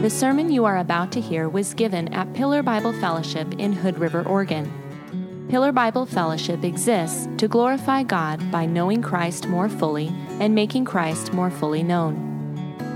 The 0.00 0.08
sermon 0.08 0.50
you 0.50 0.64
are 0.64 0.78
about 0.78 1.12
to 1.12 1.20
hear 1.20 1.50
was 1.50 1.74
given 1.74 2.08
at 2.14 2.32
Pillar 2.32 2.62
Bible 2.62 2.94
Fellowship 2.94 3.52
in 3.58 3.74
Hood 3.74 3.98
River, 3.98 4.26
Oregon. 4.26 4.72
Pillar 5.50 5.72
Bible 5.72 6.06
Fellowship 6.06 6.64
exists 6.64 7.28
to 7.36 7.46
glorify 7.46 8.02
God 8.02 8.50
by 8.50 8.64
knowing 8.64 9.02
Christ 9.02 9.46
more 9.46 9.68
fully 9.68 10.10
and 10.40 10.54
making 10.54 10.86
Christ 10.86 11.34
more 11.34 11.50
fully 11.50 11.82
known. 11.82 12.16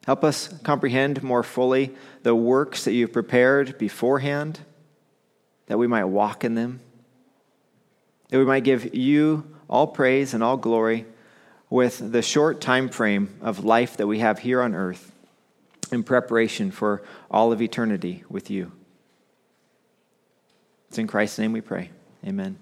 Help 0.06 0.24
us 0.24 0.48
comprehend 0.64 1.24
more 1.24 1.44
fully 1.44 1.94
the 2.24 2.36
works 2.36 2.86
that 2.86 2.94
you've 2.94 3.14
prepared 3.14 3.78
beforehand, 3.78 4.60
that 5.66 5.80
we 5.80 5.88
might 5.88 6.06
walk 6.06 6.44
in 6.44 6.54
them, 6.54 6.80
that 8.30 8.38
we 8.38 8.46
might 8.46 8.64
give 8.64 8.94
you 8.94 9.44
all 9.68 9.88
praise 9.88 10.34
and 10.34 10.44
all 10.44 10.58
glory 10.58 11.06
with 11.70 12.12
the 12.12 12.22
short 12.22 12.62
time 12.62 12.88
frame 12.88 13.36
of 13.42 13.66
life 13.66 13.98
that 13.98 14.08
we 14.08 14.20
have 14.20 14.40
here 14.40 14.62
on 14.62 14.76
earth 14.76 15.12
in 15.92 16.04
preparation 16.04 16.70
for 16.70 17.02
all 17.32 17.52
of 17.52 17.62
eternity 17.62 18.24
with 18.30 18.52
you. 18.52 18.72
It's 20.90 21.00
in 21.00 21.08
Christ's 21.08 21.40
name 21.40 21.52
we 21.52 21.62
pray. 21.62 21.90
Amen. 22.26 22.58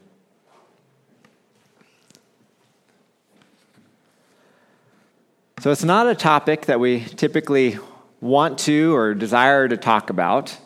So, 5.63 5.71
it's 5.71 5.85
not 5.85 6.07
a 6.07 6.13
topic 6.13 6.65
that 6.65 6.81
we 6.81 7.05
typically 7.05 7.79
want 8.19 8.59
to 8.67 8.93
or 8.93 9.13
desire 9.13 9.65
to 9.65 9.77
talk 9.77 10.09
about, 10.09 10.57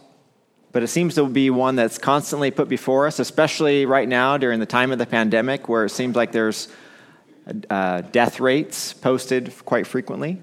but 0.72 0.82
it 0.82 0.88
seems 0.88 1.14
to 1.14 1.28
be 1.28 1.52
one 1.52 1.76
that's 1.76 2.00
constantly 2.00 2.50
put 2.50 2.68
before 2.68 3.06
us, 3.06 3.20
especially 3.20 3.86
right 3.86 4.10
now 4.10 4.38
during 4.38 4.60
the 4.60 4.66
time 4.66 4.92
of 4.92 4.98
the 4.98 5.06
pandemic, 5.06 5.70
where 5.70 5.86
it 5.86 5.92
seems 5.92 6.16
like 6.16 6.32
there's 6.32 6.68
uh, 7.70 8.02
death 8.02 8.40
rates 8.40 8.92
posted 8.94 9.54
quite 9.66 9.86
frequently. 9.86 10.42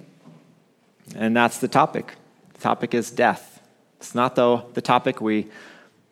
And 1.17 1.37
that's 1.37 1.59
the 1.59 1.67
topic. 1.67 2.15
The 2.53 2.61
topic 2.61 2.95
is 2.95 3.11
death. 3.11 3.61
It's 3.97 4.15
not, 4.15 4.37
though, 4.37 4.71
the 4.75 4.83
topic 4.83 5.21
we, 5.21 5.49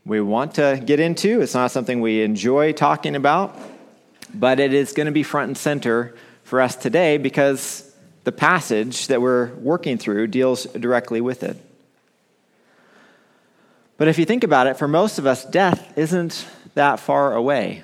we 0.04 0.20
want 0.20 0.56
to 0.56 0.82
get 0.84 0.98
into, 0.98 1.42
it's 1.42 1.54
not 1.54 1.70
something 1.70 2.00
we 2.00 2.22
enjoy 2.22 2.72
talking 2.72 3.14
about, 3.14 3.56
but 4.34 4.58
it 4.58 4.74
is 4.74 4.94
going 4.94 5.06
to 5.06 5.12
be 5.12 5.22
front 5.22 5.46
and 5.46 5.56
center 5.56 6.16
for 6.42 6.60
us 6.60 6.74
today 6.74 7.18
because 7.18 7.88
the 8.24 8.32
passage 8.32 9.08
that 9.08 9.20
we're 9.20 9.52
working 9.54 9.98
through 9.98 10.28
deals 10.28 10.64
directly 10.64 11.20
with 11.20 11.42
it. 11.42 11.56
But 13.96 14.08
if 14.08 14.18
you 14.18 14.24
think 14.24 14.44
about 14.44 14.66
it, 14.66 14.76
for 14.78 14.88
most 14.88 15.18
of 15.18 15.26
us, 15.26 15.44
death 15.44 15.96
isn't 15.96 16.46
that 16.74 16.98
far 16.98 17.34
away. 17.34 17.82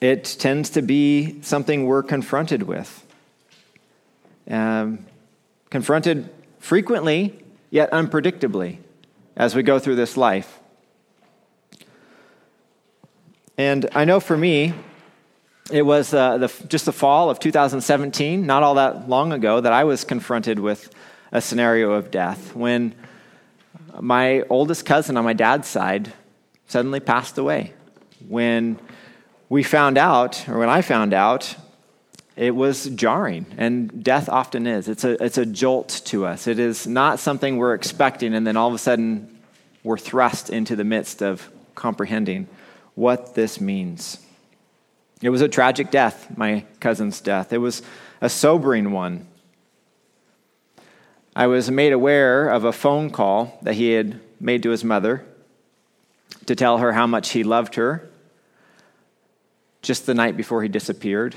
It 0.00 0.36
tends 0.38 0.70
to 0.70 0.82
be 0.82 1.40
something 1.42 1.86
we're 1.86 2.02
confronted 2.02 2.64
with. 2.64 3.06
Um, 4.50 5.06
confronted 5.70 6.28
frequently, 6.58 7.38
yet 7.70 7.90
unpredictably, 7.92 8.78
as 9.36 9.54
we 9.54 9.62
go 9.62 9.78
through 9.78 9.96
this 9.96 10.16
life. 10.16 10.58
And 13.56 13.88
I 13.94 14.04
know 14.04 14.20
for 14.20 14.36
me, 14.36 14.74
it 15.70 15.82
was 15.82 16.12
uh, 16.12 16.38
the, 16.38 16.52
just 16.68 16.86
the 16.86 16.92
fall 16.92 17.30
of 17.30 17.38
2017, 17.38 18.44
not 18.44 18.62
all 18.62 18.74
that 18.74 19.08
long 19.08 19.32
ago, 19.32 19.60
that 19.60 19.72
I 19.72 19.84
was 19.84 20.04
confronted 20.04 20.58
with 20.58 20.92
a 21.30 21.40
scenario 21.40 21.92
of 21.92 22.10
death 22.10 22.54
when 22.54 22.94
my 24.00 24.42
oldest 24.42 24.84
cousin 24.84 25.16
on 25.16 25.24
my 25.24 25.32
dad's 25.32 25.68
side 25.68 26.12
suddenly 26.66 27.00
passed 27.00 27.38
away. 27.38 27.74
When 28.28 28.78
we 29.48 29.62
found 29.62 29.98
out, 29.98 30.48
or 30.48 30.58
when 30.58 30.68
I 30.68 30.82
found 30.82 31.12
out, 31.12 31.54
it 32.36 32.54
was 32.54 32.86
jarring, 32.86 33.46
and 33.58 34.02
death 34.02 34.28
often 34.28 34.66
is. 34.66 34.88
It's 34.88 35.04
a, 35.04 35.22
it's 35.22 35.36
a 35.36 35.44
jolt 35.44 36.00
to 36.06 36.24
us. 36.24 36.46
It 36.46 36.58
is 36.58 36.86
not 36.86 37.18
something 37.18 37.56
we're 37.56 37.74
expecting, 37.74 38.34
and 38.34 38.46
then 38.46 38.56
all 38.56 38.68
of 38.68 38.74
a 38.74 38.78
sudden 38.78 39.38
we're 39.84 39.98
thrust 39.98 40.48
into 40.48 40.74
the 40.74 40.84
midst 40.84 41.22
of 41.22 41.50
comprehending 41.74 42.48
what 42.94 43.34
this 43.34 43.60
means. 43.60 44.18
It 45.22 45.30
was 45.30 45.40
a 45.40 45.48
tragic 45.48 45.92
death, 45.92 46.36
my 46.36 46.64
cousin's 46.80 47.20
death. 47.20 47.52
It 47.52 47.58
was 47.58 47.80
a 48.20 48.28
sobering 48.28 48.90
one. 48.90 49.28
I 51.34 51.46
was 51.46 51.70
made 51.70 51.92
aware 51.92 52.48
of 52.50 52.64
a 52.64 52.72
phone 52.72 53.08
call 53.08 53.58
that 53.62 53.74
he 53.74 53.92
had 53.92 54.20
made 54.40 54.64
to 54.64 54.70
his 54.70 54.82
mother 54.82 55.24
to 56.46 56.56
tell 56.56 56.78
her 56.78 56.92
how 56.92 57.06
much 57.06 57.30
he 57.30 57.44
loved 57.44 57.76
her 57.76 58.10
just 59.80 60.06
the 60.06 60.14
night 60.14 60.36
before 60.36 60.62
he 60.62 60.68
disappeared, 60.68 61.36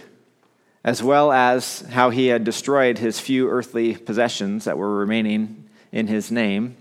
as 0.83 1.01
well 1.01 1.31
as 1.31 1.81
how 1.91 2.09
he 2.09 2.27
had 2.27 2.43
destroyed 2.43 2.97
his 2.97 3.19
few 3.19 3.49
earthly 3.49 3.95
possessions 3.95 4.65
that 4.65 4.77
were 4.77 4.97
remaining 4.97 5.69
in 5.91 6.07
his 6.07 6.31
name. 6.31 6.75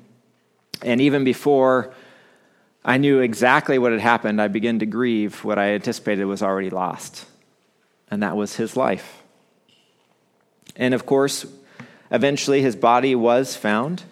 And 0.83 1.01
even 1.01 1.23
before 1.23 1.95
I 2.85 2.99
knew 2.99 3.21
exactly 3.21 3.79
what 3.79 3.93
had 3.93 4.01
happened. 4.01 4.43
I 4.43 4.49
began 4.49 4.79
to 4.81 4.87
grieve 4.87 5.43
what 5.43 5.59
I 5.59 5.71
anticipated 5.71 6.27
was 6.27 6.43
already 6.43 6.71
lost, 6.71 7.25
and 8.11 8.23
that 8.23 8.37
was 8.37 8.57
his 8.57 8.77
life. 8.77 9.23
And 10.77 10.93
of 10.93 11.07
course, 11.07 11.47
eventually 12.11 12.61
his 12.61 12.77
body 12.77 13.15
was 13.15 13.57
found, 13.57 14.03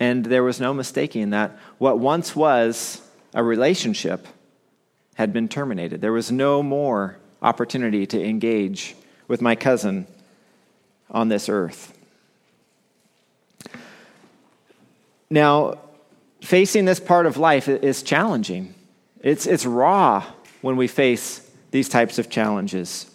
and 0.00 0.24
there 0.24 0.42
was 0.42 0.60
no 0.60 0.72
mistaking 0.72 1.30
that 1.30 1.58
what 1.78 1.98
once 1.98 2.34
was 2.34 3.02
a 3.34 3.42
relationship 3.42 4.26
had 5.16 5.32
been 5.32 5.48
terminated. 5.48 6.00
There 6.00 6.12
was 6.12 6.32
no 6.32 6.62
more 6.62 7.18
opportunity 7.42 8.06
to 8.06 8.24
engage 8.24 8.96
with 9.28 9.42
my 9.42 9.54
cousin 9.54 10.06
on 11.10 11.28
this 11.28 11.48
earth. 11.48 11.96
Now, 15.30 15.78
facing 16.44 16.84
this 16.84 17.00
part 17.00 17.24
of 17.24 17.38
life 17.38 17.68
is 17.68 18.02
challenging. 18.02 18.74
It's, 19.20 19.46
it's 19.46 19.64
raw 19.64 20.24
when 20.60 20.76
we 20.76 20.86
face 20.86 21.40
these 21.70 21.88
types 21.88 22.18
of 22.18 22.28
challenges. 22.28 23.10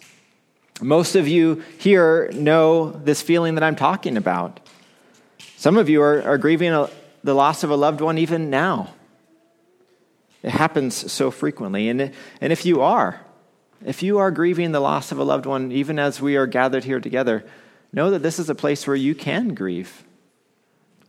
Most 0.80 1.14
of 1.14 1.28
you 1.28 1.62
here 1.78 2.30
know 2.32 2.90
this 2.90 3.22
feeling 3.22 3.54
that 3.54 3.62
I'm 3.62 3.76
talking 3.76 4.16
about. 4.16 4.60
Some 5.56 5.76
of 5.76 5.88
you 5.88 6.02
are, 6.02 6.22
are 6.22 6.38
grieving 6.38 6.72
a, 6.72 6.90
the 7.22 7.34
loss 7.34 7.62
of 7.62 7.70
a 7.70 7.76
loved 7.76 8.00
one 8.00 8.18
even 8.18 8.50
now. 8.50 8.94
It 10.42 10.50
happens 10.50 11.12
so 11.12 11.30
frequently. 11.30 11.88
And, 11.88 12.12
and 12.40 12.52
if 12.52 12.66
you 12.66 12.80
are, 12.80 13.20
if 13.84 14.02
you 14.02 14.18
are 14.18 14.30
grieving 14.30 14.72
the 14.72 14.80
loss 14.80 15.12
of 15.12 15.18
a 15.18 15.24
loved 15.24 15.46
one, 15.46 15.70
even 15.70 15.98
as 15.98 16.20
we 16.20 16.36
are 16.36 16.46
gathered 16.46 16.84
here 16.84 17.00
together, 17.00 17.44
know 17.92 18.10
that 18.10 18.22
this 18.22 18.38
is 18.38 18.50
a 18.50 18.54
place 18.54 18.86
where 18.86 18.96
you 18.96 19.14
can 19.14 19.54
grieve 19.54 20.02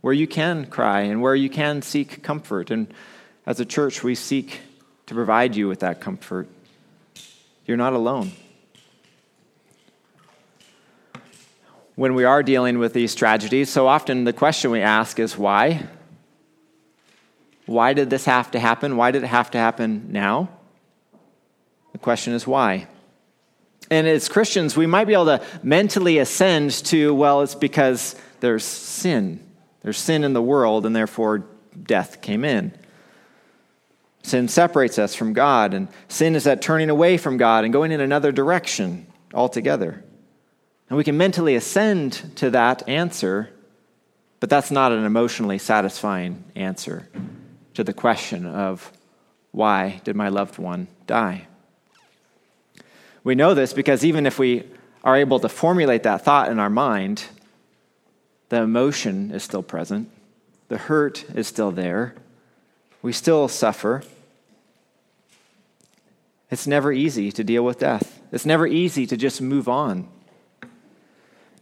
where 0.01 0.13
you 0.13 0.27
can 0.27 0.65
cry 0.65 1.01
and 1.01 1.21
where 1.21 1.35
you 1.35 1.49
can 1.49 1.81
seek 1.81 2.21
comfort. 2.23 2.71
And 2.71 2.93
as 3.45 3.59
a 3.59 3.65
church, 3.65 4.03
we 4.03 4.15
seek 4.15 4.61
to 5.07 5.13
provide 5.13 5.55
you 5.55 5.67
with 5.67 5.79
that 5.79 6.01
comfort. 6.01 6.47
You're 7.65 7.77
not 7.77 7.93
alone. 7.93 8.31
when 12.01 12.15
we 12.15 12.23
are 12.23 12.41
dealing 12.41 12.79
with 12.79 12.93
these 12.93 13.13
tragedies, 13.13 13.69
so 13.69 13.87
often 13.87 14.23
the 14.23 14.33
question 14.33 14.71
we 14.71 14.81
ask 14.81 15.19
is 15.19 15.37
why? 15.37 15.85
Why 17.67 17.93
did 17.93 18.09
this 18.09 18.25
have 18.25 18.49
to 18.51 18.59
happen? 18.59 18.97
Why 18.97 19.11
did 19.11 19.23
it 19.23 19.27
have 19.27 19.51
to 19.51 19.59
happen 19.59 20.07
now? 20.11 20.49
The 21.91 21.99
question 21.99 22.33
is 22.33 22.47
why. 22.47 22.87
And 23.91 24.07
as 24.07 24.29
Christians, 24.29 24.75
we 24.75 24.87
might 24.87 25.05
be 25.05 25.13
able 25.13 25.25
to 25.25 25.43
mentally 25.61 26.17
ascend 26.17 26.71
to, 26.85 27.13
well, 27.13 27.41
it's 27.41 27.53
because 27.53 28.15
there's 28.39 28.63
sin. 28.63 29.39
There's 29.83 29.97
sin 29.97 30.23
in 30.23 30.33
the 30.33 30.41
world, 30.41 30.85
and 30.85 30.95
therefore 30.95 31.45
death 31.83 32.21
came 32.21 32.45
in. 32.45 32.73
Sin 34.23 34.47
separates 34.47 34.99
us 34.99 35.15
from 35.15 35.33
God, 35.33 35.73
and 35.73 35.87
sin 36.07 36.35
is 36.35 36.43
that 36.43 36.61
turning 36.61 36.89
away 36.89 37.17
from 37.17 37.37
God 37.37 37.63
and 37.63 37.73
going 37.73 37.91
in 37.91 38.01
another 38.01 38.31
direction 38.31 39.07
altogether. 39.33 40.03
And 40.89 40.97
we 40.97 41.03
can 41.03 41.17
mentally 41.17 41.55
ascend 41.55 42.35
to 42.35 42.49
that 42.51 42.87
answer, 42.87 43.49
but 44.39 44.49
that's 44.49 44.71
not 44.71 44.91
an 44.91 45.05
emotionally 45.05 45.57
satisfying 45.57 46.43
answer 46.55 47.09
to 47.73 47.83
the 47.83 47.93
question 47.93 48.45
of 48.45 48.91
why 49.51 50.01
did 50.03 50.15
my 50.15 50.29
loved 50.29 50.57
one 50.57 50.87
die? 51.07 51.47
We 53.23 53.35
know 53.35 53.53
this 53.53 53.73
because 53.73 54.03
even 54.03 54.25
if 54.25 54.39
we 54.39 54.63
are 55.03 55.15
able 55.15 55.39
to 55.39 55.49
formulate 55.49 56.03
that 56.03 56.23
thought 56.23 56.51
in 56.51 56.59
our 56.59 56.69
mind, 56.69 57.25
the 58.51 58.61
emotion 58.61 59.31
is 59.31 59.43
still 59.43 59.63
present, 59.63 60.11
the 60.67 60.77
hurt 60.77 61.23
is 61.33 61.47
still 61.47 61.71
there, 61.71 62.13
we 63.01 63.13
still 63.13 63.47
suffer. 63.47 64.03
It's 66.49 66.67
never 66.67 66.91
easy 66.91 67.31
to 67.31 67.45
deal 67.45 67.63
with 67.63 67.79
death. 67.79 68.21
It's 68.33 68.45
never 68.45 68.67
easy 68.67 69.07
to 69.07 69.15
just 69.15 69.41
move 69.41 69.69
on. 69.69 70.09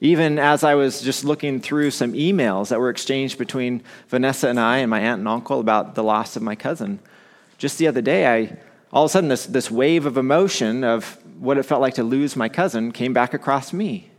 Even 0.01 0.39
as 0.39 0.63
I 0.63 0.73
was 0.73 0.99
just 0.99 1.23
looking 1.23 1.61
through 1.61 1.91
some 1.91 2.13
emails 2.13 2.69
that 2.69 2.79
were 2.79 2.89
exchanged 2.89 3.37
between 3.37 3.83
Vanessa 4.07 4.47
and 4.47 4.59
I 4.59 4.77
and 4.77 4.89
my 4.89 4.99
aunt 4.99 5.19
and 5.19 5.27
uncle 5.27 5.59
about 5.59 5.93
the 5.93 6.03
loss 6.03 6.35
of 6.35 6.41
my 6.41 6.55
cousin, 6.55 6.97
just 7.59 7.77
the 7.77 7.85
other 7.85 8.01
day, 8.01 8.25
I 8.25 8.57
all 8.91 9.03
of 9.03 9.09
a 9.09 9.11
sudden 9.11 9.29
this, 9.29 9.45
this 9.45 9.69
wave 9.69 10.07
of 10.07 10.17
emotion 10.17 10.83
of 10.83 11.19
what 11.37 11.59
it 11.59 11.63
felt 11.63 11.81
like 11.81 11.93
to 11.93 12.03
lose 12.03 12.35
my 12.35 12.49
cousin 12.49 12.91
came 12.91 13.13
back 13.13 13.35
across 13.35 13.73
me. 13.73 14.09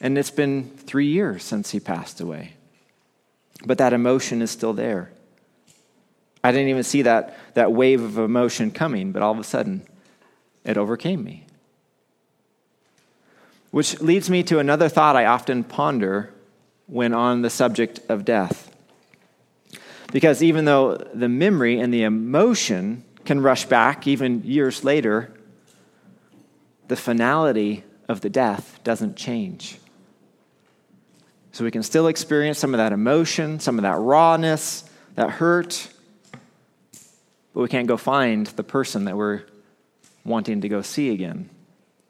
And 0.00 0.16
it's 0.16 0.30
been 0.30 0.70
three 0.70 1.08
years 1.08 1.42
since 1.42 1.70
he 1.70 1.80
passed 1.80 2.20
away. 2.20 2.54
But 3.64 3.78
that 3.78 3.92
emotion 3.92 4.42
is 4.42 4.50
still 4.50 4.72
there. 4.72 5.10
I 6.44 6.52
didn't 6.52 6.68
even 6.68 6.84
see 6.84 7.02
that, 7.02 7.36
that 7.54 7.72
wave 7.72 8.02
of 8.02 8.18
emotion 8.18 8.70
coming, 8.70 9.10
but 9.10 9.22
all 9.22 9.32
of 9.32 9.38
a 9.38 9.44
sudden, 9.44 9.86
it 10.64 10.76
overcame 10.76 11.24
me. 11.24 11.46
Which 13.70 14.00
leads 14.00 14.30
me 14.30 14.42
to 14.44 14.60
another 14.60 14.88
thought 14.88 15.16
I 15.16 15.26
often 15.26 15.64
ponder 15.64 16.32
when 16.86 17.12
on 17.12 17.42
the 17.42 17.50
subject 17.50 18.00
of 18.08 18.24
death. 18.24 18.74
Because 20.12 20.42
even 20.42 20.64
though 20.64 20.96
the 20.96 21.28
memory 21.28 21.78
and 21.80 21.92
the 21.92 22.04
emotion 22.04 23.04
can 23.24 23.42
rush 23.42 23.66
back 23.66 24.06
even 24.06 24.42
years 24.44 24.84
later, 24.84 25.34
the 26.86 26.96
finality 26.96 27.84
of 28.08 28.22
the 28.22 28.30
death 28.30 28.80
doesn't 28.84 29.16
change. 29.16 29.78
So 31.58 31.64
we 31.64 31.72
can 31.72 31.82
still 31.82 32.06
experience 32.06 32.56
some 32.60 32.72
of 32.72 32.78
that 32.78 32.92
emotion, 32.92 33.58
some 33.58 33.80
of 33.80 33.82
that 33.82 33.96
rawness, 33.96 34.84
that 35.16 35.28
hurt, 35.28 35.88
but 37.52 37.62
we 37.62 37.66
can't 37.66 37.88
go 37.88 37.96
find 37.96 38.46
the 38.46 38.62
person 38.62 39.06
that 39.06 39.16
we're 39.16 39.42
wanting 40.24 40.60
to 40.60 40.68
go 40.68 40.82
see 40.82 41.10
again. 41.10 41.50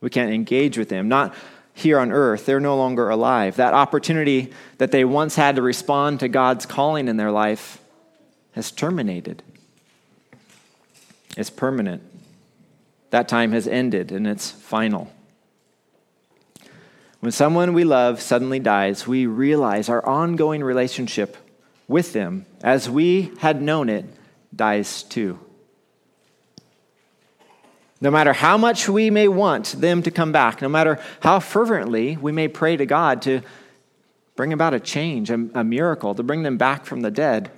We 0.03 0.11
can't 0.11 0.35
engage 0.35 0.77
with 0.77 0.91
them. 0.91 1.09
Not 1.09 1.35
here 1.73 1.99
on 1.99 2.13
earth, 2.13 2.45
they're 2.45 2.61
no 2.61 2.77
longer 2.77 3.09
alive. 3.09 3.57
That 3.57 3.73
opportunity 3.73 4.53
that 4.77 4.91
they 4.91 5.07
once 5.07 5.35
had 5.35 5.57
to 5.57 5.63
respond 5.63 6.21
to 6.21 6.29
God's 6.29 6.67
calling 6.67 7.09
in 7.09 7.17
their 7.17 7.33
life 7.33 7.81
has 8.53 8.71
terminated. 8.71 9.43
It's 11.39 11.49
permanent. 11.49 12.03
That 13.09 13.29
time 13.29 13.53
has 13.53 13.67
ended 13.67 14.13
and 14.13 14.27
it's 14.27 14.51
final. 14.51 15.11
When 17.21 17.33
someone 17.33 17.73
we 17.75 17.85
love 17.85 18.23
suddenly 18.23 18.61
dies, 18.61 19.07
we 19.07 19.27
realize 19.27 19.89
our 19.89 20.05
ongoing 20.07 20.63
relationship 20.63 21.37
with 21.89 22.13
them, 22.13 22.47
as 22.63 22.89
we 22.89 23.33
had 23.39 23.61
known 23.61 23.89
it, 23.89 24.05
dies 24.55 25.03
too. 25.03 25.39
No 28.01 28.11
matter 28.11 28.33
how 28.33 28.57
much 28.57 28.89
we 28.89 29.11
may 29.11 29.27
want 29.27 29.75
them 29.81 30.03
to 30.03 30.11
come 30.13 30.31
back, 30.31 30.63
no 30.63 30.69
matter 30.69 31.01
how 31.21 31.41
fervently 31.41 32.17
we 32.17 32.31
may 32.31 32.47
pray 32.47 32.77
to 32.77 32.87
God 32.87 33.23
to 33.23 33.41
bring 34.37 34.53
about 34.53 34.75
a 34.75 34.79
change, 34.79 35.31
a, 35.31 35.49
a, 35.55 35.65
miracle, 35.65 36.15
to 36.15 36.23
bring 36.23 36.45
them 36.45 36.59
back 36.59 36.85
from 36.85 37.01
the 37.01 37.11
dead, 37.11 37.51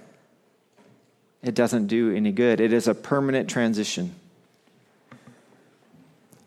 it 1.43 1.55
doesn't 1.55 1.89
do 1.89 2.15
any 2.15 2.33
good. 2.33 2.61
It 2.61 2.73
is 2.73 2.89
a 2.89 2.95
permanent 2.95 3.51
transition. 3.51 4.15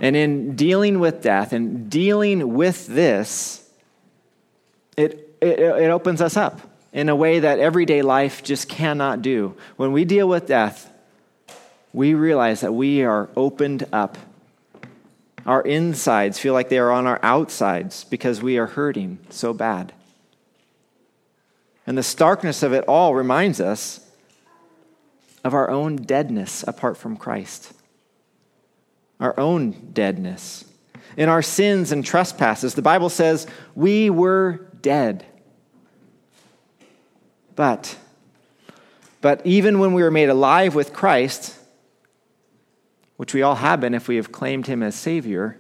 And 0.04 0.18
in 0.18 0.58
dealing 0.58 1.00
with 1.00 1.22
death 1.22 1.54
and 1.54 1.90
dealing 1.90 2.56
with 2.56 2.88
this, 2.88 3.66
it, 4.98 5.34
it, 5.40 5.60
it 5.60 5.92
opens 5.92 6.22
us 6.22 6.36
up 6.36 6.60
in 6.92 7.08
a 7.08 7.16
way 7.16 7.40
that 7.40 7.60
everyday 7.60 8.02
life 8.02 8.44
just 8.44 8.68
cannot 8.68 9.22
do. 9.22 9.56
When 9.78 9.94
we 9.94 10.04
deal 10.04 10.28
with 10.28 10.46
death, 10.46 10.92
we 11.94 12.16
realize 12.16 12.60
that 12.60 12.74
we 12.74 13.06
are 13.06 13.30
opened 13.38 13.88
up. 13.94 14.18
Our 15.46 15.62
insides 15.62 16.38
feel 16.38 16.52
like 16.52 16.68
they 16.68 16.80
are 16.80 16.92
on 16.92 17.08
our 17.08 17.22
outsides 17.24 18.04
because 18.04 18.42
we 18.42 18.58
are 18.58 18.68
hurting 18.68 19.20
so 19.30 19.54
bad. 19.54 19.94
And 21.88 21.98
the 21.98 22.04
starkness 22.04 22.62
of 22.62 22.74
it 22.74 22.84
all 22.90 23.16
reminds 23.16 23.62
us 23.62 24.06
of 25.46 25.54
our 25.54 25.70
own 25.70 25.96
deadness 25.96 26.62
apart 26.68 26.98
from 26.98 27.16
Christ, 27.16 27.72
our 29.20 29.40
own 29.40 29.92
deadness. 29.94 30.66
In 31.16 31.30
our 31.30 31.42
sins 31.42 31.92
and 31.92 32.04
trespasses, 32.04 32.74
the 32.74 32.82
Bible 32.82 33.10
says 33.10 33.48
we 33.76 34.10
were 34.10 34.68
dead. 34.82 35.26
But, 37.56 37.98
but 39.22 39.46
even 39.46 39.80
when 39.80 39.94
we 39.94 40.02
were 40.02 40.12
made 40.12 40.30
alive 40.30 40.74
with 40.74 40.92
Christ, 40.92 41.58
which 43.18 43.34
we 43.34 43.44
all 43.44 43.56
have 43.56 43.80
been 43.80 43.94
if 43.94 44.08
we 44.08 44.16
have 44.16 44.32
claimed 44.32 44.66
him 44.66 44.82
as 44.82 44.96
Savior, 44.96 45.58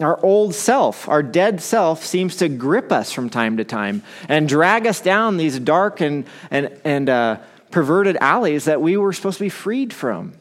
our 0.00 0.22
old 0.24 0.54
self, 0.54 1.08
our 1.08 1.22
dead 1.22 1.60
self, 1.60 2.04
seems 2.04 2.36
to 2.36 2.48
grip 2.48 2.90
us 2.90 3.12
from 3.12 3.30
time 3.30 3.58
to 3.58 3.64
time 3.64 4.02
and 4.28 4.48
drag 4.48 4.86
us 4.86 5.00
down 5.00 5.36
these 5.36 5.58
dark 5.58 6.00
and, 6.00 6.24
and, 6.50 6.80
and 6.84 7.08
uh, 7.08 7.38
perverted 7.70 8.16
alleys 8.16 8.64
that 8.64 8.80
we 8.80 8.96
were 8.96 9.12
supposed 9.12 9.38
to 9.38 9.44
be 9.44 9.48
freed 9.48 9.92
from. 9.92 10.32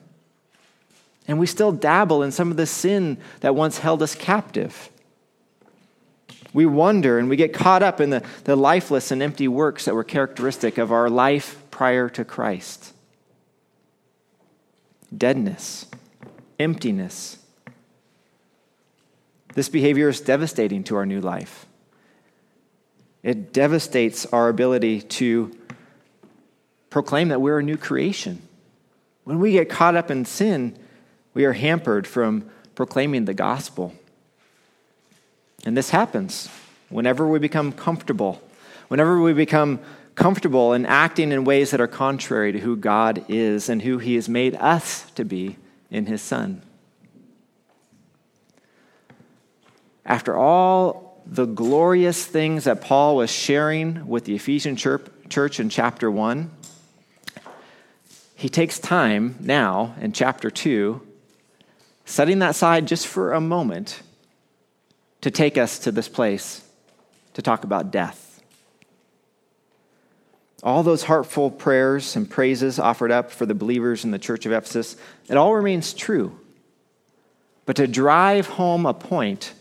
And 1.31 1.39
we 1.39 1.45
still 1.45 1.71
dabble 1.71 2.23
in 2.23 2.33
some 2.33 2.51
of 2.51 2.57
the 2.57 2.65
sin 2.65 3.17
that 3.39 3.55
once 3.55 3.77
held 3.77 4.03
us 4.03 4.15
captive. 4.15 4.89
We 6.51 6.65
wonder 6.65 7.17
and 7.17 7.29
we 7.29 7.37
get 7.37 7.53
caught 7.53 7.81
up 7.81 8.01
in 8.01 8.09
the, 8.09 8.21
the 8.43 8.57
lifeless 8.57 9.11
and 9.11 9.23
empty 9.23 9.47
works 9.47 9.85
that 9.85 9.95
were 9.95 10.03
characteristic 10.03 10.77
of 10.77 10.91
our 10.91 11.09
life 11.09 11.57
prior 11.71 12.09
to 12.09 12.25
Christ 12.25 12.91
deadness, 15.17 15.85
emptiness. 16.59 17.37
This 19.55 19.69
behavior 19.69 20.09
is 20.09 20.19
devastating 20.19 20.83
to 20.83 20.97
our 20.97 21.05
new 21.05 21.21
life. 21.21 21.65
It 23.23 23.53
devastates 23.53 24.25
our 24.25 24.49
ability 24.49 25.03
to 25.03 25.57
proclaim 26.89 27.29
that 27.29 27.39
we're 27.39 27.59
a 27.59 27.63
new 27.63 27.77
creation. 27.77 28.41
When 29.23 29.39
we 29.39 29.53
get 29.53 29.69
caught 29.69 29.95
up 29.95 30.11
in 30.11 30.25
sin, 30.25 30.77
we 31.33 31.45
are 31.45 31.53
hampered 31.53 32.05
from 32.07 32.49
proclaiming 32.75 33.25
the 33.25 33.33
gospel. 33.33 33.93
And 35.65 35.77
this 35.77 35.91
happens 35.91 36.49
whenever 36.89 37.27
we 37.27 37.39
become 37.39 37.71
comfortable, 37.71 38.41
whenever 38.87 39.21
we 39.21 39.33
become 39.33 39.79
comfortable 40.15 40.73
in 40.73 40.85
acting 40.85 41.31
in 41.31 41.45
ways 41.45 41.71
that 41.71 41.79
are 41.79 41.87
contrary 41.87 42.51
to 42.51 42.59
who 42.59 42.75
God 42.75 43.23
is 43.29 43.69
and 43.69 43.81
who 43.81 43.97
He 43.97 44.15
has 44.15 44.27
made 44.27 44.55
us 44.55 45.09
to 45.11 45.23
be 45.23 45.57
in 45.89 46.05
His 46.05 46.21
Son. 46.21 46.61
After 50.05 50.35
all 50.35 51.21
the 51.25 51.45
glorious 51.45 52.25
things 52.25 52.65
that 52.65 52.81
Paul 52.81 53.15
was 53.15 53.29
sharing 53.29 54.07
with 54.07 54.25
the 54.25 54.35
Ephesian 54.35 54.75
church 54.75 55.59
in 55.59 55.69
chapter 55.69 56.11
1, 56.11 56.51
he 58.35 58.49
takes 58.49 58.79
time 58.79 59.37
now 59.39 59.95
in 60.01 60.11
chapter 60.11 60.49
2, 60.49 61.01
setting 62.11 62.39
that 62.39 62.51
aside 62.51 62.87
just 62.87 63.07
for 63.07 63.33
a 63.33 63.41
moment, 63.41 64.01
to 65.21 65.31
take 65.31 65.57
us 65.57 65.79
to 65.79 65.91
this 65.91 66.09
place 66.09 66.67
to 67.33 67.41
talk 67.41 67.63
about 67.63 67.91
death 67.91 68.31
all 70.63 70.83
those 70.83 71.03
heartful 71.03 71.49
prayers 71.49 72.15
and 72.15 72.29
praises 72.29 72.77
offered 72.77 73.11
up 73.11 73.31
for 73.31 73.45
the 73.45 73.55
believers 73.55 74.05
in 74.05 74.11
the 74.11 74.19
church 74.19 74.45
of 74.45 74.51
Ephesus, 74.51 74.95
it 75.27 75.37
all 75.37 75.55
remains 75.55 75.93
true. 75.93 76.37
But 77.65 77.75
to 77.77 77.87
drive 77.87 78.47
home 78.47 78.85
a 78.85 78.93
point, 78.93 79.53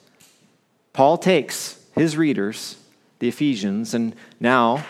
Paul 0.93 1.17
takes 1.17 1.83
his 1.95 2.17
readers, 2.17 2.77
the 3.19 3.29
Ephesians, 3.29 3.95
and 3.95 4.15
now 4.39 4.85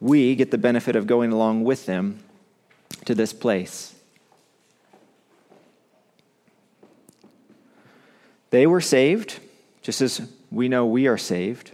we 0.00 0.34
get 0.34 0.50
the 0.50 0.58
benefit 0.58 0.96
of 0.96 1.06
going 1.06 1.32
along 1.32 1.64
with 1.64 1.86
them 1.86 2.20
to 3.06 3.14
this 3.14 3.32
place. 3.32 3.94
They 8.50 8.66
were 8.66 8.80
saved, 8.80 9.38
just 9.82 10.00
as 10.00 10.20
we 10.50 10.68
know 10.68 10.86
we 10.86 11.06
are 11.06 11.18
saved. 11.18 11.70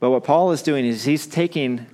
But 0.00 0.10
what 0.10 0.24
Paul 0.24 0.52
is 0.52 0.62
doing 0.62 0.84
is 0.84 1.04
he's 1.04 1.26
taking 1.26 1.86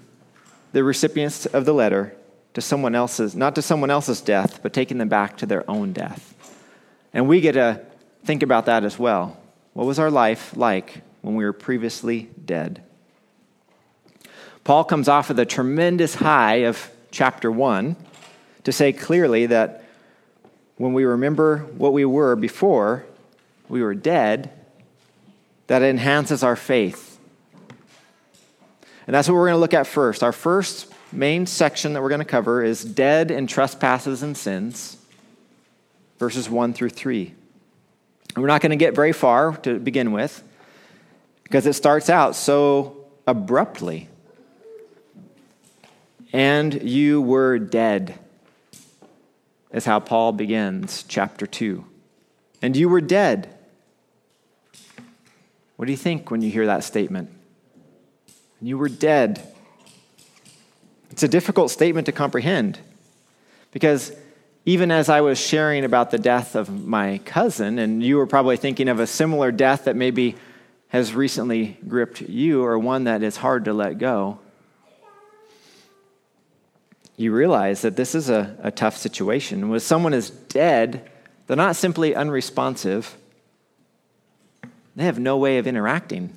the 0.73 0.85
recipients 0.85 1.47
of 1.47 1.65
the 1.65 1.73
letter 1.73 2.15
to 2.55 2.61
someone 2.61 2.95
else's, 2.95 3.35
not 3.35 3.55
to 3.55 3.63
someone 3.63 3.91
else's 3.91 4.21
death, 4.21 4.61
but 4.63 4.73
taking 4.73 4.99
them 4.99 5.09
back 5.09 5.37
to 5.39 5.47
their 5.47 5.69
own 5.71 5.93
death. 5.93 6.35
And 7.13 7.29
we 7.29 7.41
get 7.41 7.53
to 7.53 7.81
think 8.25 8.43
about 8.43 8.67
that 8.67 8.85
as 8.85 8.99
well. 8.99 9.39
What 9.73 9.87
was 9.87 9.99
our 9.99 10.11
life 10.11 10.57
like 10.57 11.03
when 11.23 11.37
we 11.37 11.45
were 11.45 11.53
previously 11.53 12.29
dead? 12.45 12.83
Paul 14.65 14.85
comes 14.85 15.09
off 15.09 15.31
of 15.31 15.37
the 15.37 15.47
tremendous 15.47 16.15
high 16.17 16.65
of 16.65 16.91
chapter 17.11 17.51
1 17.51 17.97
to 18.65 18.73
say 18.73 18.93
clearly 18.93 19.47
that 19.47 19.84
when 20.77 20.93
we 20.93 21.05
remember 21.05 21.59
what 21.59 21.93
we 21.93 22.05
were 22.05 22.37
before 22.37 23.05
we 23.69 23.83
were 23.83 23.95
dead, 23.95 24.51
that 25.67 25.83
enhances 25.83 26.43
our 26.43 26.57
faith. 26.57 27.19
And 29.07 29.15
that's 29.15 29.29
what 29.29 29.35
we're 29.35 29.47
going 29.47 29.57
to 29.57 29.61
look 29.61 29.75
at 29.75 29.87
first. 29.87 30.23
Our 30.23 30.33
first 30.33 30.93
main 31.13 31.47
section 31.47 31.93
that 31.93 32.03
we're 32.03 32.09
going 32.09 32.21
to 32.21 32.25
cover 32.25 32.63
is 32.63 32.85
dead 32.85 33.31
in 33.31 33.47
trespasses 33.47 34.23
and 34.23 34.37
sins, 34.37 34.97
verses 36.19 36.49
1 36.51 36.73
through 36.73 36.91
3. 36.91 37.35
And 38.35 38.43
we're 38.43 38.49
not 38.49 38.61
going 38.61 38.71
to 38.71 38.77
get 38.77 38.95
very 38.95 39.13
far 39.13 39.57
to 39.59 39.79
begin 39.79 40.13
with 40.13 40.43
because 41.45 41.67
it 41.67 41.75
starts 41.75 42.11
out 42.11 42.35
so 42.35 43.07
abruptly. 43.27 44.09
And 46.33 46.83
you 46.83 47.21
were 47.21 47.59
dead, 47.61 48.19
is 49.75 49.85
how 49.85 49.99
Paul 50.01 50.33
begins 50.33 51.05
chapter 51.09 51.47
2. 51.47 51.85
And 52.63 52.77
you 52.77 52.89
were 52.89 53.01
dead. 53.03 53.53
What 55.77 55.87
do 55.87 55.91
you 55.91 55.99
think 55.99 56.31
when 56.31 56.41
you 56.41 56.51
hear 56.51 56.67
that 56.67 56.85
statement? 56.85 57.31
You 58.63 58.79
were 58.79 58.89
dead. 58.89 59.47
It's 61.11 61.25
a 61.25 61.29
difficult 61.29 61.71
statement 61.71 62.07
to 62.07 62.13
comprehend 62.13 62.79
because 63.73 64.13
even 64.65 64.91
as 64.91 65.09
I 65.09 65.21
was 65.21 65.39
sharing 65.39 65.85
about 65.85 66.11
the 66.13 66.19
death 66.19 66.55
of 66.55 66.87
my 66.87 67.19
cousin, 67.25 67.79
and 67.79 68.03
you 68.03 68.17
were 68.17 68.27
probably 68.27 68.57
thinking 68.57 68.89
of 68.89 69.01
a 69.01 69.07
similar 69.07 69.53
death 69.53 69.85
that 69.85 69.97
maybe 69.97 70.37
has 70.89 71.13
recently 71.13 71.77
gripped 71.87 72.23
you 72.23 72.63
or 72.63 72.79
one 72.79 73.05
that 73.05 73.23
is 73.23 73.37
hard 73.37 73.67
to 73.67 73.75
let 73.75 73.99
go, 73.99 74.39
you 77.17 77.33
realize 77.33 77.83
that 77.83 77.97
this 77.97 78.15
is 78.15 78.29
a, 78.29 78.57
a 78.63 78.71
tough 78.71 78.97
situation. 78.97 79.69
When 79.69 79.81
someone 79.81 80.15
is 80.15 80.31
dead, 80.31 81.11
they're 81.47 81.57
not 81.57 81.77
simply 81.77 82.15
unresponsive, 82.15 83.17
they 84.97 85.05
have 85.05 85.19
no 85.19 85.37
way 85.37 85.59
of 85.59 85.67
interacting. 85.67 86.37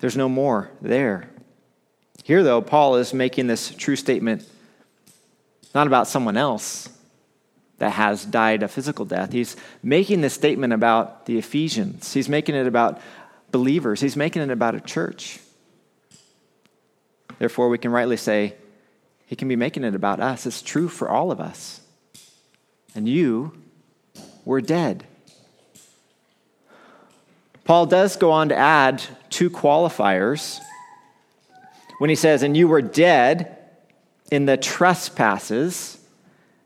There's 0.00 0.16
no 0.16 0.28
more 0.28 0.70
there. 0.80 1.28
Here, 2.24 2.42
though, 2.42 2.62
Paul 2.62 2.96
is 2.96 3.12
making 3.12 3.46
this 3.46 3.74
true 3.74 3.96
statement 3.96 4.46
not 5.74 5.86
about 5.86 6.08
someone 6.08 6.36
else 6.36 6.88
that 7.78 7.90
has 7.90 8.24
died 8.24 8.62
a 8.62 8.68
physical 8.68 9.04
death. 9.04 9.32
He's 9.32 9.56
making 9.82 10.20
this 10.20 10.34
statement 10.34 10.72
about 10.72 11.26
the 11.26 11.38
Ephesians, 11.38 12.12
he's 12.12 12.28
making 12.28 12.54
it 12.54 12.66
about 12.66 13.00
believers, 13.50 14.00
he's 14.00 14.16
making 14.16 14.42
it 14.42 14.50
about 14.50 14.74
a 14.74 14.80
church. 14.80 15.40
Therefore, 17.38 17.68
we 17.68 17.78
can 17.78 17.90
rightly 17.92 18.16
say, 18.16 18.54
he 19.26 19.36
can 19.36 19.48
be 19.48 19.56
making 19.56 19.84
it 19.84 19.94
about 19.94 20.18
us. 20.20 20.44
It's 20.44 20.60
true 20.60 20.88
for 20.88 21.08
all 21.08 21.30
of 21.30 21.40
us. 21.40 21.80
And 22.94 23.08
you 23.08 23.52
were 24.44 24.60
dead. 24.60 25.04
Paul 27.64 27.86
does 27.86 28.16
go 28.16 28.32
on 28.32 28.48
to 28.48 28.56
add 28.56 29.02
two 29.28 29.48
qualifiers 29.48 30.58
when 31.98 32.10
he 32.10 32.16
says, 32.16 32.42
And 32.42 32.56
you 32.56 32.66
were 32.66 32.82
dead 32.82 33.56
in 34.32 34.46
the 34.46 34.56
trespasses 34.56 35.98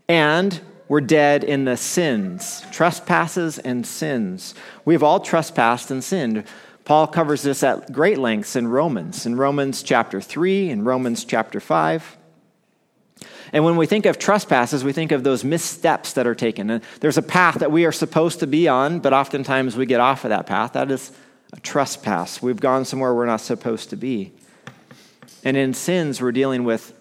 and 0.09 0.59
were 0.88 1.00
dead 1.00 1.44
in 1.44 1.66
the 1.66 1.76
sins. 1.76 2.64
Trespasses 2.73 3.59
and 3.59 3.87
sins. 3.87 4.54
We 4.85 4.94
have 4.94 5.02
all 5.02 5.21
trespassed 5.21 5.90
and 5.90 6.02
sinned. 6.02 6.44
Paul 6.84 7.06
covers 7.06 7.42
this 7.42 7.62
at 7.62 7.92
great 7.92 8.18
lengths 8.18 8.56
in 8.56 8.68
Romans, 8.68 9.24
in 9.24 9.36
Romans 9.36 9.82
chapter 9.82 10.20
3, 10.20 10.70
in 10.70 10.84
Romans 10.84 11.24
chapter 11.24 11.60
5. 11.60 12.18
And 13.52 13.64
when 13.64 13.76
we 13.76 13.86
think 13.86 14.04
of 14.04 14.18
trespasses, 14.18 14.84
we 14.84 14.92
think 14.92 15.12
of 15.12 15.22
those 15.22 15.44
missteps 15.44 16.12
that 16.14 16.26
are 16.26 16.34
taken. 16.34 16.68
And 16.70 16.82
there's 17.00 17.16
a 17.16 17.22
path 17.22 17.60
that 17.60 17.70
we 17.70 17.84
are 17.86 17.92
supposed 17.92 18.40
to 18.40 18.46
be 18.46 18.68
on, 18.68 18.98
but 18.98 19.12
oftentimes 19.12 19.76
we 19.76 19.86
get 19.86 20.00
off 20.00 20.24
of 20.24 20.30
that 20.30 20.46
path. 20.46 20.72
That 20.72 20.90
is 20.90 21.12
a 21.52 21.60
trespass. 21.60 22.42
We've 22.42 22.60
gone 22.60 22.84
somewhere 22.84 23.14
we're 23.14 23.26
not 23.26 23.40
supposed 23.40 23.90
to 23.90 23.96
be. 23.96 24.32
And 25.44 25.56
in 25.56 25.72
sins, 25.72 26.20
we're 26.20 26.32
dealing 26.32 26.64
with 26.64 26.92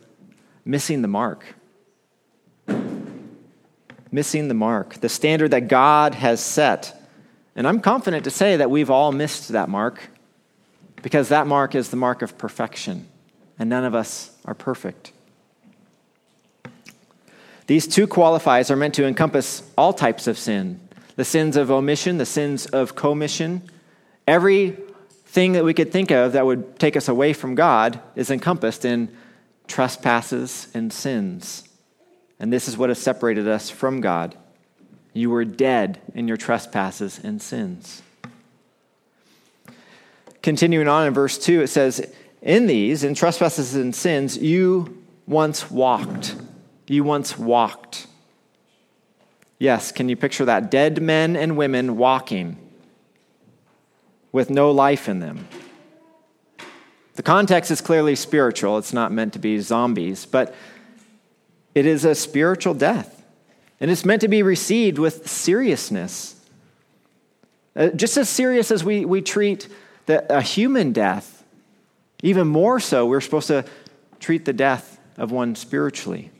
missing 0.63 1.01
the 1.01 1.07
mark. 1.07 1.55
Missing 4.11 4.47
the 4.47 4.53
mark, 4.53 4.95
the 4.95 5.09
standard 5.09 5.51
that 5.51 5.67
God 5.67 6.13
has 6.13 6.39
set 6.39 7.02
and 7.55 7.67
I'm 7.67 7.79
confident 7.79 8.23
to 8.23 8.31
say 8.31 8.57
that 8.57 8.71
we've 8.71 8.89
all 8.89 9.11
missed 9.11 9.49
that 9.49 9.69
mark 9.69 10.09
because 11.01 11.29
that 11.29 11.47
mark 11.47 11.75
is 11.75 11.89
the 11.89 11.97
mark 11.97 12.21
of 12.21 12.37
perfection, 12.37 13.07
and 13.59 13.69
none 13.69 13.83
of 13.83 13.93
us 13.93 14.35
are 14.45 14.55
perfect. 14.55 15.11
These 17.67 17.87
two 17.87 18.07
qualifiers 18.07 18.69
are 18.69 18.75
meant 18.75 18.95
to 18.95 19.05
encompass 19.05 19.63
all 19.77 19.93
types 19.93 20.27
of 20.27 20.37
sin 20.37 20.79
the 21.15 21.25
sins 21.25 21.55
of 21.57 21.69
omission, 21.69 22.17
the 22.17 22.25
sins 22.25 22.65
of 22.65 22.95
commission. 22.95 23.61
Everything 24.27 25.51
that 25.53 25.63
we 25.63 25.73
could 25.73 25.91
think 25.91 26.09
of 26.09 26.31
that 26.31 26.43
would 26.43 26.79
take 26.79 26.97
us 26.97 27.07
away 27.07 27.33
from 27.33 27.53
God 27.53 27.99
is 28.15 28.31
encompassed 28.31 28.83
in 28.83 29.15
trespasses 29.67 30.67
and 30.73 30.91
sins. 30.91 31.67
And 32.39 32.51
this 32.51 32.67
is 32.67 32.77
what 32.77 32.89
has 32.89 32.97
separated 32.97 33.47
us 33.47 33.69
from 33.69 34.01
God. 34.01 34.35
You 35.13 35.29
were 35.29 35.45
dead 35.45 36.01
in 36.15 36.27
your 36.27 36.37
trespasses 36.37 37.19
and 37.23 37.41
sins. 37.41 38.01
Continuing 40.41 40.87
on 40.87 41.07
in 41.07 41.13
verse 41.13 41.37
2, 41.37 41.61
it 41.61 41.67
says, 41.67 42.11
In 42.41 42.67
these, 42.67 43.03
in 43.03 43.13
trespasses 43.13 43.75
and 43.75 43.95
sins, 43.95 44.37
you 44.37 45.03
once 45.27 45.71
walked. 45.71 46.35
You 46.87 47.03
once 47.03 47.37
walked. 47.37 48.07
Yes, 49.59 49.91
can 49.91 50.09
you 50.09 50.15
picture 50.15 50.45
that? 50.45 50.69
Dead 50.69 51.01
men 51.01 51.35
and 51.35 51.55
women 51.55 51.95
walking 51.95 52.57
with 54.31 54.49
no 54.49 54.71
life 54.71 55.07
in 55.07 55.19
them. 55.19 55.47
The 57.13 57.23
context 57.23 57.69
is 57.69 57.79
clearly 57.79 58.15
spiritual. 58.15 58.77
It's 58.79 58.91
not 58.91 59.11
meant 59.11 59.33
to 59.33 59.39
be 59.39 59.59
zombies, 59.59 60.25
but 60.25 60.53
it 61.75 61.85
is 61.85 62.03
a 62.03 62.15
spiritual 62.15 62.73
death. 62.73 63.12
And 63.83 63.91
it's 63.91 64.05
meant 64.05 64.21
to 64.21 64.29
be 64.29 64.43
received 64.43 64.97
with 64.97 65.29
seriousness. 65.29 66.39
Uh, 67.75 67.89
just 67.89 68.15
as 68.15 68.29
serious 68.29 68.71
as 68.71 68.81
we, 68.81 69.03
we 69.03 69.21
treat 69.21 69.67
the, 70.05 70.25
a 70.33 70.41
human 70.41 70.93
death, 70.93 71.43
even 72.21 72.47
more 72.47 72.79
so, 72.79 73.05
we're 73.05 73.19
supposed 73.19 73.47
to 73.47 73.65
treat 74.21 74.45
the 74.45 74.53
death 74.53 74.97
of 75.17 75.33
one 75.33 75.55
spiritually. 75.55 76.31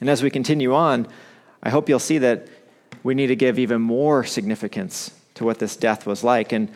And 0.00 0.10
as 0.10 0.22
we 0.22 0.28
continue 0.28 0.74
on, 0.74 1.08
I 1.62 1.70
hope 1.70 1.88
you'll 1.88 1.98
see 1.98 2.18
that 2.18 2.46
we 3.02 3.14
need 3.14 3.28
to 3.28 3.36
give 3.36 3.58
even 3.58 3.80
more 3.80 4.22
significance 4.22 5.12
to 5.36 5.46
what 5.46 5.60
this 5.60 5.76
death 5.76 6.04
was 6.04 6.22
like 6.22 6.52
and 6.52 6.70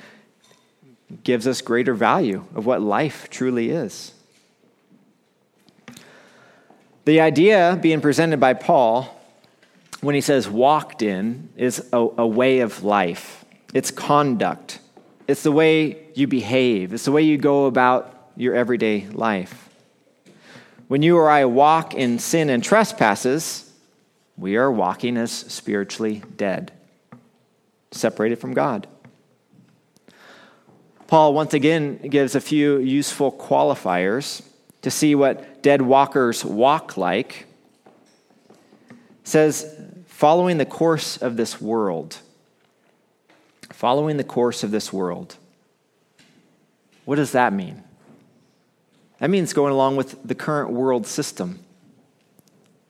gives 1.24 1.46
us 1.46 1.60
greater 1.60 1.92
value 1.92 2.46
of 2.54 2.64
what 2.64 2.80
life 2.80 3.28
truly 3.28 3.68
is. 3.68 4.14
The 7.08 7.22
idea 7.22 7.78
being 7.80 8.02
presented 8.02 8.38
by 8.38 8.52
Paul 8.52 9.08
when 10.02 10.14
he 10.14 10.20
says 10.20 10.46
walked 10.46 11.00
in 11.00 11.48
is 11.56 11.82
a, 11.90 11.96
a, 11.96 12.26
way 12.26 12.60
of 12.60 12.84
life, 12.84 13.46
it's 13.72 13.90
conduct, 13.90 14.78
it's 15.26 15.42
the 15.42 15.50
way 15.50 16.04
you 16.12 16.26
behave, 16.26 16.92
it's 16.92 17.06
the 17.06 17.12
way 17.12 17.22
you 17.22 17.38
go 17.38 17.64
about 17.64 18.32
your 18.36 18.54
everyday 18.54 19.06
life. 19.06 19.70
When 20.88 21.00
you 21.00 21.16
or 21.16 21.30
I 21.30 21.46
walk 21.46 21.94
in 21.94 22.18
sin 22.18 22.50
and 22.50 22.62
trespasses, 22.62 23.72
we 24.36 24.56
are 24.56 24.70
walking 24.70 25.16
as 25.16 25.32
spiritually 25.32 26.22
dead, 26.36 26.72
separated 27.90 28.36
from 28.38 28.52
God. 28.52 28.86
Paul 31.06 31.32
once 31.32 31.54
again 31.54 31.96
gives 31.96 32.34
a 32.34 32.40
few 32.42 32.76
useful 32.76 33.32
qualifiers 33.32 34.42
to 34.88 34.96
see 34.96 35.14
what 35.14 35.62
dead 35.62 35.82
walkers 35.82 36.42
walk 36.42 36.96
like, 36.96 37.44
says, 39.22 39.78
following 40.06 40.56
the 40.56 40.64
course 40.64 41.18
of 41.18 41.36
this 41.36 41.60
world. 41.60 42.16
following 43.70 44.16
the 44.16 44.24
course 44.24 44.64
of 44.64 44.70
this 44.70 44.92
world. 44.92 45.36
What 47.04 47.16
does 47.16 47.32
that 47.32 47.52
mean? 47.52 47.82
That 49.18 49.30
means 49.30 49.52
going 49.52 49.72
along 49.72 49.96
with 49.96 50.20
the 50.24 50.34
current 50.34 50.70
world 50.70 51.06
system. 51.06 51.60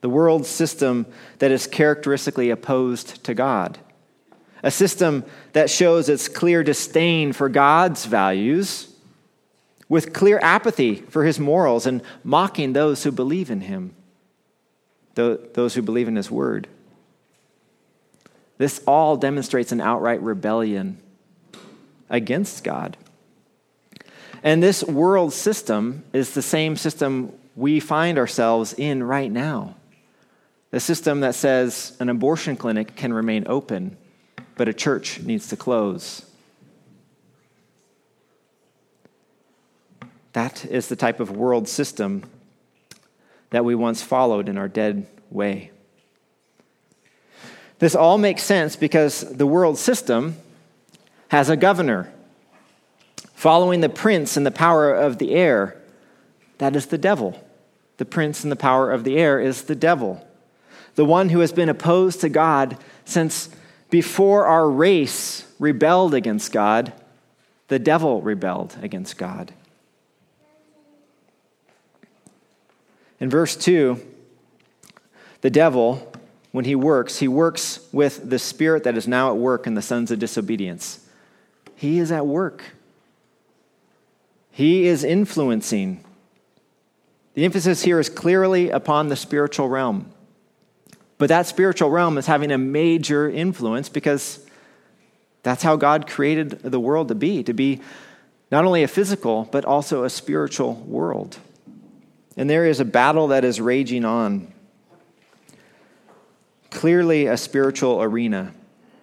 The 0.00 0.09
world 0.09 0.47
system 0.47 1.05
that 1.40 1.50
is 1.50 1.67
characteristically 1.67 2.50
opposed 2.50 3.25
to 3.25 3.35
God. 3.35 3.76
A 4.62 4.71
system 4.71 5.25
that 5.52 5.69
shows 5.69 6.09
its 6.09 6.28
clear 6.28 6.62
disdain 6.62 7.33
for 7.33 7.49
God's 7.49 8.07
values, 8.07 8.88
with 9.88 10.12
clear 10.12 10.38
apathy 10.42 10.97
for 10.97 11.25
his 11.25 11.40
morals, 11.40 11.87
and 11.87 12.02
mocking 12.23 12.73
those 12.73 13.04
who 13.04 13.11
believe 13.11 13.50
in 13.50 13.62
him, 13.62 13.95
those 15.14 15.75
who 15.75 15.83
believe 15.83 16.09
in 16.09 16.16
his 16.16 16.30
word. 16.30 16.68
This 18.59 18.83
all 18.87 19.16
demonstrates 19.16 19.73
an 19.73 19.80
outright 19.80 20.21
rebellion 20.21 20.99
against 22.11 22.64
God. 22.64 22.97
And 24.42 24.62
this 24.62 24.85
world 24.85 25.33
system 25.33 26.04
is 26.12 26.35
the 26.35 26.42
same 26.42 26.76
system 26.76 27.33
we 27.57 27.80
find 27.80 28.18
ourselves 28.18 28.75
in 28.75 29.02
right 29.02 29.30
now. 29.30 29.75
The 30.71 30.80
system 30.80 31.21
that 31.21 31.35
says 31.35 31.97
an 31.99 32.09
abortion 32.09 32.57
clinic 32.57 32.95
can 32.95 33.12
remain 33.12 33.45
open, 33.49 33.97
but 34.57 34.68
a 34.68 34.75
church 34.75 35.21
needs 35.21 35.49
to 35.49 35.57
close. 35.57 36.28
That 40.38 40.64
is 40.66 40.87
the 40.87 40.95
type 40.95 41.18
of 41.18 41.33
world 41.33 41.66
system 41.66 42.23
that 43.50 43.64
we 43.64 43.75
once 43.75 44.02
followed 44.02 44.49
in 44.49 44.57
our 44.57 44.68
dead 44.68 45.09
way. 45.30 45.73
This 47.80 47.97
all 47.97 48.18
makes 48.18 48.45
sense 48.45 48.76
because 48.76 49.23
the 49.23 49.49
world 49.49 49.78
system 49.78 50.37
has 51.26 51.50
a 51.50 51.57
governor. 51.57 52.12
Following 53.35 53.80
the 53.80 53.88
prince 53.88 54.37
and 54.37 54.47
the 54.47 54.52
power 54.52 54.95
of 54.95 55.18
the 55.18 55.35
air, 55.35 55.76
that 56.59 56.76
is 56.76 56.87
the 56.87 56.99
devil. 56.99 57.45
The 57.97 58.04
prince 58.04 58.45
and 58.45 58.52
the 58.52 58.54
power 58.54 58.92
of 58.92 59.02
the 59.02 59.16
air 59.16 59.40
is 59.40 59.62
the 59.62 59.75
devil. 59.75 60.25
The 60.95 61.04
one 61.04 61.30
who 61.30 61.40
has 61.40 61.50
been 61.50 61.68
opposed 61.68 62.21
to 62.21 62.28
God 62.28 62.76
since 63.04 63.49
before 63.90 64.47
our 64.47 64.71
race 64.71 65.52
rebelled 65.59 66.14
against 66.14 66.52
God, 66.52 66.92
the 67.66 67.80
devil 67.80 68.23
rebelled 68.23 68.76
against 68.80 69.18
God. 69.18 69.52
In 73.21 73.31
verse 73.31 73.57
2, 73.57 74.01
the 75.41 75.51
devil 75.51 76.13
when 76.53 76.65
he 76.65 76.75
works, 76.75 77.19
he 77.19 77.29
works 77.29 77.81
with 77.93 78.29
the 78.29 78.39
spirit 78.39 78.85
that 78.85 78.97
is 78.97 79.07
now 79.07 79.31
at 79.31 79.37
work 79.37 79.67
in 79.67 79.75
the 79.75 79.83
sons 79.83 80.11
of 80.11 80.19
disobedience. 80.19 81.07
He 81.77 81.99
is 81.99 82.11
at 82.11 82.27
work, 82.27 82.65
he 84.51 84.87
is 84.87 85.05
influencing. 85.05 86.05
The 87.35 87.45
emphasis 87.45 87.83
here 87.83 88.01
is 88.01 88.09
clearly 88.09 88.71
upon 88.71 89.09
the 89.09 89.15
spiritual 89.15 89.69
realm. 89.69 90.11
But 91.19 91.29
that 91.29 91.47
spiritual 91.47 91.89
realm 91.89 92.19
is 92.19 92.27
having 92.27 92.51
a 92.51 92.59
major 92.59 93.31
influence 93.31 93.89
because 93.89 94.45
that's 95.45 95.63
how 95.63 95.77
God 95.77 96.09
created 96.09 96.51
the 96.63 96.81
world 96.81 97.07
to 97.09 97.15
be, 97.15 97.45
to 97.45 97.53
be 97.53 97.81
not 98.51 98.65
only 98.65 98.83
a 98.83 98.89
physical, 98.89 99.49
but 99.53 99.65
also 99.65 100.03
a 100.03 100.11
spiritual 100.11 100.75
world. 100.75 101.39
And 102.38 102.49
there 102.49 102.64
is 102.64 102.78
a 102.78 102.85
battle 102.85 103.28
that 103.28 103.45
is 103.45 103.61
raging 103.61 104.04
on 104.04 104.47
clearly 106.71 107.26
a 107.26 107.37
spiritual 107.37 108.00
arena 108.00 108.54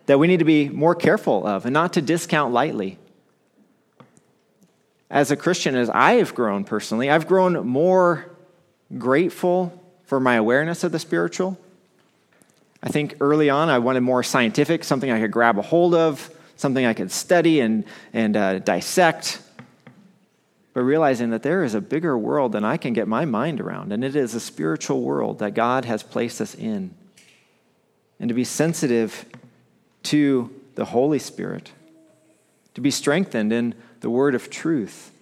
that 0.05 0.17
we 0.17 0.27
need 0.27 0.39
to 0.39 0.45
be 0.45 0.69
more 0.69 0.95
careful 0.95 1.45
of 1.45 1.65
and 1.65 1.73
not 1.73 1.93
to 1.93 2.01
discount 2.01 2.53
lightly. 2.53 2.97
As 5.09 5.31
a 5.31 5.35
Christian, 5.35 5.75
as 5.75 5.89
I 5.89 6.13
have 6.13 6.33
grown 6.33 6.63
personally, 6.63 7.09
I've 7.09 7.27
grown 7.27 7.67
more 7.67 8.25
grateful 8.97 9.83
for 10.05 10.21
my 10.21 10.35
awareness 10.35 10.85
of 10.85 10.93
the 10.93 10.99
spiritual. 10.99 11.59
I 12.81 12.87
think 12.87 13.15
early 13.19 13.49
on 13.49 13.67
I 13.67 13.79
wanted 13.79 13.99
more 14.01 14.23
scientific, 14.23 14.85
something 14.85 15.11
I 15.11 15.19
could 15.19 15.31
grab 15.31 15.59
a 15.59 15.61
hold 15.61 15.93
of, 15.93 16.31
something 16.55 16.85
I 16.85 16.93
could 16.93 17.11
study 17.11 17.59
and, 17.59 17.83
and 18.13 18.37
uh, 18.37 18.59
dissect. 18.59 19.41
But 20.75 20.81
realizing 20.81 21.29
that 21.29 21.41
there 21.41 21.63
is 21.63 21.73
a 21.73 21.79
bigger 21.79 22.17
world 22.17 22.51
than 22.51 22.65
I 22.65 22.75
can 22.75 22.91
get 22.91 23.07
my 23.07 23.23
mind 23.23 23.61
around, 23.61 23.93
and 23.93 24.03
it 24.03 24.13
is 24.13 24.35
a 24.35 24.41
spiritual 24.41 25.01
world 25.01 25.39
that 25.39 25.53
God 25.53 25.85
has 25.85 26.03
placed 26.03 26.41
us 26.41 26.53
in 26.53 26.93
and 28.19 28.27
to 28.27 28.33
be 28.33 28.43
sensitive 28.43 29.25
to 30.03 30.53
the 30.75 30.83
Holy 30.83 31.17
Spirit, 31.17 31.71
to 32.73 32.81
be 32.81 32.91
strengthened 32.91 33.53
in 33.53 33.73
the 34.01 34.09
word 34.09 34.35
of 34.35 34.49
truth. 34.49 35.13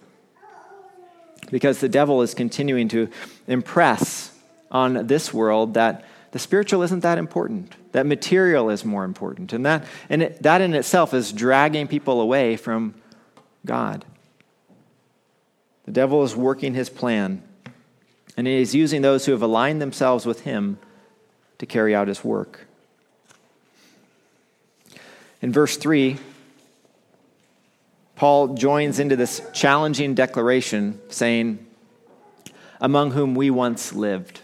Because 1.52 1.78
the 1.78 1.88
devil 1.88 2.20
is 2.22 2.34
continuing 2.34 2.88
to 2.88 3.08
impress 3.46 4.36
on 4.72 5.06
this 5.06 5.32
world 5.32 5.74
that 5.74 6.04
the 6.32 6.40
spiritual 6.40 6.82
isn't 6.82 7.00
that 7.00 7.16
important, 7.16 7.76
that 7.92 8.06
material 8.06 8.70
is 8.70 8.84
more 8.84 9.04
important. 9.04 9.52
And 9.52 9.64
that, 9.66 9.86
and 10.08 10.20
it, 10.20 10.42
that 10.42 10.60
in 10.60 10.74
itself 10.74 11.14
is 11.14 11.30
dragging 11.30 11.86
people 11.86 12.20
away 12.20 12.56
from 12.56 12.94
God. 13.64 14.04
The 15.84 15.92
devil 15.92 16.22
is 16.24 16.34
working 16.34 16.74
his 16.74 16.88
plan, 16.88 17.42
and 18.36 18.46
he 18.46 18.60
is 18.60 18.74
using 18.74 19.02
those 19.02 19.26
who 19.26 19.32
have 19.32 19.42
aligned 19.42 19.82
themselves 19.82 20.24
with 20.24 20.40
him 20.40 20.78
to 21.58 21.66
carry 21.66 21.94
out 21.94 22.08
his 22.08 22.24
work. 22.24 22.66
In 25.42 25.52
verse 25.52 25.76
3, 25.76 26.16
Paul 28.16 28.54
joins 28.54 28.98
into 28.98 29.16
this 29.16 29.42
challenging 29.52 30.14
declaration 30.14 31.00
saying, 31.10 31.64
Among 32.80 33.10
whom 33.10 33.34
we 33.34 33.50
once 33.50 33.92
lived. 33.92 34.40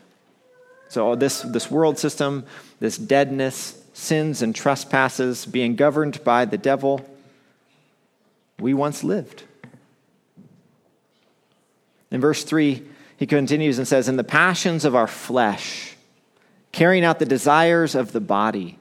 So, 0.89 1.15
this, 1.15 1.43
this 1.43 1.71
world 1.71 1.99
system, 1.99 2.45
this 2.81 2.99
deadness, 2.99 3.81
sins, 3.93 4.43
and 4.43 4.55
trespasses, 4.55 5.47
being 5.47 5.77
governed 5.77 6.23
by 6.25 6.45
the 6.45 6.59
devil, 6.59 7.05
we 8.59 8.75
once 8.75 9.05
lived. 9.05 9.45
In 12.11 12.21
verse 12.21 12.45
3, 12.45 12.83
he 13.17 13.27
continues 13.27 13.79
and 13.79 13.87
says, 13.87 14.09
In 14.09 14.17
the 14.17 14.25
passions 14.25 14.85
of 14.85 14.95
our 14.95 15.07
flesh, 15.07 15.97
carrying 16.73 17.05
out 17.05 17.19
the 17.19 17.27
desires 17.27 17.95
of 17.95 18.13
the 18.13 18.21
body 18.21 18.79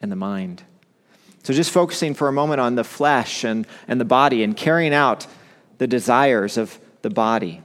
and 0.00 0.10
the 0.10 0.16
mind. 0.16 0.62
So, 1.42 1.52
just 1.52 1.72
focusing 1.72 2.14
for 2.14 2.28
a 2.28 2.32
moment 2.32 2.60
on 2.60 2.76
the 2.76 2.84
flesh 2.84 3.42
and, 3.44 3.66
and 3.88 4.00
the 4.00 4.04
body 4.04 4.44
and 4.44 4.56
carrying 4.56 4.94
out 4.94 5.26
the 5.78 5.88
desires 5.88 6.56
of 6.56 6.78
the 7.02 7.10
body. 7.10 7.60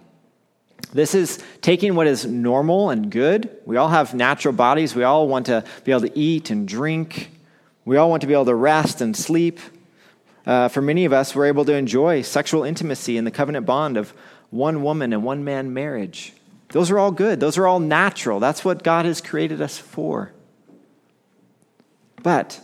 This 0.94 1.14
is 1.14 1.44
taking 1.62 1.96
what 1.96 2.08
is 2.08 2.26
normal 2.26 2.90
and 2.90 3.12
good. 3.12 3.50
We 3.66 3.78
all 3.78 3.90
have 3.90 4.14
natural 4.14 4.54
bodies. 4.54 4.96
We 4.96 5.04
all 5.04 5.28
want 5.28 5.48
to 5.48 5.64
be 5.84 5.92
able 5.92 6.02
to 6.02 6.18
eat 6.18 6.50
and 6.50 6.68
drink. 6.68 7.30
We 7.86 7.98
all 7.98 8.10
want 8.10 8.22
to 8.22 8.28
be 8.28 8.34
able 8.34 8.46
to 8.46 8.56
rest 8.56 9.02
and 9.02 9.16
sleep. 9.16 9.60
Uh, 10.46 10.70
for 10.70 10.82
many 10.82 11.06
of 11.06 11.14
us, 11.14 11.36
we're 11.36 11.46
able 11.46 11.66
to 11.66 11.74
enjoy 11.74 12.22
sexual 12.22 12.64
intimacy 12.64 13.18
in 13.18 13.26
the 13.26 13.32
covenant 13.32 13.66
bond 13.66 13.98
of 13.98 14.14
one 14.50 14.84
woman 14.84 15.14
and 15.14 15.24
one 15.24 15.44
man 15.44 15.74
marriage. 15.74 16.34
Those 16.70 16.92
are 16.92 17.00
all 17.00 17.12
good. 17.12 17.40
Those 17.40 17.58
are 17.58 17.68
all 17.68 17.80
natural. 17.80 18.40
That's 18.40 18.66
what 18.66 18.84
God 18.84 19.06
has 19.06 19.22
created 19.22 19.62
us 19.62 19.78
for. 19.78 20.34
But 22.24 22.60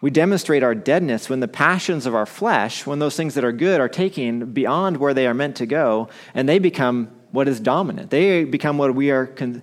we 0.00 0.10
demonstrate 0.10 0.62
our 0.62 0.74
deadness 0.74 1.28
when 1.28 1.40
the 1.40 1.48
passions 1.48 2.06
of 2.06 2.14
our 2.14 2.26
flesh, 2.26 2.86
when 2.86 2.98
those 2.98 3.16
things 3.16 3.34
that 3.34 3.44
are 3.44 3.52
good 3.52 3.80
are 3.80 3.88
taken 3.88 4.52
beyond 4.52 4.98
where 4.98 5.14
they 5.14 5.26
are 5.26 5.34
meant 5.34 5.56
to 5.56 5.66
go, 5.66 6.08
and 6.34 6.48
they 6.48 6.58
become 6.58 7.10
what 7.32 7.48
is 7.48 7.58
dominant. 7.58 8.10
They 8.10 8.44
become 8.44 8.78
what 8.78 8.94
we 8.94 9.10
are 9.10 9.26
con- 9.26 9.62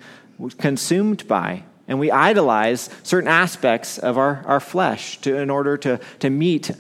consumed 0.58 1.28
by. 1.28 1.64
And 1.88 2.00
we 2.00 2.12
idolize 2.12 2.90
certain 3.04 3.30
aspects 3.30 3.98
of 3.98 4.18
our, 4.18 4.44
our 4.46 4.60
flesh 4.60 5.20
to, 5.22 5.38
in 5.38 5.50
order 5.50 5.78
to, 5.78 6.00
to 6.20 6.30
meet 6.30 6.72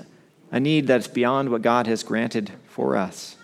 a 0.51 0.59
need 0.59 0.87
that's 0.87 1.07
beyond 1.07 1.49
what 1.49 1.61
God 1.61 1.87
has 1.87 2.03
granted 2.03 2.51
for 2.67 2.95
us. 2.95 3.35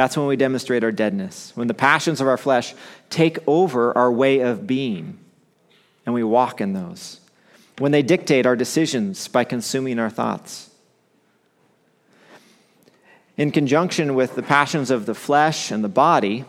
That's 0.00 0.16
when 0.16 0.28
we 0.28 0.36
demonstrate 0.36 0.82
our 0.82 0.92
deadness, 0.92 1.52
when 1.54 1.68
the 1.68 1.74
passions 1.74 2.22
of 2.22 2.26
our 2.26 2.38
flesh 2.38 2.74
take 3.10 3.38
over 3.46 3.94
our 3.98 4.10
way 4.10 4.40
of 4.40 4.66
being, 4.66 5.18
and 6.06 6.14
we 6.14 6.24
walk 6.24 6.62
in 6.62 6.72
those 6.72 7.20
when 7.76 7.92
they 7.92 8.00
dictate 8.00 8.46
our 8.46 8.56
decisions 8.56 9.28
by 9.28 9.44
consuming 9.44 9.98
our 9.98 10.08
thoughts. 10.08 10.70
In 13.36 13.50
conjunction 13.50 14.14
with 14.14 14.36
the 14.36 14.42
passions 14.42 14.90
of 14.90 15.04
the 15.04 15.14
flesh 15.14 15.70
and 15.70 15.84
the 15.84 15.88
body, 15.90 16.46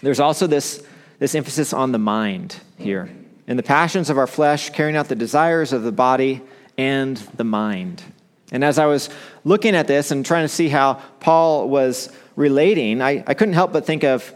there's 0.00 0.18
also 0.18 0.46
this, 0.46 0.82
this 1.18 1.34
emphasis 1.34 1.74
on 1.74 1.92
the 1.92 1.98
mind 1.98 2.58
here. 2.78 3.10
In 3.46 3.58
the 3.58 3.62
passions 3.62 4.08
of 4.08 4.16
our 4.16 4.26
flesh, 4.26 4.70
carrying 4.70 4.96
out 4.96 5.08
the 5.08 5.14
desires 5.14 5.74
of 5.74 5.82
the 5.82 5.92
body 5.92 6.40
and 6.78 7.18
the 7.36 7.44
mind. 7.44 8.02
And 8.50 8.64
as 8.64 8.78
I 8.78 8.86
was 8.86 9.08
looking 9.44 9.74
at 9.74 9.86
this 9.86 10.10
and 10.10 10.26
trying 10.26 10.44
to 10.44 10.48
see 10.48 10.68
how 10.68 10.94
Paul 11.20 11.68
was 11.68 12.10
relating, 12.36 13.00
I, 13.00 13.24
I 13.26 13.34
couldn't 13.34 13.54
help 13.54 13.72
but 13.72 13.86
think 13.86 14.04
of 14.04 14.34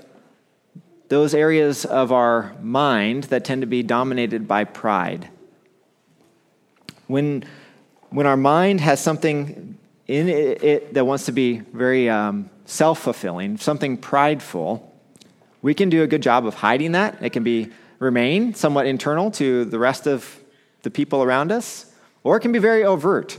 those 1.09 1.35
areas 1.35 1.85
of 1.85 2.13
our 2.13 2.55
mind 2.63 3.25
that 3.25 3.45
tend 3.45 3.61
to 3.63 3.67
be 3.67 3.83
dominated 3.83 4.49
by 4.49 4.65
pride 4.65 5.29
When, 7.07 7.45
when 8.11 8.27
our 8.27 8.37
mind 8.37 8.81
has 8.81 9.01
something 9.01 9.79
in 10.07 10.29
it, 10.29 10.63
it 10.63 10.95
that 10.95 11.05
wants 11.05 11.27
to 11.27 11.33
be 11.33 11.59
very 11.59 12.09
um, 12.09 12.49
self 12.65 13.01
fulfilling, 13.01 13.57
something 13.57 13.97
prideful, 13.97 14.93
we 15.63 15.75
can 15.75 15.91
do 15.91 16.03
a 16.03 16.07
good 16.07 16.23
job 16.23 16.47
of 16.47 16.55
hiding 16.55 16.93
that. 16.93 17.23
It 17.23 17.31
can 17.31 17.43
be 17.43 17.71
remain 17.99 18.55
somewhat 18.55 18.87
internal 18.87 19.31
to 19.33 19.65
the 19.65 19.79
rest 19.79 20.07
of 20.07 20.39
the 20.83 20.91
people 20.91 21.23
around 21.23 21.51
us, 21.51 21.93
or 22.23 22.37
it 22.37 22.41
can 22.41 22.53
be 22.53 22.59
very 22.59 22.85
overt. 22.85 23.39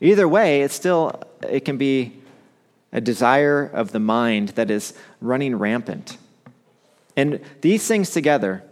Either 0.00 0.26
way, 0.26 0.62
it's 0.62 0.74
still 0.74 1.22
it 1.48 1.64
can 1.64 1.76
be 1.76 2.20
a 2.92 3.00
desire 3.00 3.64
of 3.64 3.92
the 3.92 4.00
mind 4.00 4.50
that 4.50 4.70
is 4.70 4.94
running 5.20 5.56
rampant. 5.56 6.16
And 7.16 7.40
these 7.60 7.86
things 7.86 8.10
together, 8.10 8.64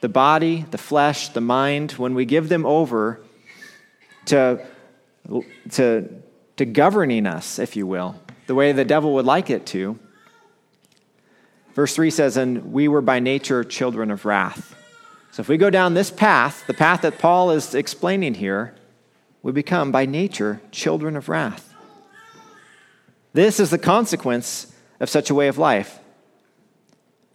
the 0.00 0.08
body, 0.08 0.64
the 0.70 0.78
flesh, 0.78 1.28
the 1.28 1.40
mind, 1.40 1.92
when 1.92 2.14
we 2.14 2.24
give 2.24 2.48
them 2.48 2.64
over 2.64 3.20
to, 4.26 4.64
to, 5.72 6.08
to 6.56 6.64
governing 6.64 7.26
us, 7.26 7.58
if 7.58 7.76
you 7.76 7.86
will, 7.86 8.20
the 8.46 8.54
way 8.54 8.72
the 8.72 8.84
devil 8.84 9.14
would 9.14 9.26
like 9.26 9.50
it 9.50 9.66
to, 9.66 9.98
verse 11.74 11.94
3 11.94 12.10
says, 12.10 12.36
And 12.36 12.72
we 12.72 12.88
were 12.88 13.02
by 13.02 13.18
nature 13.18 13.64
children 13.64 14.10
of 14.10 14.24
wrath. 14.24 14.74
So 15.32 15.40
if 15.40 15.48
we 15.48 15.56
go 15.56 15.70
down 15.70 15.94
this 15.94 16.10
path, 16.10 16.66
the 16.66 16.74
path 16.74 17.02
that 17.02 17.18
Paul 17.18 17.50
is 17.50 17.74
explaining 17.74 18.34
here, 18.34 18.74
we 19.48 19.52
become 19.52 19.90
by 19.90 20.04
nature 20.04 20.60
children 20.70 21.16
of 21.16 21.30
wrath. 21.30 21.74
This 23.32 23.58
is 23.58 23.70
the 23.70 23.78
consequence 23.78 24.70
of 25.00 25.08
such 25.08 25.30
a 25.30 25.34
way 25.34 25.48
of 25.48 25.56
life. 25.56 26.00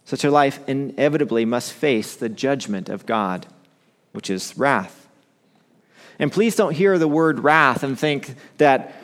Such 0.04 0.22
a 0.22 0.30
life 0.30 0.60
inevitably 0.68 1.44
must 1.44 1.72
face 1.72 2.14
the 2.14 2.28
judgment 2.28 2.88
of 2.88 3.04
God, 3.04 3.48
which 4.12 4.30
is 4.30 4.56
wrath. 4.56 5.08
And 6.20 6.30
please 6.30 6.54
don't 6.54 6.76
hear 6.76 7.00
the 7.00 7.08
word 7.08 7.40
wrath 7.40 7.82
and 7.82 7.98
think 7.98 8.36
that, 8.58 8.94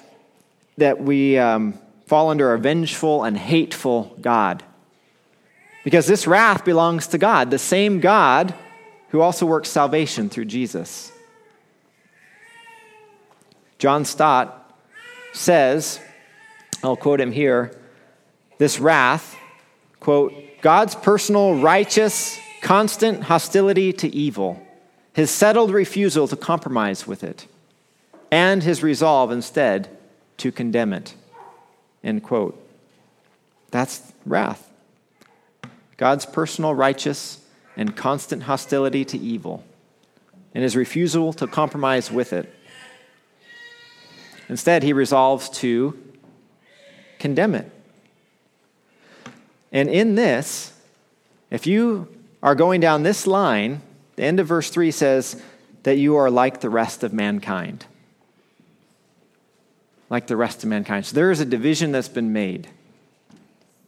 that 0.76 1.02
we 1.02 1.36
um, 1.36 1.80
fall 2.06 2.30
under 2.30 2.54
a 2.54 2.60
vengeful 2.60 3.24
and 3.24 3.36
hateful 3.36 4.16
God. 4.20 4.62
Because 5.82 6.06
this 6.06 6.28
wrath 6.28 6.64
belongs 6.64 7.08
to 7.08 7.18
God, 7.18 7.50
the 7.50 7.58
same 7.58 7.98
God 7.98 8.54
who 9.08 9.20
also 9.20 9.46
works 9.46 9.68
salvation 9.68 10.28
through 10.28 10.44
Jesus. 10.44 11.10
John 13.80 14.04
Stott 14.04 14.74
says, 15.32 16.00
I'll 16.84 16.96
quote 16.96 17.18
him 17.18 17.32
here 17.32 17.74
this 18.58 18.78
wrath, 18.78 19.34
quote, 20.00 20.34
God's 20.60 20.94
personal, 20.94 21.54
righteous, 21.54 22.38
constant 22.60 23.24
hostility 23.24 23.90
to 23.94 24.14
evil, 24.14 24.60
his 25.14 25.30
settled 25.30 25.70
refusal 25.70 26.28
to 26.28 26.36
compromise 26.36 27.06
with 27.06 27.24
it, 27.24 27.46
and 28.30 28.62
his 28.62 28.82
resolve 28.82 29.32
instead 29.32 29.88
to 30.36 30.52
condemn 30.52 30.92
it. 30.92 31.14
End 32.04 32.22
quote. 32.22 32.62
That's 33.70 34.12
wrath. 34.26 34.70
God's 35.96 36.26
personal, 36.26 36.74
righteous, 36.74 37.42
and 37.78 37.96
constant 37.96 38.42
hostility 38.42 39.06
to 39.06 39.16
evil, 39.16 39.64
and 40.54 40.62
his 40.62 40.76
refusal 40.76 41.32
to 41.32 41.46
compromise 41.46 42.10
with 42.10 42.34
it. 42.34 42.54
Instead, 44.50 44.82
he 44.82 44.92
resolves 44.92 45.48
to 45.48 45.96
condemn 47.20 47.54
it. 47.54 47.70
And 49.70 49.88
in 49.88 50.16
this, 50.16 50.72
if 51.50 51.68
you 51.68 52.08
are 52.42 52.56
going 52.56 52.80
down 52.80 53.04
this 53.04 53.28
line, 53.28 53.80
the 54.16 54.24
end 54.24 54.40
of 54.40 54.48
verse 54.48 54.68
3 54.68 54.90
says 54.90 55.40
that 55.84 55.98
you 55.98 56.16
are 56.16 56.28
like 56.28 56.60
the 56.60 56.68
rest 56.68 57.04
of 57.04 57.12
mankind. 57.12 57.86
Like 60.10 60.26
the 60.26 60.36
rest 60.36 60.64
of 60.64 60.68
mankind. 60.68 61.06
So 61.06 61.14
there 61.14 61.30
is 61.30 61.38
a 61.38 61.46
division 61.46 61.92
that's 61.92 62.08
been 62.08 62.32
made. 62.32 62.68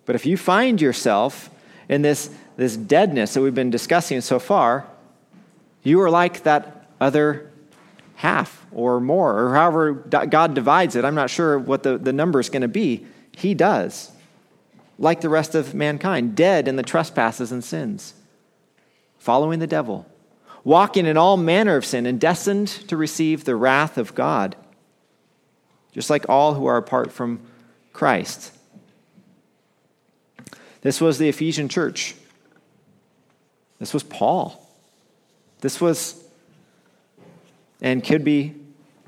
But 0.06 0.14
if 0.14 0.24
you 0.24 0.36
find 0.36 0.80
yourself 0.80 1.50
in 1.88 2.02
this, 2.02 2.30
this 2.56 2.76
deadness 2.76 3.34
that 3.34 3.40
we've 3.40 3.52
been 3.52 3.70
discussing 3.70 4.20
so 4.20 4.38
far, 4.38 4.86
you 5.82 6.00
are 6.00 6.10
like 6.10 6.44
that 6.44 6.86
other 7.00 7.51
half 8.16 8.66
or 8.72 9.00
more, 9.00 9.38
or 9.38 9.54
however 9.54 9.92
God 9.92 10.54
divides 10.54 10.96
it. 10.96 11.04
I'm 11.04 11.14
not 11.14 11.30
sure 11.30 11.58
what 11.58 11.82
the, 11.82 11.98
the 11.98 12.12
number 12.12 12.40
is 12.40 12.50
going 12.50 12.62
to 12.62 12.68
be. 12.68 13.06
He 13.36 13.54
does 13.54 14.12
like 14.98 15.20
the 15.20 15.28
rest 15.28 15.54
of 15.54 15.74
mankind, 15.74 16.36
dead 16.36 16.68
in 16.68 16.76
the 16.76 16.82
trespasses 16.82 17.50
and 17.50 17.64
sins, 17.64 18.14
following 19.18 19.58
the 19.58 19.66
devil, 19.66 20.06
walking 20.62 21.06
in 21.06 21.16
all 21.16 21.36
manner 21.36 21.76
of 21.76 21.84
sin, 21.84 22.06
and 22.06 22.20
destined 22.20 22.68
to 22.68 22.96
receive 22.96 23.44
the 23.44 23.56
wrath 23.56 23.98
of 23.98 24.14
God, 24.14 24.54
just 25.92 26.08
like 26.08 26.28
all 26.28 26.54
who 26.54 26.66
are 26.66 26.76
apart 26.76 27.10
from 27.10 27.40
Christ. 27.92 28.52
This 30.82 31.00
was 31.00 31.18
the 31.18 31.28
Ephesian 31.28 31.68
church. 31.68 32.14
This 33.78 33.92
was 33.92 34.04
Paul. 34.04 34.64
This 35.60 35.80
was, 35.80 36.21
and 37.82 38.02
could 38.02 38.24
be 38.24 38.54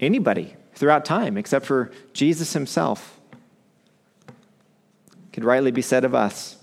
anybody 0.00 0.54
throughout 0.74 1.06
time 1.06 1.38
except 1.38 1.64
for 1.64 1.90
Jesus 2.12 2.52
himself 2.52 3.18
could 5.32 5.44
rightly 5.44 5.70
be 5.70 5.82
said 5.82 6.04
of 6.04 6.14
us. 6.14 6.56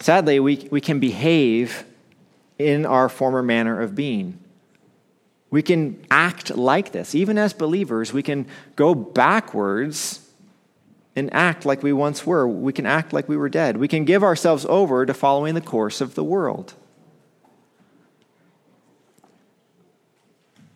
Sadly, 0.00 0.40
we, 0.40 0.68
we 0.70 0.80
can 0.80 0.98
behave 0.98 1.84
in 2.58 2.84
our 2.84 3.08
former 3.08 3.42
manner 3.42 3.80
of 3.80 3.94
being. 3.94 4.38
We 5.48 5.62
can 5.62 6.04
act 6.10 6.54
like 6.56 6.92
this. 6.92 7.14
Even 7.14 7.38
as 7.38 7.52
believers, 7.52 8.12
we 8.12 8.22
can 8.22 8.46
go 8.76 8.94
backwards 8.94 10.28
and 11.14 11.32
act 11.32 11.64
like 11.64 11.82
we 11.82 11.92
once 11.92 12.26
were. 12.26 12.48
We 12.48 12.72
can 12.72 12.84
act 12.84 13.12
like 13.12 13.28
we 13.28 13.36
were 13.36 13.48
dead. 13.48 13.76
We 13.76 13.88
can 13.88 14.04
give 14.04 14.22
ourselves 14.22 14.66
over 14.68 15.06
to 15.06 15.14
following 15.14 15.54
the 15.54 15.60
course 15.60 16.00
of 16.00 16.14
the 16.14 16.24
world. 16.24 16.74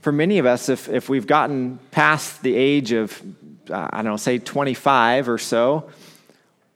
For 0.06 0.12
many 0.12 0.38
of 0.38 0.46
us, 0.46 0.68
if, 0.68 0.88
if 0.88 1.08
we've 1.08 1.26
gotten 1.26 1.80
past 1.90 2.40
the 2.40 2.54
age 2.54 2.92
of 2.92 3.20
uh, 3.68 3.88
I 3.90 4.02
don't 4.02 4.12
know, 4.12 4.16
say 4.16 4.38
25 4.38 5.28
or 5.28 5.36
so, 5.36 5.90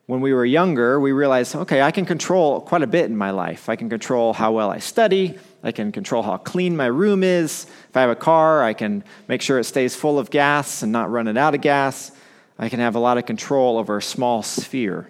when 0.06 0.20
we 0.20 0.32
were 0.32 0.44
younger, 0.44 0.98
we 0.98 1.12
realized, 1.12 1.54
okay, 1.54 1.80
I 1.80 1.92
can 1.92 2.06
control 2.06 2.60
quite 2.60 2.82
a 2.82 2.88
bit 2.88 3.04
in 3.04 3.16
my 3.16 3.30
life. 3.30 3.68
I 3.68 3.76
can 3.76 3.88
control 3.88 4.32
how 4.32 4.50
well 4.50 4.68
I 4.68 4.80
study. 4.80 5.38
I 5.62 5.70
can 5.70 5.92
control 5.92 6.24
how 6.24 6.38
clean 6.38 6.76
my 6.76 6.86
room 6.86 7.22
is. 7.22 7.68
If 7.88 7.96
I 7.96 8.00
have 8.00 8.10
a 8.10 8.16
car, 8.16 8.64
I 8.64 8.72
can 8.72 9.04
make 9.28 9.42
sure 9.42 9.60
it 9.60 9.64
stays 9.64 9.94
full 9.94 10.18
of 10.18 10.30
gas 10.30 10.82
and 10.82 10.90
not 10.90 11.08
running 11.08 11.38
out 11.38 11.54
of 11.54 11.60
gas. 11.60 12.10
I 12.58 12.68
can 12.68 12.80
have 12.80 12.96
a 12.96 12.98
lot 12.98 13.16
of 13.16 13.26
control 13.26 13.78
over 13.78 13.98
a 13.98 14.02
small 14.02 14.42
sphere. 14.42 15.08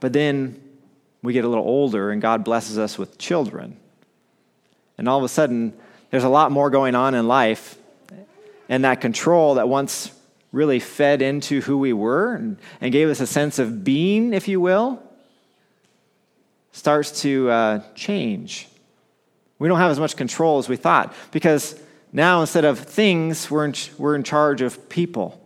But 0.00 0.12
then 0.12 0.60
we 1.22 1.32
get 1.32 1.46
a 1.46 1.48
little 1.48 1.64
older 1.64 2.10
and 2.10 2.20
God 2.20 2.44
blesses 2.44 2.76
us 2.76 2.98
with 2.98 3.16
children. 3.16 3.78
And 4.98 5.08
all 5.08 5.16
of 5.16 5.24
a 5.24 5.30
sudden, 5.30 5.72
there's 6.12 6.24
a 6.24 6.28
lot 6.28 6.52
more 6.52 6.70
going 6.70 6.94
on 6.94 7.14
in 7.14 7.26
life 7.26 7.76
and 8.68 8.84
that 8.84 9.00
control 9.00 9.54
that 9.54 9.68
once 9.68 10.12
really 10.52 10.78
fed 10.78 11.22
into 11.22 11.62
who 11.62 11.78
we 11.78 11.92
were 11.92 12.34
and, 12.34 12.58
and 12.82 12.92
gave 12.92 13.08
us 13.08 13.18
a 13.18 13.26
sense 13.26 13.58
of 13.58 13.82
being, 13.82 14.34
if 14.34 14.46
you 14.46 14.60
will, 14.60 15.02
starts 16.72 17.22
to 17.22 17.50
uh, 17.50 17.82
change. 17.94 18.68
We 19.58 19.68
don't 19.68 19.78
have 19.78 19.90
as 19.90 19.98
much 19.98 20.14
control 20.14 20.58
as 20.58 20.68
we 20.68 20.76
thought 20.76 21.14
because 21.30 21.80
now 22.12 22.42
instead 22.42 22.66
of 22.66 22.78
things, 22.78 23.50
we're 23.50 23.64
in, 23.64 23.74
we're 23.96 24.14
in 24.14 24.22
charge 24.22 24.60
of 24.60 24.90
people, 24.90 25.40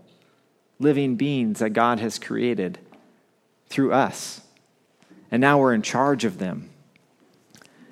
living 0.81 1.15
beings 1.15 1.61
that 1.61 1.71
God 1.71 2.01
has 2.01 2.19
created 2.19 2.81
through 3.69 3.93
us. 3.93 4.41
And 5.31 5.41
now 5.41 5.61
we're 5.61 5.75
in 5.75 5.83
charge 5.83 6.25
of 6.25 6.39
them. 6.39 6.71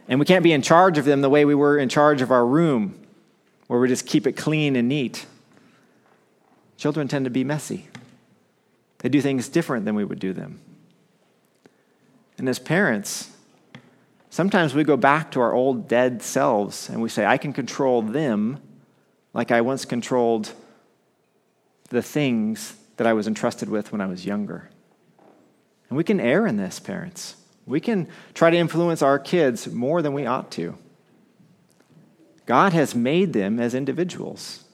And 0.08 0.20
we 0.20 0.26
can't 0.26 0.42
be 0.42 0.52
in 0.52 0.62
charge 0.62 0.98
of 0.98 1.04
them 1.04 1.22
the 1.22 1.30
way 1.30 1.44
we 1.44 1.54
were 1.54 1.78
in 1.78 1.88
charge 1.88 2.20
of 2.20 2.30
our 2.30 2.46
room 2.46 3.00
where 3.66 3.80
we 3.80 3.88
just 3.88 4.06
keep 4.06 4.26
it 4.26 4.32
clean 4.32 4.76
and 4.76 4.88
neat. 4.88 5.26
Children 6.76 7.08
tend 7.08 7.24
to 7.24 7.30
be 7.30 7.44
messy, 7.44 7.88
they 8.98 9.08
do 9.08 9.20
things 9.20 9.48
different 9.48 9.84
than 9.84 9.94
we 9.94 10.04
would 10.04 10.18
do 10.18 10.32
them. 10.32 10.60
And 12.36 12.48
as 12.48 12.58
parents, 12.58 13.30
sometimes 14.30 14.74
we 14.74 14.82
go 14.82 14.96
back 14.96 15.30
to 15.32 15.40
our 15.40 15.52
old 15.52 15.88
dead 15.88 16.22
selves 16.22 16.88
and 16.88 17.00
we 17.00 17.08
say, 17.08 17.24
I 17.24 17.38
can 17.38 17.52
control 17.52 18.02
them 18.02 18.60
like 19.32 19.50
I 19.50 19.60
once 19.60 19.84
controlled 19.84 20.52
the 21.90 22.02
things 22.02 22.74
that 22.96 23.06
I 23.06 23.12
was 23.12 23.26
entrusted 23.26 23.68
with 23.68 23.92
when 23.92 24.00
I 24.00 24.06
was 24.06 24.24
younger. 24.26 24.70
And 25.88 25.96
we 25.96 26.04
can 26.04 26.20
err 26.20 26.46
in 26.46 26.56
this, 26.56 26.80
parents. 26.80 27.36
We 27.66 27.80
can 27.80 28.08
try 28.34 28.50
to 28.50 28.56
influence 28.56 29.02
our 29.02 29.18
kids 29.18 29.66
more 29.66 30.02
than 30.02 30.12
we 30.12 30.26
ought 30.26 30.50
to. 30.52 30.76
God 32.46 32.72
has 32.72 32.94
made 32.94 33.32
them 33.32 33.58
as 33.58 33.74
individuals. 33.74 34.64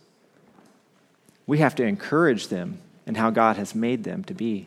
We 1.46 1.59
have 1.59 1.74
to 1.76 1.85
encourage 1.85 2.48
them 2.48 2.79
in 3.07 3.14
how 3.14 3.31
God 3.31 3.57
has 3.57 3.74
made 3.74 4.05
them 4.05 4.24
to 4.24 4.35
be. 4.35 4.66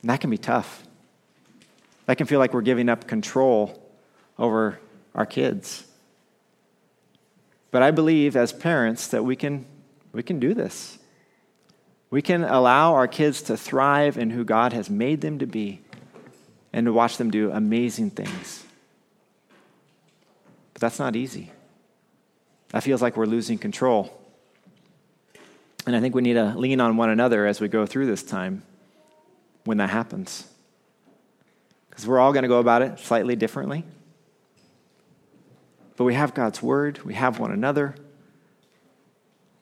And 0.00 0.10
that 0.10 0.20
can 0.20 0.30
be 0.30 0.38
tough. 0.38 0.84
That 2.06 2.16
can 2.16 2.26
feel 2.26 2.38
like 2.38 2.54
we're 2.54 2.62
giving 2.62 2.88
up 2.88 3.06
control 3.06 3.82
over 4.38 4.78
our 5.14 5.26
kids. 5.26 5.86
But 7.70 7.82
I 7.82 7.90
believe 7.90 8.36
as 8.36 8.52
parents 8.52 9.08
that 9.08 9.24
we 9.24 9.36
can, 9.36 9.66
we 10.12 10.22
can 10.22 10.38
do 10.38 10.54
this. 10.54 10.98
We 12.08 12.22
can 12.22 12.44
allow 12.44 12.94
our 12.94 13.08
kids 13.08 13.42
to 13.42 13.56
thrive 13.56 14.16
in 14.16 14.30
who 14.30 14.44
God 14.44 14.72
has 14.72 14.88
made 14.88 15.20
them 15.20 15.38
to 15.40 15.46
be 15.46 15.80
and 16.72 16.86
to 16.86 16.92
watch 16.92 17.16
them 17.16 17.30
do 17.30 17.50
amazing 17.50 18.10
things. 18.10 18.64
But 20.72 20.80
that's 20.82 20.98
not 20.98 21.16
easy. 21.16 21.50
That 22.70 22.82
feels 22.82 23.00
like 23.00 23.16
we're 23.16 23.26
losing 23.26 23.58
control. 23.58 24.12
And 25.86 25.94
I 25.94 26.00
think 26.00 26.14
we 26.14 26.22
need 26.22 26.34
to 26.34 26.54
lean 26.56 26.80
on 26.80 26.96
one 26.96 27.10
another 27.10 27.46
as 27.46 27.60
we 27.60 27.68
go 27.68 27.86
through 27.86 28.06
this 28.06 28.22
time 28.22 28.62
when 29.64 29.78
that 29.78 29.90
happens. 29.90 30.46
Because 31.88 32.06
we're 32.06 32.18
all 32.18 32.32
going 32.32 32.42
to 32.42 32.48
go 32.48 32.58
about 32.58 32.82
it 32.82 32.98
slightly 32.98 33.36
differently. 33.36 33.84
But 35.96 36.04
we 36.04 36.14
have 36.14 36.34
God's 36.34 36.62
word, 36.62 37.02
we 37.04 37.14
have 37.14 37.38
one 37.38 37.52
another, 37.52 37.94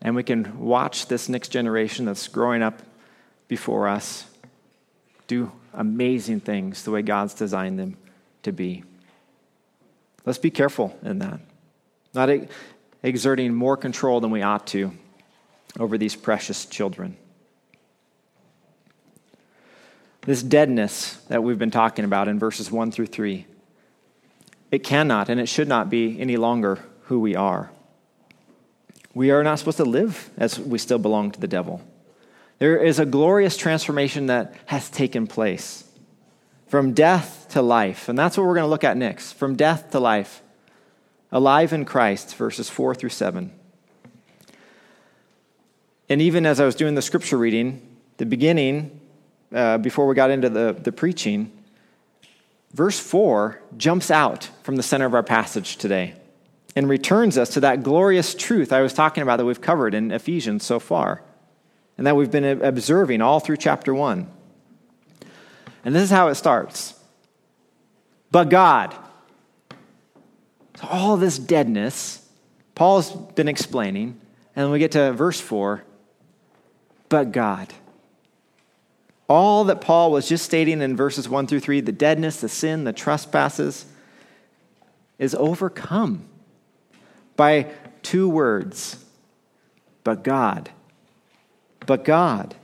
and 0.03 0.17
we 0.17 0.23
can 0.23 0.59
watch 0.59 1.07
this 1.07 1.29
next 1.29 1.49
generation 1.49 2.07
that's 2.07 2.27
growing 2.27 2.63
up 2.63 2.83
before 3.47 3.87
us 3.87 4.27
do 5.27 5.53
amazing 5.75 6.41
things 6.41 6.85
the 6.85 6.91
way 6.91 7.03
God's 7.03 7.35
designed 7.35 7.79
them 7.79 7.97
to 8.43 8.53
be. 8.53 8.85
Let's 10.25 10.39
be 10.39 10.51
careful 10.51 10.99
in 11.03 11.19
that. 11.19 11.41
Not 12.15 12.31
exerting 13.03 13.55
more 13.55 13.77
control 13.77 14.21
than 14.21 14.31
we 14.31 14.43
ought 14.43 14.67
to 14.69 14.93
over 15.79 15.99
these 15.99 16.17
precious 16.17 16.65
children. 16.67 17.17
This 20.23 20.43
deadness 20.43 21.17
that 21.29 21.43
we've 21.43 21.59
been 21.59 21.71
talking 21.71 22.05
about 22.05 22.29
in 22.29 22.39
verses 22.39 22.71
1 22.71 22.93
through 22.93 23.07
3, 23.07 23.47
it 24.71 24.83
cannot 24.83 25.29
and 25.29 25.39
it 25.39 25.49
should 25.49 25.69
not 25.69 25.91
be 25.91 26.19
any 26.19 26.37
longer 26.37 26.79
who 27.03 27.21
we 27.21 27.37
are. 27.37 27.71
We 29.13 29.31
are 29.31 29.45
not 29.45 29.59
supposed 29.59 29.77
to 29.77 29.85
live 29.85 30.31
as 30.37 30.59
we 30.59 30.79
still 30.79 30.99
belong 30.99 31.31
to 31.33 31.41
the 31.41 31.47
devil. 31.47 31.83
There 32.59 32.77
is 32.77 32.99
a 32.99 33.07
glorious 33.07 33.57
transformation 33.57 34.27
that 34.27 34.55
has 34.67 34.89
taken 34.89 35.27
place 35.27 35.85
from 36.69 36.93
death 36.93 37.47
to 37.51 37.63
life. 37.63 38.09
And 38.09 38.19
that's 38.19 38.37
what 38.37 38.47
we're 38.47 38.55
going 38.55 38.65
to 38.65 38.71
look 38.71 38.85
at 38.85 38.97
next 38.97 39.33
from 39.33 39.57
death 39.57 39.91
to 39.91 40.01
life. 40.01 40.43
Alive 41.33 41.73
in 41.73 41.85
Christ, 41.85 42.37
verses 42.37 42.71
4 42.71 42.95
through 42.95 43.11
7. 43.11 43.53
And 46.09 46.21
even 46.21 46.47
as 46.47 46.61
I 46.61 46.65
was 46.65 46.75
doing 46.75 46.95
the 46.95 47.03
scripture 47.03 47.39
reading, 47.39 47.81
the 48.19 48.27
beginning, 48.27 49.01
uh, 49.53 49.79
before 49.79 50.07
we 50.07 50.15
got 50.15 50.31
into 50.31 50.49
the, 50.49 50.77
the 50.79 50.93
preaching, 50.93 51.51
verse 52.73 53.01
4 53.01 53.61
jumps 53.77 54.11
out 54.11 54.49
from 54.63 54.77
the 54.77 54.83
center 54.83 55.07
of 55.07 55.15
our 55.15 55.23
passage 55.23 55.77
today 55.77 56.15
and 56.77 56.89
returns 56.89 57.39
us 57.39 57.51
to 57.51 57.61
that 57.61 57.83
glorious 57.83 58.35
truth 58.35 58.73
I 58.73 58.81
was 58.81 58.93
talking 58.93 59.23
about 59.23 59.37
that 59.37 59.45
we've 59.45 59.61
covered 59.61 59.95
in 59.95 60.11
Ephesians 60.11 60.65
so 60.65 60.79
far 60.79 61.23
and 61.97 62.07
that 62.07 62.17
we've 62.17 62.31
been 62.31 62.63
observing 62.63 63.21
all 63.23 63.41
through 63.41 63.57
chapter 63.57 63.95
1. 63.95 64.27
And 65.85 65.95
this 65.95 66.03
is 66.03 66.11
how 66.11 66.29
it 66.29 66.35
starts. 66.35 66.95
But 68.31 68.49
God. 68.49 68.95
So 70.77 70.89
all 70.89 71.17
this 71.17 71.39
deadness, 71.39 72.27
Paul's 72.75 73.11
been 73.11 73.49
explaining, 73.49 74.21
and 74.57 74.73
we 74.73 74.79
get 74.79 74.93
to 74.93 75.13
verse 75.13 75.41
4 75.41 75.85
but 77.09 77.31
God. 77.31 77.73
All 79.29 79.65
that 79.65 79.81
Paul 79.81 80.11
was 80.11 80.29
just 80.29 80.45
stating 80.45 80.83
in 80.83 80.97
verses 80.97 81.29
1 81.29 81.47
through 81.47 81.61
3 81.61 81.81
the 81.81 81.93
deadness, 81.93 82.41
the 82.41 82.49
sin, 82.49 82.83
the 82.83 82.93
trespasses 82.93 83.87
is 85.19 85.35
overcome 85.37 86.25
by 87.37 87.71
two 88.03 88.29
words 88.29 89.05
but 90.03 90.25
God. 90.25 90.71
But 91.87 92.05
God. 92.05 92.55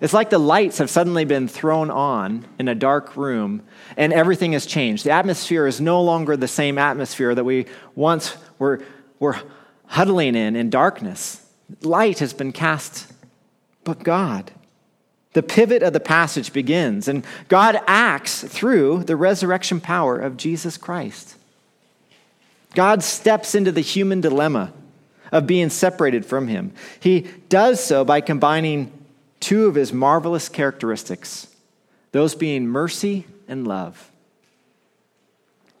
It's 0.00 0.12
like 0.12 0.30
the 0.30 0.38
lights 0.38 0.78
have 0.78 0.90
suddenly 0.90 1.24
been 1.24 1.46
thrown 1.46 1.88
on 1.88 2.44
in 2.58 2.66
a 2.66 2.74
dark 2.74 3.16
room 3.16 3.62
and 3.96 4.12
everything 4.12 4.52
has 4.52 4.66
changed. 4.66 5.04
The 5.04 5.12
atmosphere 5.12 5.66
is 5.68 5.80
no 5.80 6.02
longer 6.02 6.36
the 6.36 6.48
same 6.48 6.76
atmosphere 6.76 7.34
that 7.34 7.44
we 7.44 7.66
once 7.94 8.36
were, 8.58 8.82
were 9.20 9.38
huddling 9.86 10.34
in 10.34 10.56
in 10.56 10.70
darkness. 10.70 11.46
Light 11.82 12.18
has 12.18 12.32
been 12.32 12.50
cast 12.50 13.12
but 13.84 14.02
God. 14.02 14.50
The 15.34 15.42
pivot 15.42 15.82
of 15.82 15.92
the 15.92 16.00
passage 16.00 16.52
begins, 16.52 17.08
and 17.08 17.24
God 17.48 17.80
acts 17.86 18.42
through 18.44 19.04
the 19.04 19.16
resurrection 19.16 19.80
power 19.80 20.18
of 20.18 20.36
Jesus 20.36 20.76
Christ. 20.76 21.36
God 22.74 23.02
steps 23.02 23.54
into 23.54 23.72
the 23.72 23.80
human 23.80 24.20
dilemma 24.20 24.72
of 25.32 25.46
being 25.46 25.70
separated 25.70 26.24
from 26.24 26.46
Him. 26.46 26.72
He 27.00 27.22
does 27.48 27.82
so 27.82 28.04
by 28.04 28.20
combining 28.20 28.92
two 29.40 29.66
of 29.66 29.74
His 29.74 29.92
marvelous 29.92 30.48
characteristics, 30.48 31.48
those 32.12 32.34
being 32.34 32.68
mercy 32.68 33.26
and 33.48 33.66
love. 33.66 34.10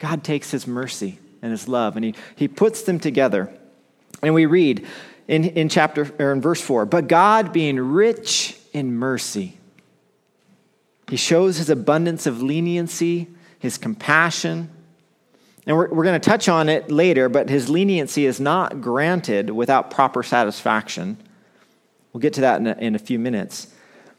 God 0.00 0.24
takes 0.24 0.50
His 0.50 0.66
mercy 0.66 1.20
and 1.42 1.52
His 1.52 1.68
love, 1.68 1.94
and 1.94 2.04
He, 2.04 2.14
he 2.34 2.48
puts 2.48 2.82
them 2.82 2.98
together. 2.98 3.52
And 4.22 4.34
we 4.34 4.46
read, 4.46 4.86
in, 5.28 5.44
in 5.44 5.68
chapter 5.68 6.10
or 6.18 6.32
in 6.32 6.40
verse 6.40 6.60
4 6.60 6.86
but 6.86 7.08
god 7.08 7.52
being 7.52 7.78
rich 7.78 8.58
in 8.72 8.94
mercy 8.94 9.56
he 11.08 11.16
shows 11.16 11.58
his 11.58 11.70
abundance 11.70 12.26
of 12.26 12.42
leniency 12.42 13.28
his 13.58 13.78
compassion 13.78 14.68
and 15.66 15.76
we're, 15.76 15.88
we're 15.88 16.04
going 16.04 16.20
to 16.20 16.30
touch 16.30 16.48
on 16.48 16.68
it 16.68 16.90
later 16.90 17.28
but 17.28 17.48
his 17.48 17.68
leniency 17.68 18.26
is 18.26 18.40
not 18.40 18.80
granted 18.80 19.50
without 19.50 19.90
proper 19.90 20.22
satisfaction 20.22 21.16
we'll 22.12 22.20
get 22.20 22.34
to 22.34 22.42
that 22.42 22.60
in 22.60 22.66
a, 22.66 22.74
in 22.78 22.94
a 22.94 22.98
few 22.98 23.18
minutes 23.18 23.72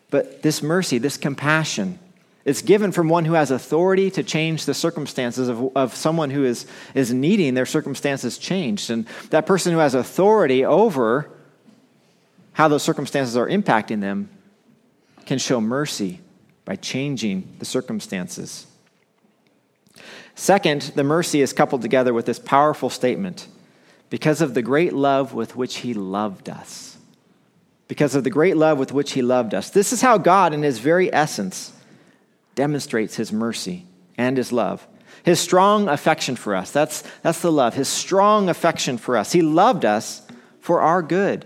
but 0.09 0.41
this 0.41 0.61
mercy 0.61 0.97
this 0.97 1.17
compassion 1.17 1.99
it's 2.45 2.61
given 2.61 2.91
from 2.91 3.07
one 3.07 3.23
who 3.25 3.33
has 3.33 3.51
authority 3.51 4.11
to 4.11 4.23
change 4.23 4.65
the 4.65 4.73
circumstances 4.73 5.47
of, 5.47 5.75
of 5.77 5.95
someone 5.95 6.29
who 6.29 6.43
is, 6.43 6.65
is 6.93 7.13
needing 7.13 7.53
their 7.53 7.65
circumstances 7.65 8.37
changed. 8.37 8.89
And 8.89 9.07
that 9.29 9.45
person 9.45 9.71
who 9.71 9.79
has 9.79 9.95
authority 9.95 10.65
over 10.65 11.29
how 12.51 12.67
those 12.67 12.83
circumstances 12.83 13.37
are 13.37 13.47
impacting 13.47 14.01
them 14.01 14.29
can 15.25 15.37
show 15.37 15.61
mercy 15.61 16.19
by 16.65 16.75
changing 16.75 17.55
the 17.59 17.65
circumstances. 17.65 18.67
Second, 20.35 20.93
the 20.95 21.03
mercy 21.03 21.41
is 21.41 21.53
coupled 21.53 21.81
together 21.81 22.13
with 22.13 22.25
this 22.25 22.39
powerful 22.39 22.89
statement 22.89 23.47
because 24.09 24.41
of 24.41 24.53
the 24.53 24.61
great 24.61 24.93
love 24.93 25.33
with 25.33 25.55
which 25.55 25.77
he 25.77 25.93
loved 25.93 26.49
us. 26.49 26.97
Because 27.87 28.15
of 28.15 28.23
the 28.23 28.29
great 28.29 28.57
love 28.57 28.79
with 28.79 28.91
which 28.91 29.11
he 29.11 29.21
loved 29.21 29.53
us. 29.53 29.69
This 29.69 29.93
is 29.93 30.01
how 30.01 30.17
God, 30.17 30.53
in 30.53 30.63
his 30.63 30.79
very 30.79 31.13
essence, 31.13 31.73
demonstrates 32.55 33.15
his 33.15 33.31
mercy 33.31 33.85
and 34.17 34.37
his 34.37 34.51
love. 34.51 34.87
His 35.23 35.39
strong 35.39 35.87
affection 35.87 36.35
for 36.35 36.55
us. 36.55 36.71
That's, 36.71 37.03
that's 37.21 37.41
the 37.41 37.51
love. 37.51 37.75
His 37.75 37.87
strong 37.87 38.49
affection 38.49 38.97
for 38.97 39.17
us. 39.17 39.31
He 39.31 39.41
loved 39.41 39.85
us 39.85 40.21
for 40.59 40.81
our 40.81 41.01
good. 41.01 41.45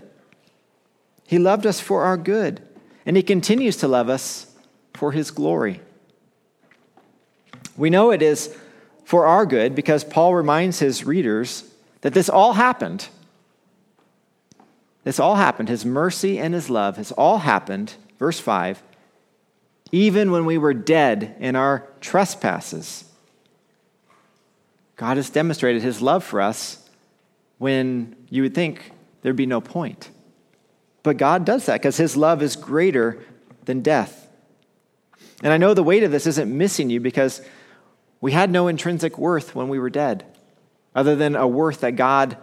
He 1.26 1.38
loved 1.38 1.66
us 1.66 1.80
for 1.80 2.02
our 2.02 2.16
good. 2.16 2.62
And 3.04 3.16
he 3.16 3.22
continues 3.22 3.76
to 3.78 3.88
love 3.88 4.08
us 4.08 4.52
for 4.94 5.12
his 5.12 5.30
glory. 5.30 5.80
We 7.76 7.90
know 7.90 8.10
it 8.10 8.22
is 8.22 8.56
for 9.08 9.24
our 9.24 9.46
good 9.46 9.74
because 9.74 10.04
Paul 10.04 10.34
reminds 10.34 10.80
his 10.80 11.02
readers 11.02 11.64
that 12.02 12.12
this 12.12 12.28
all 12.28 12.52
happened. 12.52 13.08
This 15.02 15.18
all 15.18 15.36
happened. 15.36 15.70
His 15.70 15.86
mercy 15.86 16.38
and 16.38 16.52
his 16.52 16.68
love 16.68 16.98
has 16.98 17.10
all 17.12 17.38
happened, 17.38 17.94
verse 18.18 18.38
5, 18.38 18.82
even 19.92 20.30
when 20.30 20.44
we 20.44 20.58
were 20.58 20.74
dead 20.74 21.36
in 21.40 21.56
our 21.56 21.88
trespasses. 22.02 23.06
God 24.96 25.16
has 25.16 25.30
demonstrated 25.30 25.80
his 25.80 26.02
love 26.02 26.22
for 26.22 26.42
us 26.42 26.86
when 27.56 28.14
you 28.28 28.42
would 28.42 28.54
think 28.54 28.92
there'd 29.22 29.34
be 29.34 29.46
no 29.46 29.62
point. 29.62 30.10
But 31.02 31.16
God 31.16 31.46
does 31.46 31.64
that 31.64 31.80
because 31.80 31.96
his 31.96 32.14
love 32.14 32.42
is 32.42 32.56
greater 32.56 33.18
than 33.64 33.80
death. 33.80 34.28
And 35.42 35.50
I 35.50 35.56
know 35.56 35.72
the 35.72 35.82
weight 35.82 36.02
of 36.02 36.10
this 36.10 36.26
isn't 36.26 36.54
missing 36.54 36.90
you 36.90 37.00
because 37.00 37.40
we 38.20 38.32
had 38.32 38.50
no 38.50 38.68
intrinsic 38.68 39.18
worth 39.18 39.54
when 39.54 39.68
we 39.68 39.78
were 39.78 39.90
dead, 39.90 40.24
other 40.94 41.14
than 41.14 41.36
a 41.36 41.46
worth 41.46 41.80
that 41.80 41.96
God 41.96 42.36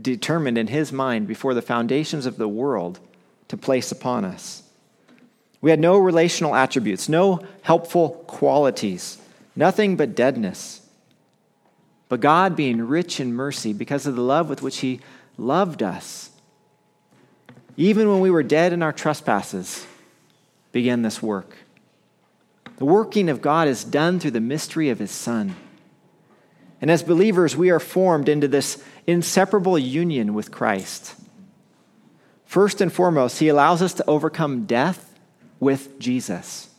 determined 0.00 0.58
in 0.58 0.68
his 0.68 0.92
mind 0.92 1.26
before 1.26 1.54
the 1.54 1.62
foundations 1.62 2.26
of 2.26 2.36
the 2.36 2.48
world 2.48 3.00
to 3.48 3.56
place 3.56 3.92
upon 3.92 4.24
us. 4.24 4.62
We 5.60 5.70
had 5.70 5.80
no 5.80 5.96
relational 5.96 6.54
attributes, 6.54 7.08
no 7.08 7.40
helpful 7.62 8.10
qualities, 8.26 9.18
nothing 9.54 9.96
but 9.96 10.14
deadness. 10.14 10.80
But 12.08 12.20
God, 12.20 12.56
being 12.56 12.82
rich 12.82 13.20
in 13.20 13.32
mercy, 13.32 13.72
because 13.72 14.06
of 14.06 14.16
the 14.16 14.22
love 14.22 14.48
with 14.48 14.60
which 14.60 14.78
He 14.78 15.00
loved 15.38 15.82
us, 15.82 16.30
even 17.76 18.10
when 18.10 18.20
we 18.20 18.30
were 18.30 18.42
dead 18.42 18.72
in 18.72 18.82
our 18.82 18.92
trespasses, 18.92 19.86
began 20.72 21.02
this 21.02 21.22
work. 21.22 21.56
The 22.82 22.86
working 22.86 23.28
of 23.28 23.40
God 23.40 23.68
is 23.68 23.84
done 23.84 24.18
through 24.18 24.32
the 24.32 24.40
mystery 24.40 24.88
of 24.88 24.98
His 24.98 25.12
Son. 25.12 25.54
And 26.80 26.90
as 26.90 27.04
believers, 27.04 27.56
we 27.56 27.70
are 27.70 27.78
formed 27.78 28.28
into 28.28 28.48
this 28.48 28.82
inseparable 29.06 29.78
union 29.78 30.34
with 30.34 30.50
Christ. 30.50 31.14
First 32.44 32.80
and 32.80 32.92
foremost, 32.92 33.38
he 33.38 33.46
allows 33.46 33.82
us 33.82 33.94
to 33.94 34.10
overcome 34.10 34.64
death 34.64 35.16
with 35.60 36.00
Jesus. 36.00 36.70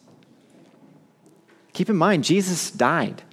Keep 1.72 1.90
in 1.90 1.96
mind, 1.96 2.26
Jesus 2.26 2.70
died 2.70 3.24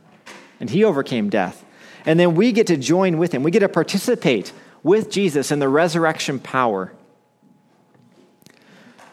and 0.60 0.70
he 0.70 0.84
overcame 0.84 1.28
death. 1.28 1.64
And 2.06 2.20
then 2.20 2.36
we 2.36 2.52
get 2.52 2.68
to 2.68 2.76
join 2.76 3.18
with 3.18 3.32
him. 3.32 3.42
We 3.42 3.50
get 3.50 3.58
to 3.58 3.68
participate 3.68 4.52
with 4.84 5.10
Jesus 5.10 5.50
in 5.50 5.58
the 5.58 5.68
resurrection 5.68 6.38
power. 6.38 6.92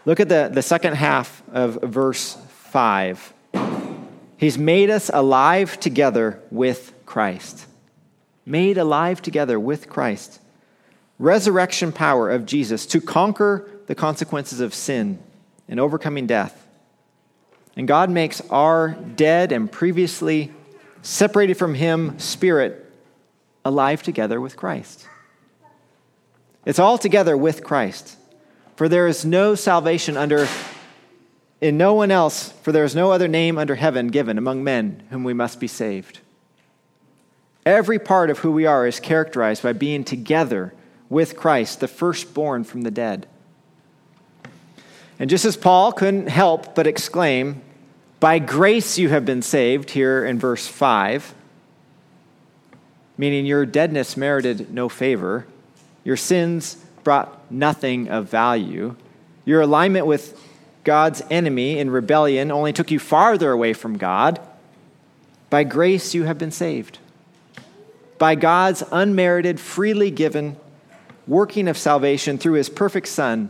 Look 0.05 0.19
at 0.19 0.29
the, 0.29 0.47
the 0.53 0.61
second 0.61 0.93
half 0.93 1.41
of 1.51 1.81
verse 1.81 2.37
5. 2.49 3.33
He's 4.37 4.57
made 4.57 4.89
us 4.89 5.09
alive 5.13 5.79
together 5.79 6.41
with 6.51 6.93
Christ. 7.05 7.65
Made 8.45 8.77
alive 8.77 9.21
together 9.21 9.59
with 9.59 9.89
Christ. 9.89 10.39
Resurrection 11.19 11.91
power 11.91 12.29
of 12.29 12.45
Jesus 12.45 12.85
to 12.87 13.01
conquer 13.01 13.69
the 13.87 13.95
consequences 13.95 14.59
of 14.59 14.73
sin 14.73 15.19
and 15.67 15.79
overcoming 15.79 16.27
death. 16.27 16.67
And 17.75 17.87
God 17.87 18.09
makes 18.09 18.41
our 18.49 18.89
dead 18.89 19.51
and 19.51 19.71
previously 19.71 20.51
separated 21.01 21.55
from 21.55 21.73
Him 21.73 22.19
spirit 22.19 22.85
alive 23.65 24.03
together 24.03 24.39
with 24.39 24.55
Christ. 24.55 25.07
It's 26.65 26.79
all 26.79 26.97
together 26.97 27.35
with 27.35 27.63
Christ. 27.63 28.17
For 28.75 28.87
there 28.87 29.07
is 29.07 29.25
no 29.25 29.55
salvation 29.55 30.17
under 30.17 30.47
in 31.59 31.77
no 31.77 31.93
one 31.93 32.11
else, 32.11 32.51
for 32.61 32.71
there 32.71 32.83
is 32.83 32.95
no 32.95 33.11
other 33.11 33.27
name 33.27 33.57
under 33.57 33.75
heaven 33.75 34.07
given 34.07 34.37
among 34.37 34.63
men 34.63 35.03
whom 35.09 35.23
we 35.23 35.33
must 35.33 35.59
be 35.59 35.67
saved. 35.67 36.19
Every 37.65 37.99
part 37.99 38.29
of 38.29 38.39
who 38.39 38.51
we 38.51 38.65
are 38.65 38.87
is 38.87 38.99
characterized 38.99 39.63
by 39.63 39.73
being 39.73 40.03
together 40.03 40.73
with 41.09 41.35
Christ, 41.35 41.79
the 41.79 41.87
firstborn 41.87 42.63
from 42.63 42.81
the 42.81 42.91
dead. 42.91 43.27
And 45.19 45.29
just 45.29 45.45
as 45.45 45.57
Paul 45.57 45.91
couldn't 45.91 46.27
help 46.27 46.75
but 46.75 46.87
exclaim, 46.87 47.61
By 48.19 48.39
grace 48.39 48.97
you 48.97 49.09
have 49.09 49.25
been 49.25 49.41
saved, 49.41 49.91
here 49.91 50.23
in 50.25 50.37
verse 50.37 50.67
5, 50.67 51.33
meaning 53.17 53.45
your 53.45 53.65
deadness 53.65 54.15
merited 54.15 54.71
no 54.71 54.89
favor, 54.89 55.47
your 56.03 56.17
sins 56.17 56.75
brought 57.03 57.51
nothing 57.51 58.09
of 58.09 58.29
value, 58.29 58.95
your 59.43 59.61
alignment 59.61 60.05
with 60.05 60.39
God's 60.87 61.21
enemy 61.29 61.79
in 61.79 61.89
rebellion 61.89 62.49
only 62.49 62.71
took 62.71 62.91
you 62.91 62.97
farther 62.97 63.51
away 63.51 63.73
from 63.73 63.97
God. 63.97 64.39
By 65.49 65.65
grace 65.65 66.15
you 66.15 66.23
have 66.23 66.37
been 66.37 66.49
saved. 66.49 66.99
By 68.17 68.35
God's 68.35 68.85
unmerited, 68.89 69.59
freely 69.59 70.11
given 70.11 70.55
working 71.27 71.67
of 71.67 71.77
salvation 71.77 72.37
through 72.37 72.53
his 72.53 72.69
perfect 72.69 73.09
Son 73.09 73.49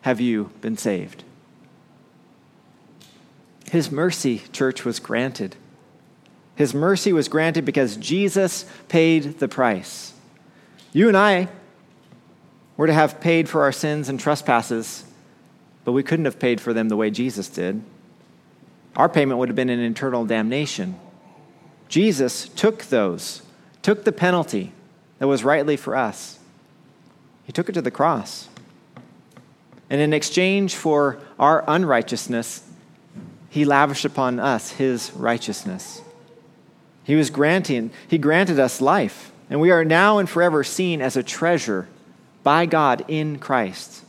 have 0.00 0.20
you 0.20 0.50
been 0.62 0.76
saved. 0.76 1.22
His 3.70 3.92
mercy, 3.92 4.42
church, 4.50 4.84
was 4.84 4.98
granted. 4.98 5.54
His 6.56 6.74
mercy 6.74 7.12
was 7.12 7.28
granted 7.28 7.64
because 7.64 7.96
Jesus 7.98 8.66
paid 8.88 9.38
the 9.38 9.46
price. 9.46 10.12
You 10.92 11.06
and 11.06 11.16
I 11.16 11.46
were 12.76 12.88
to 12.88 12.92
have 12.92 13.20
paid 13.20 13.48
for 13.48 13.62
our 13.62 13.70
sins 13.70 14.08
and 14.08 14.18
trespasses 14.18 15.04
but 15.84 15.92
we 15.92 16.02
couldn't 16.02 16.24
have 16.24 16.38
paid 16.38 16.60
for 16.60 16.72
them 16.72 16.88
the 16.88 16.96
way 16.96 17.10
Jesus 17.10 17.48
did. 17.48 17.82
Our 18.96 19.08
payment 19.08 19.38
would 19.38 19.48
have 19.48 19.56
been 19.56 19.70
an 19.70 19.80
eternal 19.80 20.24
damnation. 20.24 20.98
Jesus 21.88 22.48
took 22.48 22.84
those, 22.84 23.42
took 23.82 24.04
the 24.04 24.12
penalty 24.12 24.72
that 25.18 25.26
was 25.26 25.44
rightly 25.44 25.76
for 25.76 25.96
us. 25.96 26.38
He 27.44 27.52
took 27.52 27.68
it 27.68 27.72
to 27.72 27.82
the 27.82 27.90
cross. 27.90 28.48
And 29.90 30.00
in 30.00 30.12
exchange 30.12 30.74
for 30.74 31.18
our 31.38 31.64
unrighteousness, 31.68 32.68
he 33.50 33.64
lavished 33.64 34.04
upon 34.04 34.40
us 34.40 34.72
his 34.72 35.12
righteousness. 35.12 36.00
He 37.04 37.14
was 37.14 37.30
granting, 37.30 37.90
he 38.08 38.16
granted 38.16 38.58
us 38.58 38.80
life, 38.80 39.30
and 39.50 39.60
we 39.60 39.70
are 39.70 39.84
now 39.84 40.18
and 40.18 40.28
forever 40.28 40.64
seen 40.64 41.02
as 41.02 41.16
a 41.16 41.22
treasure 41.22 41.86
by 42.42 42.64
God 42.66 43.04
in 43.08 43.38
Christ. 43.38 44.03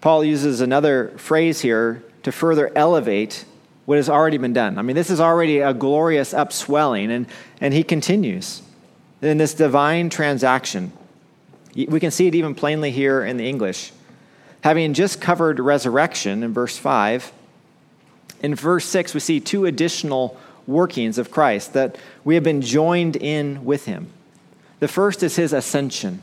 Paul 0.00 0.24
uses 0.24 0.60
another 0.60 1.12
phrase 1.16 1.60
here 1.60 2.02
to 2.22 2.32
further 2.32 2.70
elevate 2.74 3.44
what 3.84 3.96
has 3.96 4.08
already 4.08 4.38
been 4.38 4.52
done. 4.52 4.78
I 4.78 4.82
mean, 4.82 4.96
this 4.96 5.10
is 5.10 5.20
already 5.20 5.58
a 5.58 5.74
glorious 5.74 6.32
upswelling, 6.32 7.10
and, 7.10 7.26
and 7.60 7.74
he 7.74 7.82
continues 7.82 8.62
in 9.20 9.38
this 9.38 9.54
divine 9.54 10.10
transaction. 10.10 10.92
We 11.74 12.00
can 12.00 12.10
see 12.10 12.26
it 12.26 12.34
even 12.34 12.54
plainly 12.54 12.90
here 12.90 13.24
in 13.24 13.36
the 13.36 13.48
English. 13.48 13.92
Having 14.62 14.94
just 14.94 15.20
covered 15.20 15.58
resurrection 15.58 16.42
in 16.42 16.52
verse 16.52 16.76
5, 16.76 17.32
in 18.42 18.54
verse 18.54 18.84
6, 18.86 19.14
we 19.14 19.20
see 19.20 19.40
two 19.40 19.66
additional 19.66 20.38
workings 20.66 21.18
of 21.18 21.30
Christ 21.30 21.72
that 21.74 21.96
we 22.24 22.34
have 22.34 22.44
been 22.44 22.62
joined 22.62 23.16
in 23.16 23.64
with 23.64 23.86
him. 23.86 24.08
The 24.78 24.88
first 24.88 25.22
is 25.22 25.36
his 25.36 25.52
ascension. 25.52 26.22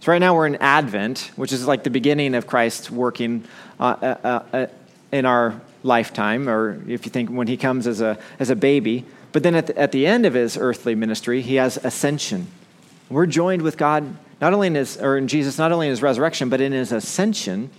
So, 0.00 0.12
right 0.12 0.18
now 0.18 0.34
we're 0.34 0.46
in 0.46 0.56
Advent, 0.56 1.32
which 1.34 1.52
is 1.52 1.66
like 1.66 1.82
the 1.82 1.90
beginning 1.90 2.36
of 2.36 2.46
Christ 2.46 2.90
working 2.90 3.44
uh, 3.80 4.16
uh, 4.22 4.42
uh, 4.52 4.66
in 5.10 5.24
our 5.26 5.60
lifetime, 5.82 6.48
or 6.48 6.80
if 6.86 7.04
you 7.04 7.10
think 7.10 7.30
when 7.30 7.48
he 7.48 7.56
comes 7.56 7.86
as 7.86 8.00
a, 8.00 8.16
as 8.38 8.50
a 8.50 8.56
baby. 8.56 9.04
But 9.32 9.42
then 9.42 9.56
at 9.56 9.66
the, 9.66 9.78
at 9.78 9.90
the 9.90 10.06
end 10.06 10.24
of 10.24 10.34
his 10.34 10.56
earthly 10.56 10.94
ministry, 10.94 11.42
he 11.42 11.56
has 11.56 11.76
ascension. 11.78 12.46
We're 13.10 13.26
joined 13.26 13.62
with 13.62 13.76
God, 13.76 14.16
not 14.40 14.54
only 14.54 14.68
in 14.68 14.76
his, 14.76 14.96
or 14.98 15.18
in 15.18 15.26
Jesus, 15.26 15.58
not 15.58 15.72
only 15.72 15.88
in 15.88 15.90
his 15.90 16.02
resurrection, 16.02 16.48
but 16.48 16.60
in 16.60 16.72
his 16.72 16.92
ascension. 16.92 17.70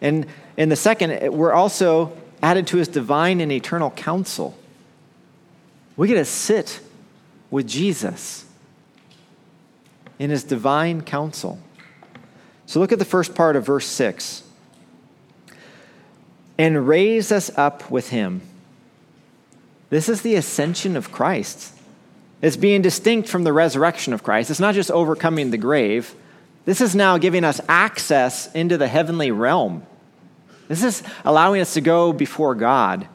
And 0.00 0.26
in 0.56 0.68
the 0.68 0.76
second, 0.76 1.32
we're 1.32 1.52
also 1.52 2.16
added 2.42 2.66
to 2.68 2.76
his 2.76 2.88
divine 2.88 3.40
and 3.40 3.52
eternal 3.52 3.90
council. 3.92 4.58
We 5.96 6.08
get 6.08 6.14
to 6.14 6.24
sit 6.24 6.80
with 7.50 7.68
Jesus 7.68 8.44
in 10.18 10.30
his 10.30 10.44
divine 10.44 11.02
council. 11.02 11.58
So 12.66 12.80
look 12.80 12.92
at 12.92 12.98
the 12.98 13.04
first 13.04 13.34
part 13.34 13.56
of 13.56 13.66
verse 13.66 13.86
6. 13.86 14.42
And 16.56 16.86
raise 16.86 17.32
us 17.32 17.50
up 17.56 17.90
with 17.90 18.10
him. 18.10 18.42
This 19.90 20.08
is 20.08 20.22
the 20.22 20.36
ascension 20.36 20.96
of 20.96 21.12
Christ. 21.12 21.72
It's 22.42 22.56
being 22.56 22.82
distinct 22.82 23.28
from 23.28 23.44
the 23.44 23.52
resurrection 23.52 24.12
of 24.12 24.22
Christ. 24.22 24.50
It's 24.50 24.60
not 24.60 24.74
just 24.74 24.90
overcoming 24.90 25.50
the 25.50 25.58
grave. 25.58 26.14
This 26.64 26.80
is 26.80 26.94
now 26.94 27.18
giving 27.18 27.44
us 27.44 27.60
access 27.68 28.52
into 28.54 28.76
the 28.78 28.88
heavenly 28.88 29.30
realm. 29.30 29.84
This 30.68 30.82
is 30.82 31.02
allowing 31.24 31.60
us 31.60 31.74
to 31.74 31.80
go 31.80 32.12
before 32.12 32.54
God. 32.54 33.06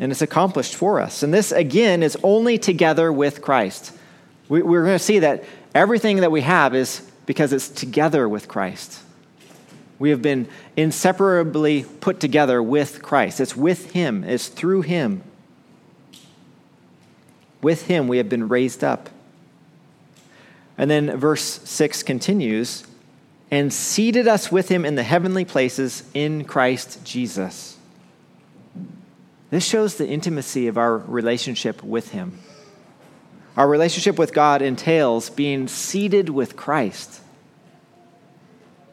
And 0.00 0.12
it's 0.12 0.22
accomplished 0.22 0.74
for 0.74 1.00
us. 1.00 1.22
And 1.22 1.34
this, 1.34 1.52
again, 1.52 2.02
is 2.02 2.16
only 2.22 2.58
together 2.58 3.12
with 3.12 3.42
Christ. 3.42 3.92
We, 4.48 4.62
we're 4.62 4.84
going 4.84 4.98
to 4.98 5.04
see 5.04 5.20
that 5.20 5.44
everything 5.74 6.18
that 6.18 6.32
we 6.32 6.40
have 6.42 6.74
is 6.74 7.08
because 7.26 7.52
it's 7.52 7.68
together 7.68 8.28
with 8.28 8.48
Christ. 8.48 9.02
We 9.98 10.10
have 10.10 10.22
been 10.22 10.48
inseparably 10.76 11.84
put 11.84 12.20
together 12.20 12.62
with 12.62 13.02
Christ. 13.02 13.40
It's 13.40 13.56
with 13.56 13.92
Him, 13.92 14.24
it's 14.24 14.48
through 14.48 14.82
Him. 14.82 15.22
With 17.60 17.86
Him, 17.86 18.06
we 18.06 18.18
have 18.18 18.28
been 18.28 18.48
raised 18.48 18.84
up. 18.84 19.10
And 20.76 20.88
then 20.88 21.16
verse 21.18 21.42
6 21.42 22.04
continues 22.04 22.86
and 23.50 23.72
seated 23.72 24.28
us 24.28 24.52
with 24.52 24.68
Him 24.68 24.84
in 24.84 24.94
the 24.94 25.02
heavenly 25.02 25.44
places 25.44 26.04
in 26.14 26.44
Christ 26.44 27.04
Jesus. 27.04 27.76
This 29.50 29.64
shows 29.66 29.96
the 29.96 30.06
intimacy 30.06 30.68
of 30.68 30.78
our 30.78 30.98
relationship 30.98 31.82
with 31.82 32.10
Him. 32.10 32.38
Our 33.58 33.66
relationship 33.66 34.20
with 34.20 34.32
God 34.32 34.62
entails 34.62 35.30
being 35.30 35.66
seated 35.66 36.28
with 36.28 36.54
Christ. 36.54 37.20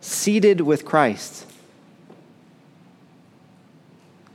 Seated 0.01 0.59
with 0.59 0.83
Christ. 0.85 1.45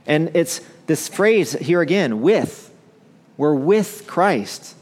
And 0.07 0.31
it's 0.33 0.61
this 0.87 1.09
phrase 1.09 1.51
here 1.51 1.81
again, 1.81 2.21
with. 2.21 2.73
We're 3.35 3.53
with 3.53 4.05
Christ. 4.07 4.73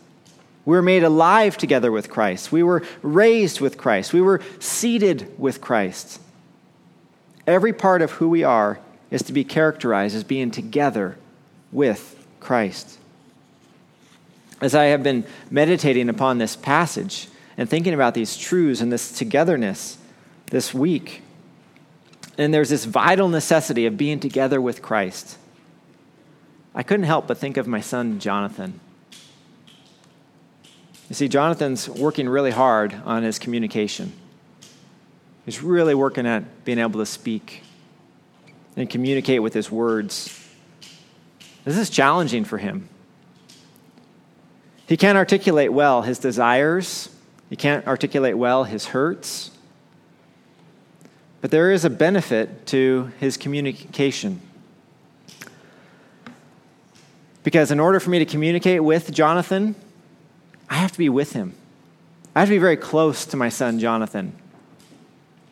We 0.66 0.76
were 0.76 0.84
made 0.84 1.04
alive 1.04 1.58
together 1.58 1.92
with 1.92 2.12
Christ. 2.12 2.52
We 2.52 2.62
were 2.62 2.84
raised 3.02 3.60
with 3.60 3.76
Christ. 3.76 4.14
We 4.14 4.22
were 4.22 4.42
seated 4.60 5.34
with 5.40 5.62
Christ. 5.62 6.22
Every 7.48 7.74
part 7.74 8.04
of 8.04 8.12
who 8.12 8.30
we 8.30 8.44
are 8.44 8.80
is 9.10 9.24
to 9.24 9.34
be 9.34 9.44
characterized 9.44 10.16
as 10.16 10.24
being 10.24 10.52
together 10.52 11.18
with 11.72 12.24
Christ 12.40 13.00
as 14.62 14.76
I 14.76 14.86
have 14.86 15.04
been 15.04 15.26
meditating 15.50 16.10
upon 16.10 16.38
this 16.38 16.56
passage 16.56 17.28
and 17.58 17.70
thinking 17.70 17.94
about 17.94 18.14
these 18.14 18.38
truths 18.38 18.82
and 18.82 18.92
this 18.92 19.12
togetherness 19.12 19.98
this 20.48 20.74
week, 20.74 21.22
and 22.38 22.54
there's 22.54 22.70
this 22.70 22.86
vital 22.86 23.30
necessity 23.30 23.86
of 23.86 23.98
being 23.98 24.20
together 24.20 24.62
with 24.62 24.82
Christ. 24.82 25.38
I 26.74 26.84
couldn't 26.84 27.06
help 27.06 27.28
but 27.28 27.38
think 27.38 27.58
of 27.58 27.68
my 27.68 27.82
son, 27.82 28.20
Jonathan. 28.20 28.80
You 31.10 31.16
see, 31.16 31.28
Jonathan's 31.28 31.90
working 31.90 32.30
really 32.30 32.52
hard 32.52 32.96
on 33.04 33.24
his 33.24 33.40
communication. 33.40 34.14
He's 35.46 35.64
really 35.64 35.96
working 35.96 36.28
at 36.28 36.64
being 36.64 36.78
able 36.78 37.00
to 37.00 37.06
speak 37.06 37.64
and 38.78 38.90
communicate 38.90 39.42
with 39.42 39.54
his 39.54 39.72
words. 39.72 40.48
This 41.66 41.78
is 41.78 41.90
challenging 41.90 42.46
for 42.46 42.60
him. 42.60 42.88
He 44.90 44.98
can't 44.98 45.20
articulate 45.20 45.72
well 45.72 46.02
his 46.02 46.18
desires, 46.18 47.10
he 47.48 47.56
can't 47.56 47.86
articulate 47.86 48.36
well 48.36 48.64
his 48.64 48.88
hurts. 48.88 49.52
But 51.42 51.52
there 51.52 51.72
is 51.72 51.86
a 51.86 51.92
benefit 51.92 52.66
to 52.68 53.12
his 53.20 53.38
communication. 53.38 54.42
Because 57.44 57.70
in 57.70 57.80
order 57.80 58.00
for 58.00 58.10
me 58.10 58.18
to 58.18 58.26
communicate 58.26 58.84
with 58.84 59.12
Jonathan, 59.12 59.76
I 60.68 60.78
have 60.78 60.92
to 60.94 60.98
be 60.98 61.08
with 61.08 61.34
him. 61.34 61.54
I 62.36 62.40
have 62.40 62.50
to 62.50 62.56
be 62.56 62.60
very 62.60 62.76
close 62.76 63.28
to 63.28 63.38
my 63.38 63.50
son, 63.50 63.78
Jonathan. 63.78 64.34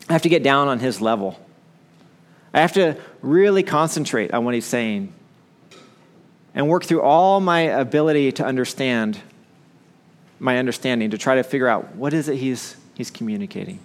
I 0.10 0.14
have 0.14 0.24
to 0.24 0.30
get 0.30 0.42
down 0.42 0.68
on 0.68 0.80
his 0.80 1.00
level. 1.00 1.40
I 2.56 2.62
have 2.62 2.74
to 2.74 2.98
really 3.22 3.62
concentrate 3.62 4.34
on 4.34 4.46
what 4.46 4.56
he's 4.56 4.66
saying 4.66 5.14
and 6.56 6.68
work 6.68 6.86
through 6.86 7.04
all 7.04 7.40
my 7.40 7.62
ability 7.62 8.32
to 8.32 8.44
understand 8.44 9.22
my 10.40 10.58
understanding 10.58 11.12
to 11.12 11.18
try 11.18 11.36
to 11.36 11.44
figure 11.44 11.68
out 11.68 11.96
what 11.96 12.14
is 12.14 12.30
it 12.30 12.38
he's, 12.38 12.76
he's 12.96 13.12
communicating. 13.12 13.80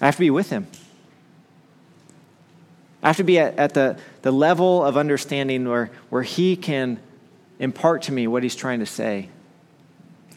I 0.00 0.06
have 0.06 0.16
to 0.16 0.20
be 0.20 0.30
with 0.30 0.50
him. 0.50 0.66
I 3.02 3.08
have 3.08 3.16
to 3.18 3.24
be 3.24 3.38
at, 3.38 3.56
at 3.56 3.74
the, 3.74 3.98
the 4.22 4.32
level 4.32 4.84
of 4.84 4.96
understanding 4.96 5.68
where, 5.68 5.90
where 6.10 6.22
he 6.22 6.56
can 6.56 6.98
impart 7.58 8.02
to 8.02 8.12
me 8.12 8.26
what 8.26 8.42
he's 8.42 8.56
trying 8.56 8.80
to 8.80 8.86
say. 8.86 9.28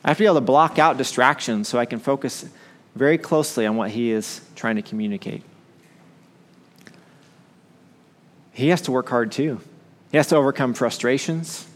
I 0.04 0.10
have 0.10 0.18
to 0.18 0.24
be 0.24 0.26
able 0.26 0.36
to 0.36 0.42
block 0.42 0.80
out 0.80 0.98
distractions 0.98 1.68
so 1.68 1.78
I 1.78 1.86
can 1.86 2.00
focus 2.00 2.46
very 2.96 3.18
closely 3.18 3.66
on 3.66 3.78
what 3.78 3.92
he 3.92 4.12
is 4.12 4.42
trying 4.56 4.76
to 4.76 4.82
communicate. 4.82 5.44
He 8.52 8.68
has 8.70 8.82
to 8.82 8.92
work 8.92 9.10
hard 9.10 9.32
too. 9.32 9.62
He 10.12 10.18
has 10.18 10.28
to 10.28 10.36
overcome 10.36 10.74
frustrations. 10.74 11.68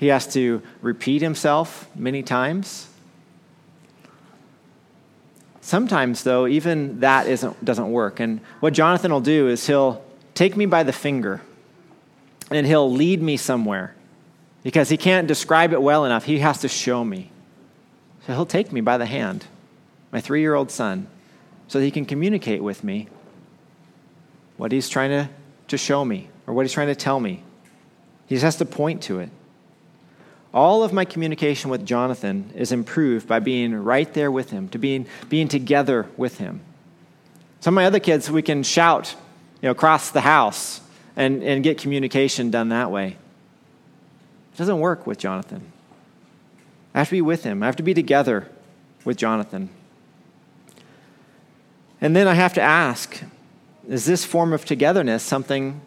He 0.00 0.06
has 0.06 0.26
to 0.32 0.62
repeat 0.80 1.20
himself 1.20 1.86
many 1.94 2.22
times. 2.22 2.88
Sometimes, 5.60 6.24
though, 6.24 6.46
even 6.46 7.00
that 7.00 7.26
isn't, 7.26 7.62
doesn't 7.62 7.92
work. 7.92 8.18
And 8.18 8.40
what 8.60 8.72
Jonathan 8.72 9.12
will 9.12 9.20
do 9.20 9.48
is 9.48 9.66
he'll 9.66 10.02
take 10.32 10.56
me 10.56 10.64
by 10.64 10.84
the 10.84 10.92
finger 10.94 11.42
and 12.50 12.66
he'll 12.66 12.90
lead 12.90 13.20
me 13.20 13.36
somewhere 13.36 13.94
because 14.62 14.88
he 14.88 14.96
can't 14.96 15.28
describe 15.28 15.74
it 15.74 15.82
well 15.82 16.06
enough. 16.06 16.24
He 16.24 16.38
has 16.38 16.62
to 16.62 16.68
show 16.68 17.04
me. 17.04 17.30
So 18.26 18.32
he'll 18.32 18.46
take 18.46 18.72
me 18.72 18.80
by 18.80 18.96
the 18.96 19.04
hand, 19.04 19.44
my 20.12 20.22
three 20.22 20.40
year 20.40 20.54
old 20.54 20.70
son, 20.70 21.08
so 21.68 21.78
that 21.78 21.84
he 21.84 21.90
can 21.90 22.06
communicate 22.06 22.62
with 22.62 22.82
me 22.82 23.08
what 24.56 24.72
he's 24.72 24.88
trying 24.88 25.10
to, 25.10 25.28
to 25.68 25.76
show 25.76 26.06
me 26.06 26.30
or 26.46 26.54
what 26.54 26.64
he's 26.64 26.72
trying 26.72 26.88
to 26.88 26.94
tell 26.94 27.20
me. 27.20 27.42
He 28.28 28.34
just 28.34 28.44
has 28.44 28.56
to 28.56 28.64
point 28.64 29.02
to 29.02 29.18
it. 29.18 29.28
All 30.52 30.82
of 30.82 30.92
my 30.92 31.04
communication 31.04 31.70
with 31.70 31.86
Jonathan 31.86 32.50
is 32.54 32.72
improved 32.72 33.28
by 33.28 33.38
being 33.38 33.74
right 33.74 34.12
there 34.12 34.30
with 34.30 34.50
him, 34.50 34.68
to 34.70 34.78
being, 34.78 35.06
being 35.28 35.48
together 35.48 36.08
with 36.16 36.38
him. 36.38 36.60
Some 37.60 37.74
of 37.74 37.76
my 37.76 37.84
other 37.86 38.00
kids, 38.00 38.30
we 38.30 38.42
can 38.42 38.62
shout 38.62 39.14
you 39.60 39.68
know, 39.68 39.70
across 39.70 40.10
the 40.10 40.22
house 40.22 40.80
and, 41.14 41.42
and 41.42 41.62
get 41.62 41.78
communication 41.78 42.50
done 42.50 42.70
that 42.70 42.90
way. 42.90 43.16
It 44.54 44.56
doesn't 44.56 44.80
work 44.80 45.06
with 45.06 45.18
Jonathan. 45.18 45.72
I 46.94 46.98
have 46.98 47.08
to 47.08 47.14
be 47.14 47.20
with 47.20 47.44
him, 47.44 47.62
I 47.62 47.66
have 47.66 47.76
to 47.76 47.82
be 47.82 47.94
together 47.94 48.48
with 49.04 49.16
Jonathan. 49.16 49.70
And 52.00 52.16
then 52.16 52.26
I 52.26 52.34
have 52.34 52.54
to 52.54 52.60
ask 52.60 53.22
is 53.88 54.04
this 54.04 54.24
form 54.24 54.52
of 54.52 54.64
togetherness 54.64 55.22
something 55.22 55.80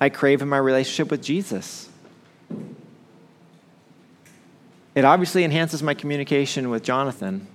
I 0.00 0.08
crave 0.08 0.40
in 0.40 0.48
my 0.48 0.56
relationship 0.56 1.10
with 1.10 1.22
Jesus? 1.22 1.88
It 4.94 5.04
obviously 5.04 5.44
enhances 5.44 5.82
my 5.82 5.94
communication 5.94 6.70
with 6.70 6.84
Jonathan. 6.84 7.46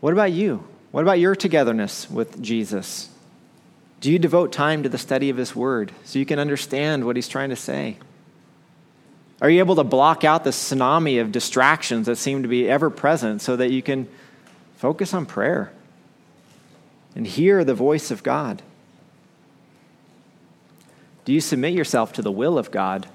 What 0.00 0.12
about 0.12 0.32
you? 0.32 0.64
What 0.92 1.02
about 1.02 1.18
your 1.18 1.34
togetherness 1.34 2.08
with 2.08 2.40
Jesus? 2.40 3.10
Do 4.00 4.12
you 4.12 4.18
devote 4.18 4.52
time 4.52 4.82
to 4.82 4.88
the 4.88 4.98
study 4.98 5.30
of 5.30 5.36
His 5.36 5.56
Word 5.56 5.92
so 6.04 6.18
you 6.18 6.26
can 6.26 6.38
understand 6.38 7.04
what 7.04 7.16
He's 7.16 7.26
trying 7.26 7.50
to 7.50 7.56
say? 7.56 7.96
Are 9.40 9.50
you 9.50 9.58
able 9.58 9.74
to 9.76 9.84
block 9.84 10.22
out 10.22 10.44
the 10.44 10.50
tsunami 10.50 11.20
of 11.20 11.32
distractions 11.32 12.06
that 12.06 12.16
seem 12.16 12.42
to 12.42 12.48
be 12.48 12.68
ever 12.68 12.90
present 12.90 13.42
so 13.42 13.56
that 13.56 13.70
you 13.70 13.82
can 13.82 14.08
focus 14.76 15.12
on 15.12 15.26
prayer 15.26 15.72
and 17.16 17.26
hear 17.26 17.64
the 17.64 17.74
voice 17.74 18.10
of 18.10 18.22
God? 18.22 18.62
Do 21.24 21.32
you 21.32 21.40
submit 21.40 21.72
yourself 21.72 22.12
to 22.12 22.22
the 22.22 22.30
will 22.30 22.58
of 22.58 22.70
God 22.70 23.08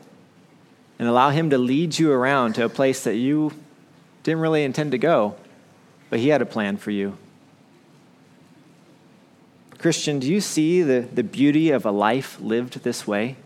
and 1.00 1.08
allow 1.08 1.30
Him 1.32 1.50
to 1.50 1.58
lead 1.58 1.98
you 1.98 2.12
around 2.12 2.54
to 2.56 2.66
a 2.66 2.70
place 2.70 3.06
that 3.06 3.16
you 3.16 3.54
didn't 4.24 4.42
really 4.42 4.64
intend 4.64 4.92
to 4.92 4.98
go, 4.98 5.36
but 6.10 6.20
He 6.20 6.28
had 6.28 6.42
a 6.42 6.46
plan 6.46 6.78
for 6.78 6.92
you. 6.92 7.18
Christian, 9.80 10.20
do 10.20 10.28
you 10.28 10.42
see 10.42 10.84
the, 10.84 11.08
the 11.12 11.24
beauty 11.24 11.72
of 11.72 11.86
a 11.86 11.92
life 11.92 12.40
lived 12.42 12.84
this 12.84 13.08
way, 13.08 13.38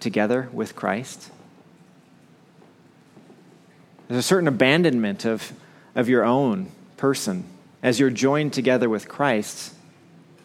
together 0.00 0.48
with 0.54 0.74
Christ? 0.74 1.30
There's 4.08 4.18
a 4.18 4.26
certain 4.26 4.48
abandonment 4.48 5.26
of, 5.26 5.52
of 5.94 6.08
your 6.08 6.24
own 6.24 6.72
person 6.96 7.44
as 7.82 8.00
you're 8.00 8.10
joined 8.10 8.54
together 8.54 8.88
with 8.88 9.06
Christ. 9.06 9.74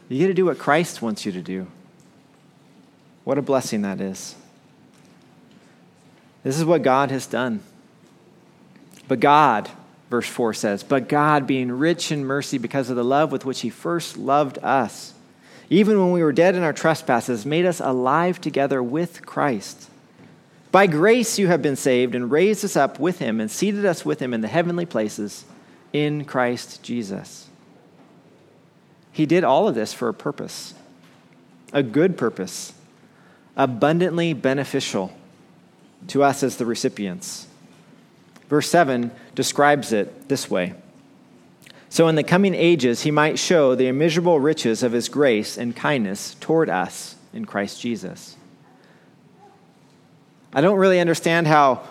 You 0.10 0.20
get 0.20 0.28
to 0.28 0.34
do 0.34 0.46
what 0.46 0.60
Christ 0.60 1.02
wants 1.02 1.26
you 1.26 1.32
to 1.32 1.42
do. 1.42 1.68
What 3.24 3.38
a 3.38 3.42
blessing 3.42 3.82
that 3.82 4.00
is. 4.00 4.36
This 6.46 6.60
is 6.60 6.64
what 6.64 6.84
God 6.84 7.10
has 7.10 7.26
done. 7.26 7.60
But 9.08 9.20
God, 9.20 9.68
verse 10.12 10.28
4 10.28 10.54
says, 10.54 10.84
but 10.84 11.10
God, 11.10 11.48
being 11.48 11.72
rich 11.72 12.12
in 12.12 12.24
mercy 12.24 12.60
because 12.60 12.92
of 12.92 12.96
the 12.96 13.04
love 13.04 13.32
with 13.32 13.46
which 13.46 13.62
He 13.62 13.72
first 13.72 14.16
loved 14.16 14.60
us, 14.60 15.16
even 15.72 16.00
when 16.00 16.12
we 16.12 16.22
were 16.22 16.32
dead 16.32 16.54
in 16.54 16.62
our 16.62 16.72
trespasses, 16.72 17.48
made 17.48 17.66
us 17.66 17.80
alive 17.80 18.40
together 18.40 18.84
with 18.84 19.26
Christ. 19.26 19.90
By 20.72 20.86
grace 20.86 21.40
you 21.40 21.48
have 21.48 21.64
been 21.64 21.76
saved 21.76 22.14
and 22.14 22.30
raised 22.30 22.64
us 22.64 22.76
up 22.76 23.00
with 23.00 23.18
Him 23.18 23.42
and 23.42 23.50
seated 23.50 23.84
us 23.84 24.06
with 24.06 24.22
Him 24.22 24.32
in 24.32 24.42
the 24.42 24.48
heavenly 24.48 24.86
places 24.86 25.46
in 25.94 26.26
Christ 26.26 26.84
Jesus. 26.84 27.50
He 29.12 29.26
did 29.26 29.44
all 29.44 29.68
of 29.68 29.74
this 29.74 29.96
for 29.96 30.10
a 30.10 30.14
purpose, 30.14 30.76
a 31.74 31.82
good 31.82 32.20
purpose, 32.20 32.74
abundantly 33.58 34.34
beneficial 34.34 35.12
to 36.08 36.24
us 36.24 36.44
as 36.44 36.58
the 36.58 36.66
recipients. 36.66 37.48
Verse 38.50 38.70
7 38.70 39.12
describes 39.34 39.92
it 39.92 40.30
this 40.30 40.50
way 40.50 40.74
So 41.90 42.08
in 42.08 42.16
the 42.16 42.24
coming 42.24 42.54
ages, 42.54 43.02
he 43.02 43.12
might 43.12 43.40
show 43.40 43.76
the 43.76 43.88
immeasurable 43.88 44.40
riches 44.40 44.84
of 44.84 44.92
his 44.92 45.10
grace 45.10 45.58
and 45.58 45.76
kindness 45.76 46.36
toward 46.40 46.70
us 46.70 47.16
in 47.34 47.46
Christ 47.46 47.82
Jesus. 47.82 48.36
I 50.54 50.62
don't 50.62 50.78
really 50.78 51.00
understand 51.00 51.48
how 51.48 51.84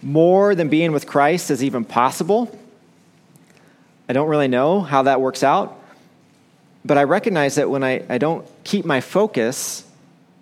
more 0.00 0.54
than 0.54 0.68
being 0.68 0.92
with 0.92 1.06
Christ 1.06 1.50
is 1.50 1.64
even 1.64 1.84
possible. 1.84 2.56
I 4.08 4.12
don't 4.12 4.28
really 4.28 4.48
know 4.48 4.80
how 4.80 5.02
that 5.02 5.20
works 5.20 5.42
out. 5.42 5.82
But 6.84 6.98
I 6.98 7.02
recognize 7.02 7.56
that 7.56 7.68
when 7.68 7.82
I, 7.82 8.04
I 8.08 8.18
don't 8.18 8.46
keep 8.62 8.84
my 8.84 9.00
focus 9.00 9.84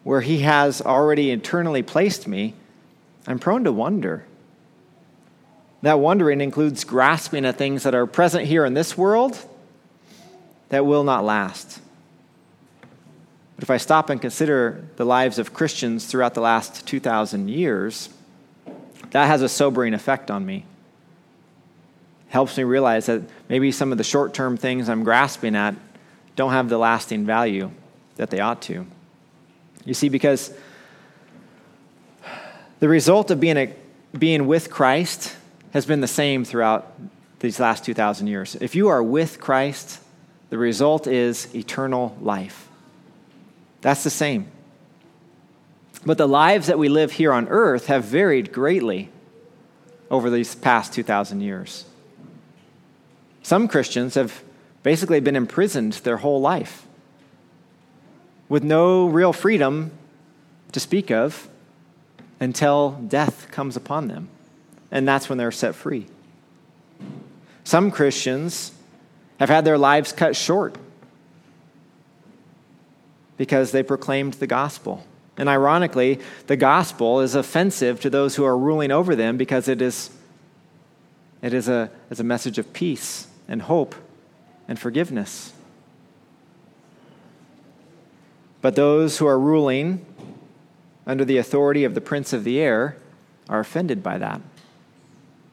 where 0.03 0.21
He 0.21 0.41
has 0.41 0.83
already 0.83 1.31
internally 1.31 1.83
placed 1.83 2.29
me, 2.29 2.53
I'm 3.27 3.39
prone 3.39 3.65
to 3.65 3.73
wonder. 3.73 4.25
That 5.83 6.01
wondering 6.01 6.41
includes 6.41 6.85
grasping 6.85 7.45
at 7.45 7.57
things 7.57 7.83
that 7.83 7.95
are 7.95 8.07
present 8.07 8.47
here 8.47 8.65
in 8.65 8.75
this 8.75 8.97
world 8.97 9.39
that 10.71 10.87
will 10.87 11.05
not 11.05 11.25
last. 11.25 11.81
But 13.55 13.65
if 13.65 13.71
I 13.71 13.77
stop 13.77 14.11
and 14.11 14.21
consider 14.21 14.85
the 14.97 15.05
lives 15.05 15.39
of 15.39 15.55
Christians 15.55 16.07
throughout 16.07 16.35
the 16.35 16.41
last 16.41 16.87
2,000 16.87 17.49
years, 17.49 18.09
that 19.11 19.27
has 19.27 19.43
a 19.43 19.49
sobering 19.49 19.95
effect 19.95 20.31
on 20.31 20.45
me. 20.45 20.65
Helps 22.29 22.57
me 22.57 22.65
realize 22.65 23.07
that 23.07 23.23
maybe 23.49 23.71
some 23.71 23.93
of 23.93 23.99
the 23.99 24.05
short 24.05 24.35
term 24.35 24.57
things 24.57 24.89
I'm 24.89 25.05
grasping 25.05 25.55
at 25.55 25.77
don't 26.35 26.51
have 26.51 26.69
the 26.69 26.79
lasting 26.79 27.25
value 27.25 27.71
that 28.17 28.31
they 28.31 28.41
ought 28.41 28.61
to. 28.63 28.87
You 29.85 29.95
see, 29.95 30.09
because 30.09 30.53
the 32.85 32.89
result 32.89 33.31
of 33.31 33.41
being, 33.41 33.57
a, 33.57 33.75
being 34.13 34.47
with 34.47 34.71
Christ 34.71 35.35
has 35.73 35.87
been 35.87 36.03
the 36.03 36.07
same 36.07 36.45
throughout 36.45 36.93
these 37.41 37.59
last 37.59 37.83
2,000 37.87 38.27
years. 38.27 38.57
If 38.57 38.75
you 38.75 38.89
are 38.89 39.03
with 39.03 39.41
Christ, 39.41 40.03
the 40.51 40.59
result 40.59 41.07
is 41.07 41.49
eternal 41.55 42.15
life. 42.21 42.69
That's 43.81 44.05
the 44.05 44.11
same. 44.11 44.49
But 46.05 46.19
the 46.19 46.29
lives 46.29 46.67
that 46.67 46.79
we 46.79 46.91
live 46.91 47.13
here 47.13 47.33
on 47.33 47.49
earth 47.49 47.87
have 47.87 48.05
varied 48.05 48.53
greatly 48.53 49.09
over 50.11 50.29
these 50.29 50.55
past 50.55 50.93
2,000 50.93 51.41
years. 51.41 51.87
Some 53.43 53.67
Christians 53.67 54.15
have 54.15 54.43
basically 54.83 55.21
been 55.21 55.37
imprisoned 55.37 55.95
their 55.95 56.19
whole 56.19 56.43
life 56.43 56.87
with 58.51 58.63
no 58.63 59.07
real 59.07 59.33
freedom 59.33 59.91
to 60.73 60.81
speak 60.81 61.11
of 61.11 61.49
until 62.41 62.93
death 63.09 63.49
comes 63.51 63.77
upon 63.77 64.09
them. 64.09 64.29
And 64.91 65.07
that's 65.07 65.29
when 65.29 65.39
they're 65.39 65.51
set 65.51 65.75
free. 65.75 66.07
Some 67.65 67.91
Christians 67.91 68.73
have 69.41 69.49
had 69.49 69.65
their 69.65 69.79
lives 69.79 70.13
cut 70.13 70.37
short 70.37 70.77
because 73.37 73.73
they 73.73 73.83
proclaimed 73.83 74.35
the 74.35 74.47
gospel. 74.47 75.05
And 75.37 75.49
ironically, 75.49 76.21
the 76.47 76.57
gospel 76.57 77.21
is 77.21 77.35
offensive 77.35 78.01
to 78.03 78.11
those 78.11 78.37
who 78.37 78.45
are 78.45 78.57
ruling 78.57 78.93
over 78.93 79.17
them 79.17 79.37
because 79.37 79.67
it 79.67 79.83
is, 79.83 80.11
it 81.43 81.53
is 81.53 81.69
a, 81.69 81.91
is 82.11 82.21
a 82.21 82.25
message 82.25 82.59
of 82.59 82.73
peace 82.73 83.27
and 83.49 83.63
hope 83.63 83.95
and 84.69 84.79
forgiveness. 84.79 85.53
But 88.61 88.77
those 88.77 89.19
who 89.19 89.27
are 89.27 89.39
ruling 89.39 90.07
under 91.07 91.25
the 91.25 91.39
authority 91.39 91.85
of 91.85 91.95
the 91.95 92.01
prince 92.01 92.33
of 92.33 92.45
the 92.45 92.61
air 92.61 92.97
are 93.49 93.61
offended 93.61 94.03
by 94.03 94.19
that 94.19 94.41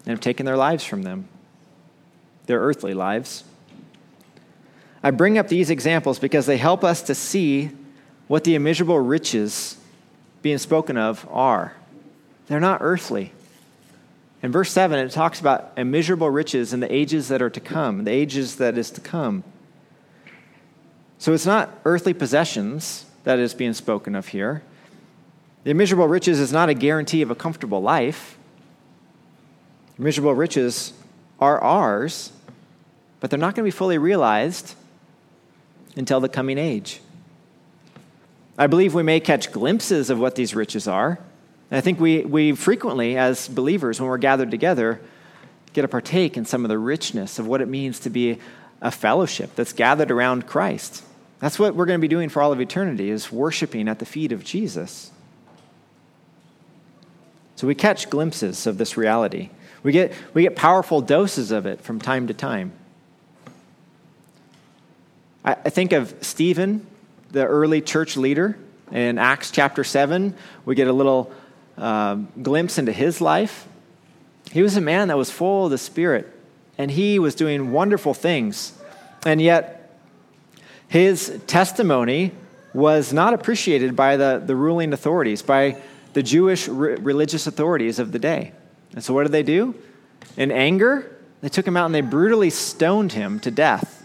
and 0.05 0.07
have 0.07 0.19
taken 0.19 0.45
their 0.45 0.57
lives 0.57 0.83
from 0.83 1.03
them, 1.03 1.27
their 2.45 2.59
earthly 2.59 2.93
lives. 2.93 3.43
I 5.03 5.11
bring 5.11 5.37
up 5.37 5.47
these 5.47 5.69
examples 5.69 6.19
because 6.19 6.45
they 6.45 6.57
help 6.57 6.83
us 6.83 7.01
to 7.03 7.15
see 7.15 7.71
what 8.27 8.43
the 8.43 8.55
immeasurable 8.55 8.99
riches 8.99 9.77
being 10.41 10.57
spoken 10.57 10.97
of 10.97 11.27
are. 11.31 11.75
They're 12.47 12.59
not 12.59 12.79
earthly. 12.81 13.33
In 14.43 14.51
verse 14.51 14.71
7, 14.71 14.97
it 14.99 15.11
talks 15.11 15.39
about 15.39 15.71
immeasurable 15.77 16.29
riches 16.29 16.73
in 16.73 16.79
the 16.79 16.91
ages 16.91 17.27
that 17.27 17.41
are 17.41 17.49
to 17.49 17.59
come, 17.59 18.03
the 18.05 18.11
ages 18.11 18.55
that 18.55 18.77
is 18.77 18.89
to 18.91 19.01
come. 19.01 19.43
So 21.19 21.33
it's 21.33 21.45
not 21.45 21.69
earthly 21.85 22.13
possessions 22.13 23.05
that 23.23 23.37
is 23.37 23.53
being 23.53 23.73
spoken 23.73 24.15
of 24.15 24.29
here. 24.29 24.63
The 25.63 25.71
immeasurable 25.71 26.07
riches 26.07 26.39
is 26.39 26.51
not 26.51 26.69
a 26.69 26.73
guarantee 26.73 27.21
of 27.21 27.29
a 27.29 27.35
comfortable 27.35 27.81
life. 27.81 28.37
Immeasurable 29.99 30.33
riches 30.33 30.93
are 31.39 31.61
ours, 31.61 32.31
but 33.19 33.29
they're 33.29 33.39
not 33.39 33.55
going 33.55 33.63
to 33.63 33.71
be 33.71 33.77
fully 33.77 33.97
realized 33.97 34.75
until 35.95 36.19
the 36.19 36.29
coming 36.29 36.57
age. 36.57 37.01
I 38.57 38.67
believe 38.67 38.93
we 38.93 39.03
may 39.03 39.19
catch 39.19 39.51
glimpses 39.51 40.09
of 40.09 40.19
what 40.19 40.35
these 40.35 40.55
riches 40.55 40.87
are. 40.87 41.19
And 41.69 41.77
I 41.77 41.81
think 41.81 41.99
we, 41.99 42.21
we 42.21 42.53
frequently, 42.53 43.17
as 43.17 43.47
believers, 43.47 43.99
when 43.99 44.09
we're 44.09 44.17
gathered 44.17 44.51
together, 44.51 44.99
get 45.73 45.83
to 45.83 45.87
partake 45.87 46.37
in 46.37 46.45
some 46.45 46.65
of 46.65 46.69
the 46.69 46.77
richness 46.77 47.39
of 47.39 47.47
what 47.47 47.61
it 47.61 47.67
means 47.67 47.99
to 48.01 48.09
be 48.09 48.39
a 48.81 48.91
fellowship 48.91 49.55
that's 49.55 49.73
gathered 49.73 50.11
around 50.11 50.47
Christ. 50.47 51.03
That's 51.39 51.59
what 51.59 51.75
we're 51.75 51.85
going 51.85 51.99
to 51.99 52.01
be 52.01 52.07
doing 52.07 52.29
for 52.29 52.41
all 52.41 52.51
of 52.51 52.59
eternity, 52.59 53.09
is 53.09 53.31
worshiping 53.31 53.87
at 53.87 53.99
the 53.99 54.05
feet 54.05 54.31
of 54.31 54.43
Jesus. 54.43 55.10
So 57.61 57.67
we 57.67 57.75
catch 57.75 58.09
glimpses 58.09 58.65
of 58.65 58.79
this 58.79 58.97
reality. 58.97 59.51
We 59.83 59.91
get, 59.91 60.13
we 60.33 60.41
get 60.41 60.55
powerful 60.55 60.99
doses 60.99 61.51
of 61.51 61.67
it 61.67 61.79
from 61.79 62.01
time 62.01 62.25
to 62.25 62.33
time. 62.33 62.71
I, 65.45 65.51
I 65.51 65.69
think 65.69 65.91
of 65.91 66.11
Stephen, 66.21 66.87
the 67.29 67.45
early 67.45 67.79
church 67.79 68.17
leader. 68.17 68.57
In 68.91 69.19
Acts 69.19 69.51
chapter 69.51 69.83
7, 69.83 70.33
we 70.65 70.73
get 70.73 70.87
a 70.87 70.91
little 70.91 71.31
uh, 71.77 72.15
glimpse 72.41 72.79
into 72.79 72.91
his 72.91 73.21
life. 73.21 73.67
He 74.51 74.63
was 74.63 74.75
a 74.75 74.81
man 74.81 75.09
that 75.09 75.17
was 75.17 75.29
full 75.29 75.65
of 75.65 75.71
the 75.71 75.77
Spirit, 75.77 76.35
and 76.79 76.89
he 76.89 77.19
was 77.19 77.35
doing 77.35 77.71
wonderful 77.71 78.15
things. 78.15 78.73
And 79.23 79.39
yet, 79.39 79.99
his 80.87 81.39
testimony 81.45 82.31
was 82.73 83.13
not 83.13 83.35
appreciated 83.35 83.95
by 83.95 84.17
the, 84.17 84.41
the 84.43 84.55
ruling 84.55 84.93
authorities, 84.93 85.43
by 85.43 85.79
the 86.13 86.23
Jewish 86.23 86.67
re- 86.67 86.95
religious 86.95 87.47
authorities 87.47 87.99
of 87.99 88.11
the 88.11 88.19
day. 88.19 88.51
And 88.93 89.03
so, 89.03 89.13
what 89.13 89.23
did 89.23 89.31
they 89.31 89.43
do? 89.43 89.75
In 90.37 90.51
anger, 90.51 91.15
they 91.41 91.49
took 91.49 91.65
him 91.67 91.77
out 91.77 91.85
and 91.85 91.95
they 91.95 92.01
brutally 92.01 92.49
stoned 92.49 93.13
him 93.13 93.39
to 93.41 93.51
death. 93.51 94.03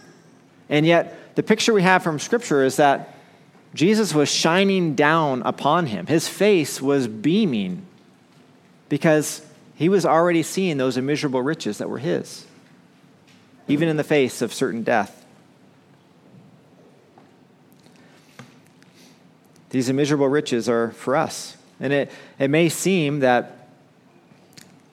And 0.69 0.87
yet, 0.87 1.35
the 1.37 1.43
picture 1.43 1.73
we 1.73 1.83
have 1.83 2.03
from 2.03 2.19
Scripture 2.19 2.65
is 2.65 2.77
that 2.77 3.15
Jesus 3.75 4.15
was 4.15 4.31
shining 4.31 4.95
down 4.95 5.43
upon 5.43 5.87
him. 5.87 6.07
His 6.07 6.29
face 6.29 6.81
was 6.81 7.07
beaming 7.09 7.87
because 8.89 9.45
he 9.75 9.89
was 9.89 10.07
already 10.07 10.43
seeing 10.43 10.79
those 10.79 10.97
immeasurable 10.97 11.43
riches 11.43 11.79
that 11.79 11.91
were 11.91 11.99
his, 11.99 12.47
even 13.69 13.89
in 13.89 13.97
the 13.97 14.05
face 14.05 14.41
of 14.41 14.55
certain 14.55 14.83
death. 14.83 15.25
These 19.71 19.91
immeasurable 19.91 20.29
riches 20.29 20.69
are 20.69 20.93
for 20.93 21.17
us. 21.17 21.56
And 21.81 21.93
it, 21.93 22.11
it 22.39 22.49
may 22.49 22.69
seem 22.69 23.21
that 23.21 23.69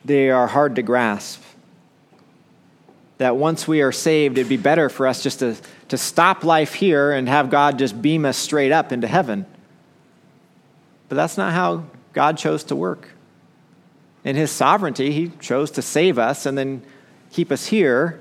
they 0.06 0.30
are 0.30 0.48
hard 0.48 0.76
to 0.76 0.82
grasp. 0.82 1.42
That 3.20 3.38
once 3.38 3.68
we 3.68 3.82
are 3.82 3.92
saved, 3.92 4.38
it'd 4.38 4.50
be 4.50 4.58
better 4.58 4.90
for 4.90 5.08
us 5.08 5.24
just 5.24 5.40
to, 5.40 5.56
to 5.90 5.98
stop 5.98 6.44
life 6.44 6.74
here 6.74 7.12
and 7.12 7.30
have 7.30 7.50
God 7.50 7.80
just 7.80 8.02
beam 8.02 8.26
us 8.26 8.38
straight 8.38 8.72
up 8.72 8.92
into 8.92 9.08
heaven. 9.08 9.46
But 11.08 11.16
that's 11.16 11.38
not 11.38 11.54
how 11.54 11.86
God 12.12 12.38
chose 12.38 12.64
to 12.66 12.76
work. 12.76 13.10
In 14.24 14.36
His 14.36 14.52
sovereignty, 14.52 15.12
He 15.12 15.30
chose 15.40 15.72
to 15.72 15.82
save 15.82 16.18
us 16.18 16.46
and 16.46 16.58
then 16.58 16.84
keep 17.32 17.52
us 17.52 17.68
here 17.68 18.20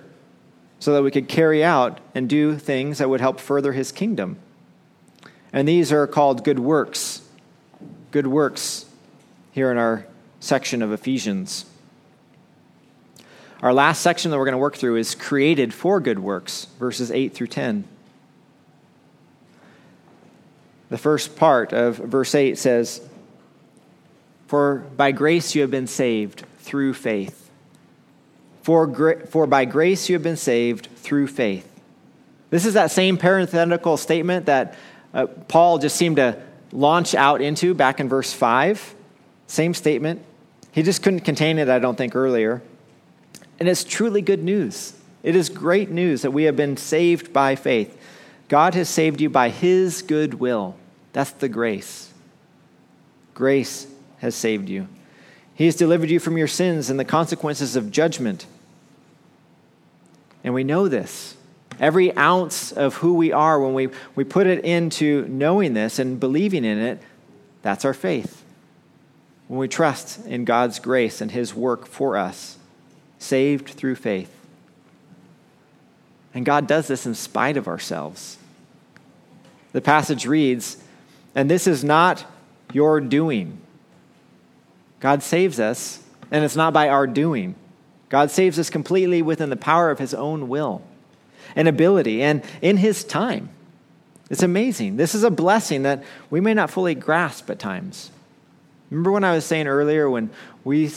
so 0.79 0.93
that 0.93 1.03
we 1.03 1.11
could 1.11 1.29
carry 1.29 1.65
out 1.65 2.01
and 2.15 2.29
do 2.29 2.59
things 2.59 2.99
that 2.99 3.09
would 3.09 3.21
help 3.21 3.41
further 3.41 3.73
His 3.73 3.93
kingdom. 3.93 4.37
And 5.53 5.67
these 5.67 5.93
are 5.93 6.07
called 6.07 6.45
good 6.45 6.59
works. 6.59 7.22
Good 8.13 8.27
works 8.27 8.85
here 9.53 9.73
in 9.73 9.79
our 9.79 10.07
section 10.39 10.83
of 10.83 10.93
Ephesians. 10.93 11.65
Our 13.63 13.73
last 13.73 14.03
section 14.03 14.31
that 14.31 14.37
we're 14.37 14.45
going 14.45 14.53
to 14.53 14.59
work 14.59 14.77
through 14.77 14.97
is 14.97 15.15
created 15.15 15.73
for 15.73 15.99
good 15.99 16.19
works, 16.19 16.67
verses 16.79 17.11
8 17.11 17.33
through 17.33 17.47
10. 17.47 17.85
The 20.91 20.99
first 20.99 21.37
part 21.37 21.73
of 21.73 21.97
verse 21.97 22.35
8 22.35 22.59
says, 22.59 23.01
For 24.47 24.85
by 24.95 25.13
grace 25.13 25.55
you 25.55 25.63
have 25.63 25.71
been 25.71 25.87
saved 25.87 26.45
through 26.59 26.93
faith. 26.93 27.51
For, 28.61 28.87
gra- 28.87 29.27
for 29.27 29.47
by 29.47 29.65
grace 29.65 30.11
you 30.11 30.17
have 30.17 30.23
been 30.23 30.37
saved 30.37 30.89
through 30.97 31.29
faith. 31.29 31.67
This 32.51 32.67
is 32.67 32.75
that 32.75 32.91
same 32.91 33.17
parenthetical 33.17 33.97
statement 33.97 34.45
that 34.45 34.77
uh, 35.15 35.29
Paul 35.29 35.79
just 35.79 35.97
seemed 35.97 36.17
to 36.17 36.43
launch 36.73 37.15
out 37.15 37.41
into 37.41 37.75
back 37.75 38.01
in 38.01 38.09
verse 38.09 38.33
5. 38.33 38.95
Same 39.47 39.75
statement. 39.75 40.25
He 40.73 40.83
just 40.83 41.03
couldn't 41.03 41.21
contain 41.21 41.59
it, 41.59 41.69
I 41.69 41.79
don't 41.79 41.97
think, 41.97 42.17
earlier. 42.17 42.63
And 43.61 43.69
it's 43.69 43.85
truly 43.85 44.23
good 44.23 44.43
news. 44.43 44.95
It 45.23 45.37
is 45.37 45.49
great 45.49 45.91
news 45.91 46.23
that 46.23 46.31
we 46.31 46.45
have 46.45 46.57
been 46.57 46.77
saved 46.77 47.33
by 47.33 47.55
faith. 47.55 47.99
God 48.49 48.75
has 48.75 48.89
saved 48.89 49.21
you 49.21 49.31
by 49.31 49.51
his 49.51 50.03
good 50.03 50.35
will. 50.35 50.75
That's 51.13 51.31
the 51.31 51.49
grace. 51.49 52.13
Grace 53.35 53.87
has 54.19 54.35
saved 54.35 54.69
you. 54.69 54.89
He 55.55 55.67
has 55.67 55.77
delivered 55.77 56.11
you 56.11 56.19
from 56.19 56.39
your 56.39 56.49
sins 56.49 56.91
and 56.91 56.99
the 56.99 57.05
consequences 57.05 57.77
of 57.77 57.91
judgment. 57.91 58.47
And 60.43 60.55
we 60.55 60.65
know 60.65 60.89
this. 60.89 61.37
Every 61.81 62.17
ounce 62.17 62.73
of 62.73 62.97
who 62.97 63.15
we 63.15 63.33
are, 63.33 63.61
when 63.61 63.75
we, 63.75 63.89
we 64.15 64.25
put 64.25 64.47
it 64.47 64.65
into 64.65 65.27
knowing 65.29 65.75
this 65.75 65.99
and 65.99 66.21
believing 66.21 66.65
in 66.65 66.79
it, 66.79 67.01
that's 67.63 67.85
our 67.85 67.95
faith. 67.95 68.45
When 69.49 69.59
we 69.59 69.69
trust 69.69 70.25
in 70.27 70.45
God's 70.45 70.79
grace 70.79 71.21
and 71.21 71.31
His 71.31 71.55
work 71.55 71.87
for 71.87 72.17
us 72.17 72.59
saved 73.19 73.71
through 73.71 73.95
faith. 73.95 74.35
And 76.35 76.45
God 76.45 76.67
does 76.67 76.89
this 76.89 77.07
in 77.07 77.15
spite 77.15 77.57
of 77.57 77.69
ourselves. 77.69 78.39
The 79.73 79.81
passage 79.81 80.27
reads, 80.27 80.83
and 81.35 81.51
this 81.51 81.67
is 81.67 81.85
not 81.85 82.25
your 82.73 83.01
doing. 83.01 83.59
God 85.01 85.23
saves 85.23 85.61
us, 85.61 86.03
and 86.31 86.45
it's 86.45 86.57
not 86.57 86.73
by 86.73 86.89
our 86.89 87.07
doing. 87.07 87.55
God 88.09 88.31
saves 88.31 88.59
us 88.59 88.71
completely 88.71 89.23
within 89.23 89.51
the 89.51 89.57
power 89.57 89.91
of 89.91 89.99
His 89.99 90.15
own 90.15 90.49
will 90.49 90.83
and 91.57 91.69
ability 91.69 92.23
and 92.23 92.43
in 92.61 92.77
His 92.77 93.05
time. 93.05 93.49
It's 94.31 94.43
amazing. 94.43 94.97
This 94.97 95.15
is 95.15 95.25
a 95.25 95.31
blessing 95.31 95.83
that 95.83 96.05
we 96.31 96.41
may 96.41 96.55
not 96.55 96.71
fully 96.71 96.95
grasp 96.95 97.51
at 97.51 97.59
times. 97.59 98.11
Remember 98.91 99.13
when 99.13 99.25
I 99.25 99.35
was 99.35 99.45
saying 99.45 99.67
earlier 99.67 100.09
when 100.09 100.31
we 100.65 100.91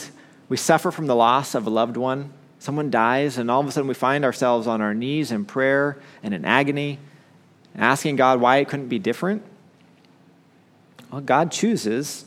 we 0.48 0.56
suffer 0.56 0.90
from 0.90 1.06
the 1.06 1.16
loss 1.16 1.54
of 1.54 1.66
a 1.66 1.70
loved 1.70 1.96
one. 1.96 2.32
Someone 2.58 2.90
dies, 2.90 3.38
and 3.38 3.50
all 3.50 3.60
of 3.60 3.66
a 3.66 3.72
sudden 3.72 3.88
we 3.88 3.94
find 3.94 4.24
ourselves 4.24 4.66
on 4.66 4.80
our 4.80 4.94
knees 4.94 5.30
in 5.30 5.44
prayer 5.44 5.98
and 6.22 6.32
in 6.32 6.44
agony, 6.44 6.98
asking 7.76 8.16
God 8.16 8.40
why 8.40 8.58
it 8.58 8.68
couldn't 8.68 8.88
be 8.88 8.98
different. 8.98 9.42
Well, 11.10 11.20
God 11.20 11.52
chooses 11.52 12.24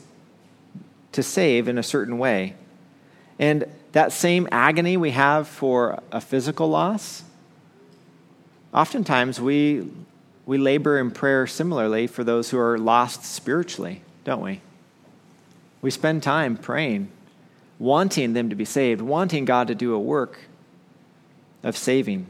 to 1.12 1.22
save 1.22 1.68
in 1.68 1.78
a 1.78 1.82
certain 1.82 2.18
way. 2.18 2.54
And 3.38 3.64
that 3.92 4.12
same 4.12 4.48
agony 4.52 4.96
we 4.96 5.10
have 5.10 5.48
for 5.48 6.02
a 6.12 6.20
physical 6.20 6.68
loss, 6.68 7.24
oftentimes 8.72 9.40
we, 9.40 9.88
we 10.46 10.58
labor 10.58 10.98
in 10.98 11.10
prayer 11.10 11.46
similarly 11.46 12.06
for 12.06 12.24
those 12.24 12.50
who 12.50 12.58
are 12.58 12.78
lost 12.78 13.24
spiritually, 13.24 14.02
don't 14.24 14.42
we? 14.42 14.60
We 15.82 15.90
spend 15.90 16.22
time 16.22 16.56
praying, 16.56 17.10
wanting 17.78 18.32
them 18.32 18.50
to 18.50 18.56
be 18.56 18.64
saved, 18.64 19.00
wanting 19.00 19.44
God 19.44 19.68
to 19.68 19.74
do 19.74 19.94
a 19.94 19.98
work 19.98 20.40
of 21.62 21.76
saving. 21.76 22.26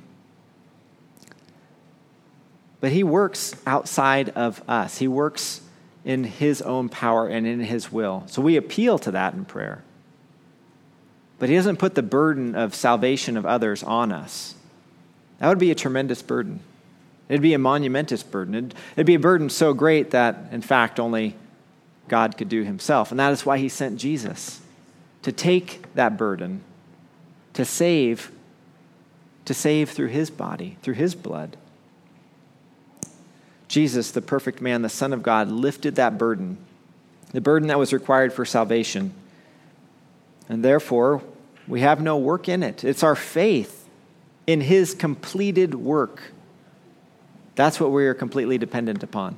But 2.80 2.92
He 2.92 3.02
works 3.04 3.54
outside 3.66 4.30
of 4.30 4.62
us, 4.68 4.98
He 4.98 5.08
works 5.08 5.60
in 6.04 6.24
His 6.24 6.62
own 6.62 6.88
power 6.88 7.28
and 7.28 7.46
in 7.46 7.60
His 7.60 7.92
will. 7.92 8.24
So 8.26 8.40
we 8.40 8.56
appeal 8.56 8.98
to 9.00 9.10
that 9.10 9.34
in 9.34 9.44
prayer. 9.44 9.82
But 11.38 11.48
He 11.48 11.56
doesn't 11.56 11.78
put 11.78 11.94
the 11.94 12.02
burden 12.02 12.54
of 12.54 12.74
salvation 12.74 13.36
of 13.36 13.44
others 13.44 13.82
on 13.82 14.12
us. 14.12 14.54
That 15.40 15.48
would 15.48 15.58
be 15.58 15.70
a 15.70 15.74
tremendous 15.74 16.22
burden. 16.22 16.60
It'd 17.28 17.42
be 17.42 17.54
a 17.54 17.58
monumentous 17.58 18.22
burden. 18.22 18.54
It'd, 18.54 18.74
it'd 18.94 19.06
be 19.06 19.14
a 19.14 19.20
burden 19.20 19.48
so 19.48 19.72
great 19.72 20.10
that, 20.10 20.48
in 20.52 20.62
fact, 20.62 21.00
only 21.00 21.36
God 22.08 22.36
could 22.36 22.48
do 22.48 22.62
Himself. 22.62 23.10
And 23.10 23.18
that 23.18 23.32
is 23.32 23.46
why 23.46 23.58
He 23.58 23.68
sent 23.68 23.98
Jesus 23.98 24.60
to 25.22 25.32
take 25.32 25.94
that 25.94 26.16
burden, 26.16 26.62
to 27.54 27.64
save, 27.64 28.30
to 29.46 29.54
save 29.54 29.90
through 29.90 30.08
His 30.08 30.30
body, 30.30 30.76
through 30.82 30.94
His 30.94 31.14
blood. 31.14 31.56
Jesus, 33.66 34.10
the 34.10 34.22
perfect 34.22 34.60
man, 34.60 34.82
the 34.82 34.88
Son 34.88 35.12
of 35.12 35.22
God, 35.22 35.50
lifted 35.50 35.94
that 35.94 36.18
burden, 36.18 36.58
the 37.32 37.40
burden 37.40 37.68
that 37.68 37.78
was 37.78 37.92
required 37.92 38.32
for 38.32 38.44
salvation. 38.44 39.14
And 40.48 40.64
therefore, 40.64 41.22
we 41.68 41.80
have 41.80 42.02
no 42.02 42.18
work 42.18 42.48
in 42.48 42.62
it. 42.64 42.82
It's 42.82 43.04
our 43.04 43.14
faith 43.14 43.79
in 44.50 44.60
his 44.60 44.94
completed 44.94 45.76
work. 45.76 46.32
That's 47.54 47.78
what 47.78 47.92
we 47.92 48.04
are 48.06 48.14
completely 48.14 48.58
dependent 48.58 49.04
upon, 49.04 49.36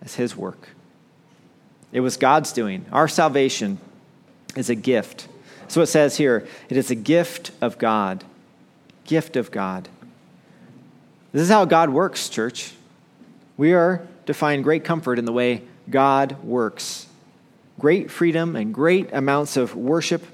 as 0.00 0.14
his 0.14 0.34
work. 0.34 0.70
It 1.92 2.00
was 2.00 2.16
God's 2.16 2.50
doing. 2.52 2.86
Our 2.92 3.08
salvation 3.08 3.78
is 4.56 4.70
a 4.70 4.74
gift. 4.74 5.28
So 5.68 5.82
it 5.82 5.88
says 5.88 6.16
here 6.16 6.48
it 6.70 6.78
is 6.78 6.90
a 6.90 6.94
gift 6.94 7.50
of 7.60 7.76
God. 7.76 8.24
Gift 9.04 9.36
of 9.36 9.50
God. 9.50 9.86
This 11.32 11.42
is 11.42 11.50
how 11.50 11.66
God 11.66 11.90
works, 11.90 12.30
church. 12.30 12.72
We 13.58 13.74
are 13.74 14.06
to 14.24 14.32
find 14.32 14.64
great 14.64 14.82
comfort 14.82 15.18
in 15.18 15.26
the 15.26 15.32
way 15.32 15.60
God 15.90 16.42
works. 16.42 17.06
Great 17.78 18.10
freedom 18.10 18.56
and 18.56 18.72
great 18.72 19.12
amounts 19.12 19.58
of 19.58 19.76
worship 19.76 20.24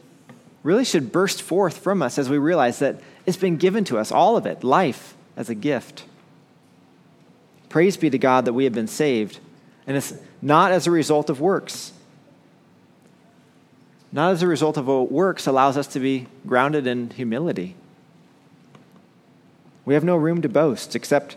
really 0.63 0.85
should 0.85 1.11
burst 1.11 1.43
forth 1.43 1.79
from 1.79 2.01
us 2.01 2.17
as 2.17 2.29
we 2.29 2.39
realize 2.39 2.79
that 2.79 3.01
it's 3.27 3.37
been 3.37 3.57
given 3.57 3.85
to 3.85 3.99
us, 3.99 4.11
all 4.11 4.37
of 4.37 4.47
it, 4.47 4.65
life 4.65 5.15
as 5.37 5.49
a 5.49 5.55
gift. 5.55 6.05
Praise 7.69 7.97
be 7.97 8.11
to 8.11 8.19
God 8.19 8.45
that 8.45 8.53
we 8.53 8.65
have 8.65 8.73
been 8.73 8.89
saved, 8.89 9.39
and 9.87 9.97
it's 9.97 10.15
not 10.41 10.73
as 10.73 10.87
a 10.87 10.91
result 10.91 11.31
of 11.31 11.41
works. 11.41 11.93
Not 14.11 14.33
as 14.33 14.43
a 14.43 14.47
result 14.47 14.77
of 14.77 14.87
works 14.87 15.47
allows 15.47 15.77
us 15.77 15.87
to 15.89 16.01
be 16.01 16.27
grounded 16.47 16.87
in 16.87 17.11
humility. 17.11 17.77
We 19.85 19.95
have 19.95 20.05
no 20.05 20.17
room 20.17 20.43
to 20.43 20.49
boast 20.49 20.95
except 20.95 21.37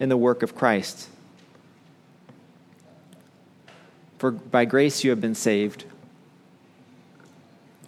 in 0.00 0.08
the 0.08 0.16
work 0.16 0.42
of 0.42 0.54
Christ. 0.54 1.08
For 4.18 4.32
by 4.32 4.64
grace 4.64 5.04
you 5.04 5.10
have 5.10 5.20
been 5.20 5.36
saved. 5.36 5.84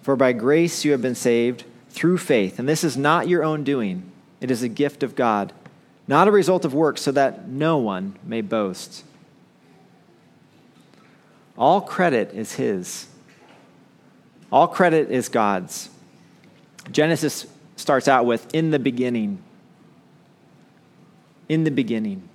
For 0.02 0.14
by 0.14 0.32
grace 0.32 0.84
you 0.84 0.92
have 0.92 1.02
been 1.02 1.16
saved 1.16 1.64
through 1.90 2.18
faith. 2.18 2.58
And 2.58 2.68
this 2.68 2.82
is 2.82 2.96
not 2.96 3.28
your 3.28 3.44
own 3.44 3.64
doing, 3.64 4.10
it 4.40 4.50
is 4.50 4.62
a 4.62 4.68
gift 4.68 5.02
of 5.02 5.14
God, 5.14 5.52
not 6.08 6.28
a 6.28 6.32
result 6.32 6.64
of 6.64 6.72
works, 6.72 7.02
so 7.02 7.12
that 7.12 7.48
no 7.48 7.76
one 7.76 8.16
may 8.24 8.40
boast. 8.40 9.04
All 11.58 11.80
credit 11.82 12.32
is 12.32 12.54
His, 12.54 13.06
all 14.50 14.66
credit 14.66 15.10
is 15.10 15.28
God's. 15.28 15.90
Genesis 16.90 17.46
starts 17.76 18.08
out 18.08 18.26
with, 18.26 18.52
in 18.54 18.70
the 18.70 18.78
beginning. 18.78 19.42
In 21.48 21.64
the 21.64 21.70
beginning. 21.70 22.28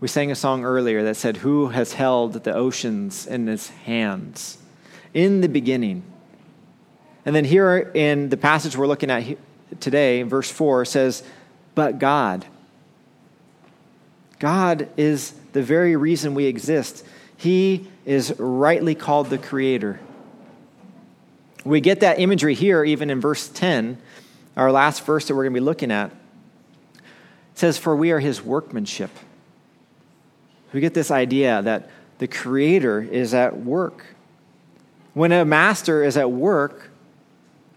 We 0.00 0.08
sang 0.08 0.30
a 0.30 0.34
song 0.34 0.64
earlier 0.64 1.02
that 1.04 1.16
said, 1.16 1.38
Who 1.38 1.68
has 1.68 1.94
held 1.94 2.32
the 2.32 2.54
oceans 2.54 3.26
in 3.26 3.46
his 3.46 3.68
hands? 3.68 4.58
In 5.12 5.40
the 5.40 5.48
beginning. 5.48 6.02
And 7.24 7.34
then 7.34 7.44
here 7.44 7.90
in 7.94 8.28
the 8.28 8.36
passage 8.36 8.76
we're 8.76 8.86
looking 8.86 9.10
at 9.10 9.36
today, 9.80 10.22
verse 10.22 10.50
4 10.50 10.84
says, 10.84 11.22
But 11.74 11.98
God. 11.98 12.46
God 14.38 14.88
is 14.96 15.32
the 15.52 15.62
very 15.62 15.96
reason 15.96 16.34
we 16.34 16.46
exist. 16.46 17.04
He 17.36 17.88
is 18.06 18.34
rightly 18.38 18.94
called 18.94 19.28
the 19.28 19.38
Creator. 19.38 20.00
We 21.64 21.80
get 21.80 22.00
that 22.00 22.18
imagery 22.18 22.54
here, 22.54 22.82
even 22.84 23.10
in 23.10 23.20
verse 23.20 23.48
10, 23.48 23.98
our 24.56 24.72
last 24.72 25.04
verse 25.04 25.28
that 25.28 25.34
we're 25.34 25.44
going 25.44 25.54
to 25.54 25.60
be 25.60 25.64
looking 25.64 25.90
at. 25.90 26.10
It 26.96 27.58
says, 27.58 27.76
For 27.76 27.94
we 27.94 28.12
are 28.12 28.20
His 28.20 28.42
workmanship 28.42 29.10
we 30.72 30.80
get 30.80 30.94
this 30.94 31.10
idea 31.10 31.62
that 31.62 31.90
the 32.18 32.28
Creator 32.28 33.02
is 33.02 33.34
at 33.34 33.58
work. 33.58 34.04
When 35.14 35.32
a 35.32 35.44
master 35.44 36.04
is 36.04 36.16
at 36.16 36.30
work, 36.30 36.89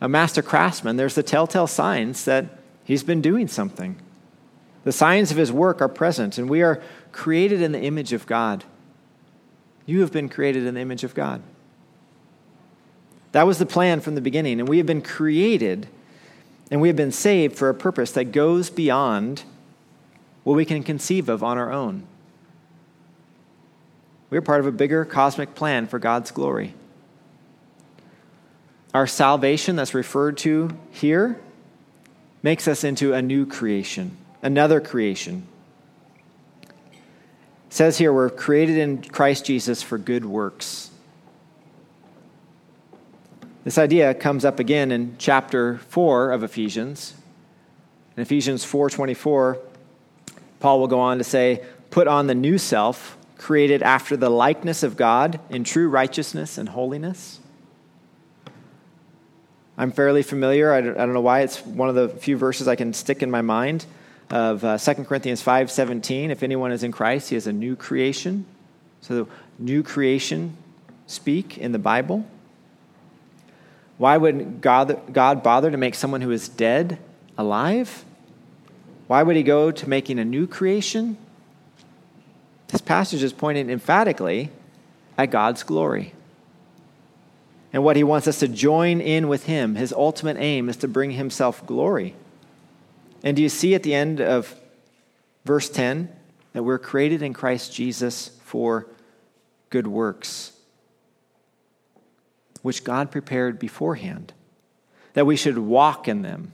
a 0.03 0.09
master 0.09 0.41
craftsman, 0.41 0.97
there's 0.97 1.15
the 1.15 1.23
telltale 1.23 1.65
signs 1.65 2.25
that 2.25 2.45
he's 2.83 3.03
been 3.03 3.21
doing 3.21 3.47
something. 3.47 3.95
The 4.83 4.91
signs 4.91 5.31
of 5.31 5.37
his 5.37 5.49
work 5.49 5.81
are 5.81 5.87
present, 5.87 6.37
and 6.37 6.49
we 6.49 6.61
are 6.61 6.83
created 7.13 7.61
in 7.61 7.71
the 7.71 7.81
image 7.81 8.11
of 8.11 8.27
God. 8.27 8.65
You 9.85 10.01
have 10.01 10.11
been 10.11 10.27
created 10.27 10.65
in 10.65 10.73
the 10.73 10.81
image 10.81 11.05
of 11.05 11.15
God. 11.15 11.41
That 13.31 13.47
was 13.47 13.59
the 13.59 13.65
plan 13.65 14.01
from 14.01 14.15
the 14.15 14.21
beginning, 14.21 14.59
and 14.59 14.67
we 14.67 14.77
have 14.77 14.85
been 14.85 15.01
created 15.01 15.87
and 16.69 16.81
we 16.81 16.87
have 16.89 16.97
been 16.97 17.11
saved 17.11 17.55
for 17.55 17.69
a 17.69 17.73
purpose 17.73 18.11
that 18.13 18.31
goes 18.31 18.69
beyond 18.69 19.43
what 20.43 20.55
we 20.55 20.65
can 20.65 20.81
conceive 20.83 21.29
of 21.29 21.43
on 21.43 21.57
our 21.57 21.71
own. 21.71 22.03
We're 24.29 24.41
part 24.41 24.59
of 24.59 24.65
a 24.65 24.71
bigger 24.71 25.05
cosmic 25.05 25.53
plan 25.55 25.87
for 25.87 25.99
God's 25.99 26.31
glory. 26.31 26.73
Our 28.93 29.07
salvation, 29.07 29.75
that's 29.75 29.93
referred 29.93 30.37
to 30.39 30.69
here, 30.91 31.39
makes 32.43 32.67
us 32.67 32.83
into 32.83 33.13
a 33.13 33.21
new 33.21 33.45
creation, 33.45 34.17
another 34.41 34.79
creation. 34.79 35.47
It 36.61 36.69
says 37.69 37.97
here, 37.97 38.13
we're 38.13 38.29
created 38.29 38.77
in 38.77 39.01
Christ 39.01 39.45
Jesus 39.45 39.81
for 39.81 39.97
good 39.97 40.25
works. 40.25 40.91
This 43.63 43.77
idea 43.77 44.13
comes 44.13 44.43
up 44.45 44.59
again 44.59 44.91
in 44.91 45.15
chapter 45.17 45.77
4 45.77 46.31
of 46.31 46.43
Ephesians. 46.43 47.15
In 48.15 48.21
Ephesians 48.21 48.63
4:24, 48.65 49.57
Paul 50.59 50.79
will 50.79 50.87
go 50.87 50.99
on 50.99 51.17
to 51.17 51.23
say, 51.23 51.63
"Put 51.89 52.07
on 52.07 52.27
the 52.27 52.35
new 52.35 52.57
self, 52.57 53.17
created 53.37 53.81
after 53.81 54.15
the 54.15 54.29
likeness 54.29 54.83
of 54.83 54.97
God 54.97 55.39
in 55.49 55.63
true 55.63 55.89
righteousness 55.89 56.57
and 56.57 56.69
holiness. 56.69 57.39
I'm 59.77 59.91
fairly 59.91 60.23
familiar. 60.23 60.71
I 60.71 60.81
don't, 60.81 60.97
I 60.97 61.05
don't 61.05 61.13
know 61.13 61.21
why. 61.21 61.41
It's 61.41 61.65
one 61.65 61.89
of 61.89 61.95
the 61.95 62.09
few 62.09 62.37
verses 62.37 62.67
I 62.67 62.75
can 62.75 62.93
stick 62.93 63.23
in 63.23 63.31
my 63.31 63.41
mind 63.41 63.85
of 64.29 64.63
uh, 64.63 64.77
2 64.77 64.93
Corinthians 65.05 65.43
5:17. 65.43 66.29
If 66.29 66.43
anyone 66.43 66.71
is 66.71 66.83
in 66.83 66.91
Christ, 66.91 67.29
he 67.29 67.35
is 67.35 67.47
a 67.47 67.53
new 67.53 67.75
creation. 67.75 68.45
So, 69.01 69.27
new 69.57 69.83
creation 69.83 70.55
speak 71.07 71.57
in 71.57 71.71
the 71.71 71.79
Bible. 71.79 72.25
Why 73.97 74.17
would 74.17 74.61
God, 74.61 75.13
God 75.13 75.43
bother 75.43 75.71
to 75.71 75.77
make 75.77 75.95
someone 75.95 76.21
who 76.21 76.31
is 76.31 76.49
dead 76.49 76.99
alive? 77.37 78.05
Why 79.07 79.23
would 79.23 79.35
he 79.35 79.43
go 79.43 79.71
to 79.71 79.89
making 79.89 80.19
a 80.19 80.25
new 80.25 80.47
creation? 80.47 81.17
This 82.67 82.81
passage 82.81 83.21
is 83.21 83.33
pointing 83.33 83.69
emphatically 83.69 84.49
at 85.17 85.29
God's 85.29 85.63
glory 85.63 86.13
and 87.73 87.83
what 87.83 87.95
he 87.95 88.03
wants 88.03 88.27
us 88.27 88.39
to 88.39 88.47
join 88.47 89.01
in 89.01 89.27
with 89.27 89.47
him. 89.47 89.75
His 89.75 89.91
ultimate 89.91 90.37
aim 90.37 90.69
is 90.69 90.77
to 90.77 90.87
bring 90.87 91.11
himself 91.11 91.65
glory. 91.65 92.15
And 93.23 93.35
do 93.35 93.41
you 93.41 93.49
see 93.49 93.73
at 93.73 93.81
the 93.81 93.95
end 93.95 94.21
of 94.21 94.55
verse 95.43 95.69
10 95.69 96.09
that 96.53 96.63
we're 96.63 96.77
created 96.77 97.23
in 97.23 97.33
Christ 97.33 97.73
Jesus 97.73 98.29
for 98.43 98.87
good 99.71 99.87
works, 99.87 100.53
which 102.61 102.83
God 102.83 103.09
prepared 103.09 103.57
beforehand, 103.57 104.33
that 105.13 105.25
we 105.25 105.35
should 105.35 105.57
walk 105.57 106.07
in 106.07 106.21
them? 106.21 106.53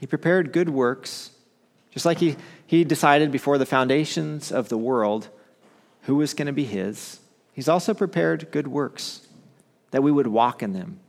He 0.00 0.06
prepared 0.06 0.52
good 0.52 0.70
works, 0.70 1.30
just 1.90 2.06
like 2.06 2.18
he, 2.18 2.36
he 2.66 2.84
decided 2.84 3.30
before 3.30 3.58
the 3.58 3.66
foundations 3.66 4.50
of 4.50 4.70
the 4.70 4.78
world 4.78 5.28
who 6.02 6.16
was 6.16 6.32
going 6.32 6.46
to 6.46 6.52
be 6.52 6.64
his. 6.64 7.20
He's 7.52 7.68
also 7.68 7.92
prepared 7.92 8.50
good 8.50 8.68
works, 8.68 9.27
that 9.90 10.02
we 10.02 10.12
would 10.12 10.26
walk 10.26 10.62
in 10.62 10.72
them. 10.72 11.00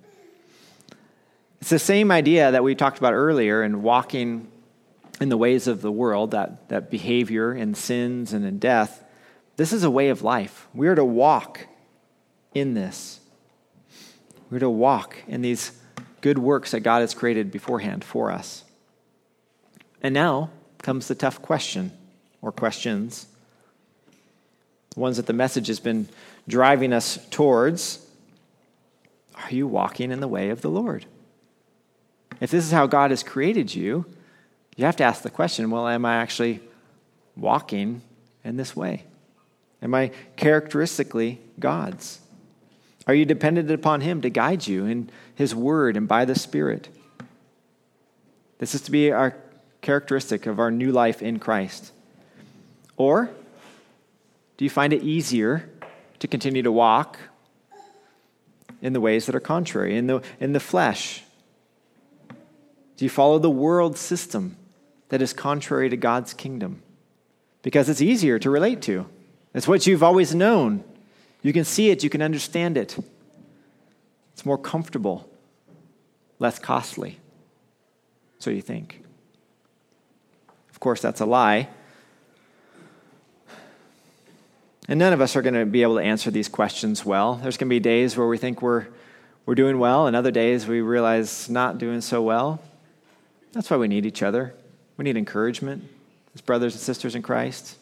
It's 1.61 1.69
the 1.69 1.79
same 1.79 2.11
idea 2.11 2.51
that 2.51 2.63
we 2.63 2.75
talked 2.75 2.97
about 2.97 3.13
earlier 3.13 3.63
in 3.63 3.81
walking 3.81 4.47
in 5.19 5.29
the 5.29 5.37
ways 5.37 5.67
of 5.67 5.81
the 5.81 5.91
world, 5.91 6.31
that, 6.31 6.69
that 6.69 6.89
behavior 6.89 7.53
in 7.53 7.75
sins 7.75 8.31
and 8.31 8.45
in 8.45 8.59
death. 8.59 9.03
This 9.57 9.73
is 9.73 9.83
a 9.83 9.91
way 9.91 10.09
of 10.09 10.21
life. 10.21 10.67
We 10.73 10.87
are 10.87 10.95
to 10.95 11.03
walk 11.03 11.67
in 12.53 12.73
this. 12.73 13.19
We're 14.49 14.59
to 14.59 14.69
walk 14.69 15.17
in 15.27 15.41
these 15.41 15.73
good 16.21 16.37
works 16.37 16.71
that 16.71 16.79
God 16.79 17.01
has 17.01 17.13
created 17.13 17.51
beforehand 17.51 18.03
for 18.03 18.31
us. 18.31 18.63
And 20.01 20.13
now 20.13 20.49
comes 20.81 21.07
the 21.07 21.15
tough 21.15 21.41
question 21.41 21.91
or 22.41 22.53
questions, 22.53 23.27
the 24.91 25.01
ones 25.01 25.17
that 25.17 25.25
the 25.25 25.33
message 25.33 25.67
has 25.67 25.79
been 25.79 26.07
driving 26.47 26.93
us 26.93 27.19
towards. 27.29 28.05
Are 29.43 29.51
you 29.51 29.67
walking 29.67 30.11
in 30.11 30.19
the 30.19 30.27
way 30.27 30.49
of 30.49 30.61
the 30.61 30.69
Lord? 30.69 31.05
If 32.39 32.51
this 32.51 32.65
is 32.65 32.71
how 32.71 32.87
God 32.87 33.11
has 33.11 33.23
created 33.23 33.73
you, 33.73 34.05
you 34.75 34.85
have 34.85 34.95
to 34.97 35.03
ask 35.03 35.23
the 35.23 35.29
question 35.29 35.71
well, 35.71 35.87
am 35.87 36.05
I 36.05 36.15
actually 36.17 36.61
walking 37.35 38.01
in 38.43 38.57
this 38.57 38.75
way? 38.75 39.03
Am 39.81 39.93
I 39.93 40.11
characteristically 40.35 41.39
God's? 41.59 42.19
Are 43.07 43.13
you 43.13 43.25
dependent 43.25 43.71
upon 43.71 44.01
Him 44.01 44.21
to 44.21 44.29
guide 44.29 44.67
you 44.67 44.85
in 44.85 45.09
His 45.35 45.55
Word 45.55 45.97
and 45.97 46.07
by 46.07 46.25
the 46.25 46.35
Spirit? 46.35 46.89
This 48.59 48.75
is 48.75 48.81
to 48.81 48.91
be 48.91 49.11
our 49.11 49.35
characteristic 49.81 50.45
of 50.45 50.59
our 50.59 50.69
new 50.69 50.91
life 50.91 51.21
in 51.21 51.39
Christ. 51.39 51.91
Or 52.97 53.29
do 54.57 54.65
you 54.65 54.69
find 54.69 54.91
it 54.91 55.01
easier 55.01 55.69
to 56.19 56.27
continue 56.27 56.61
to 56.61 56.71
walk 56.71 57.17
in 58.81 58.93
the 58.93 59.01
ways 59.01 59.25
that 59.25 59.35
are 59.35 59.39
contrary, 59.39 59.97
in 59.97 60.07
the, 60.07 60.21
in 60.39 60.53
the 60.53 60.59
flesh? 60.59 61.23
Do 62.97 63.05
you 63.05 63.09
follow 63.09 63.39
the 63.39 63.49
world 63.49 63.97
system 63.97 64.57
that 65.09 65.21
is 65.21 65.33
contrary 65.33 65.89
to 65.89 65.97
God's 65.97 66.33
kingdom? 66.33 66.81
Because 67.61 67.89
it's 67.89 68.01
easier 68.01 68.39
to 68.39 68.49
relate 68.49 68.81
to. 68.83 69.05
It's 69.53 69.67
what 69.67 69.87
you've 69.87 70.03
always 70.03 70.35
known. 70.35 70.83
You 71.41 71.53
can 71.53 71.63
see 71.63 71.89
it, 71.89 72.03
you 72.03 72.09
can 72.09 72.21
understand 72.21 72.77
it. 72.77 72.97
It's 74.33 74.45
more 74.45 74.57
comfortable, 74.57 75.29
less 76.39 76.59
costly. 76.59 77.19
So 78.39 78.49
you 78.49 78.61
think. 78.61 79.03
Of 80.69 80.79
course, 80.79 81.01
that's 81.01 81.19
a 81.19 81.25
lie. 81.25 81.69
And 84.89 84.97
none 84.97 85.13
of 85.13 85.21
us 85.21 85.35
are 85.35 85.43
going 85.43 85.53
to 85.53 85.67
be 85.67 85.83
able 85.83 85.97
to 85.97 86.01
answer 86.01 86.31
these 86.31 86.49
questions 86.49 87.05
well. 87.05 87.35
There's 87.35 87.57
going 87.57 87.67
to 87.67 87.75
be 87.75 87.79
days 87.79 88.17
where 88.17 88.27
we 88.27 88.39
think 88.39 88.63
we're, 88.63 88.87
we're 89.45 89.53
doing 89.53 89.77
well, 89.77 90.07
and 90.07 90.15
other 90.15 90.31
days 90.31 90.65
we 90.65 90.81
realize 90.81 91.47
not 91.47 91.77
doing 91.77 92.01
so 92.01 92.23
well. 92.23 92.59
That's 93.53 93.69
why 93.69 93.77
we 93.77 93.87
need 93.87 94.07
each 94.07 94.23
other. 94.23 94.55
We 94.97 95.03
need 95.03 95.15
encouragement 95.15 95.83
as 96.33 96.41
brothers 96.41 96.73
and 96.73 96.81
sisters 96.81 97.13
in 97.13 97.21
Christ. 97.21 97.77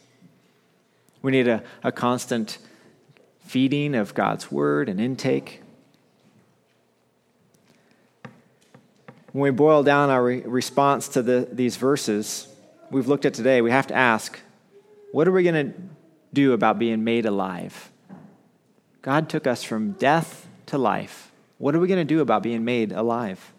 We 1.22 1.32
need 1.32 1.48
a, 1.48 1.64
a 1.82 1.94
constant 1.94 2.58
feeding 3.40 3.96
of 3.96 4.14
God's 4.14 4.52
word 4.52 4.90
and 4.90 5.00
intake. 5.00 5.62
When 9.32 9.44
we 9.44 9.52
boil 9.52 9.82
down 9.82 10.10
our 10.10 10.26
re- 10.26 10.42
response 10.42 11.08
to 11.10 11.22
the, 11.22 11.48
these 11.50 11.78
verses 11.78 12.50
we've 12.92 13.08
looked 13.08 13.24
at 13.24 13.34
today, 13.34 13.62
we 13.62 13.72
have 13.72 13.88
to 13.88 13.96
ask 13.96 14.42
what 15.14 15.26
are 15.26 15.32
we 15.32 15.44
going 15.44 15.72
to 15.72 15.80
do 16.38 16.54
about 16.54 16.78
being 16.78 17.04
made 17.04 17.26
alive? 17.26 17.92
God 19.02 19.28
took 19.28 19.48
us 19.48 19.64
from 19.64 19.94
death 19.94 20.48
to 20.68 20.78
life. 20.78 21.32
What 21.58 21.76
are 21.76 21.80
we 21.80 21.88
going 21.88 22.06
to 22.08 22.16
do 22.16 22.22
about 22.22 22.44
being 22.44 22.64
made 22.64 22.92
alive? 22.92 23.54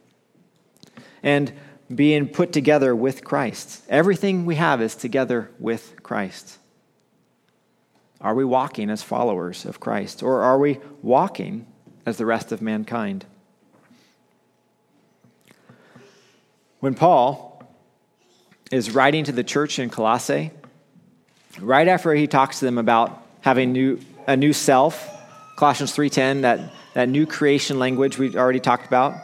And 1.21 1.53
being 1.93 2.29
put 2.29 2.53
together 2.53 2.95
with 2.95 3.25
Christ. 3.25 3.83
Everything 3.89 4.47
we 4.47 4.55
have 4.55 4.81
is 4.81 4.95
together 4.95 5.51
with 5.59 6.03
Christ. 6.05 6.59
Are 8.21 8.35
we 8.35 8.45
walking 8.45 8.91
as 8.91 9.03
followers 9.03 9.65
of 9.65 9.81
Christ, 9.81 10.23
or 10.23 10.43
are 10.43 10.59
we 10.59 10.79
walking 11.03 11.67
as 12.07 12.17
the 12.17 12.27
rest 12.27 12.53
of 12.53 12.63
mankind? 12.63 13.27
When 16.79 16.95
Paul 16.95 17.65
is 18.71 18.93
writing 18.93 19.25
to 19.25 19.33
the 19.33 19.45
church 19.45 19.79
in 19.81 19.91
Colossae, 19.91 20.53
right 21.61 21.89
after 21.89 22.15
he 22.15 22.27
talks 22.27 22.59
to 22.61 22.65
them 22.65 22.79
about 22.79 23.23
having 23.41 23.73
new, 23.73 24.01
a 24.27 24.37
new 24.37 24.53
self, 24.53 25.09
Colossians 25.57 25.95
3:10, 25.95 26.43
that, 26.43 26.73
that 26.95 27.09
new 27.09 27.27
creation 27.27 27.79
language 27.79 28.19
we 28.19 28.37
already 28.37 28.61
talked 28.61 28.87
about, 28.87 29.15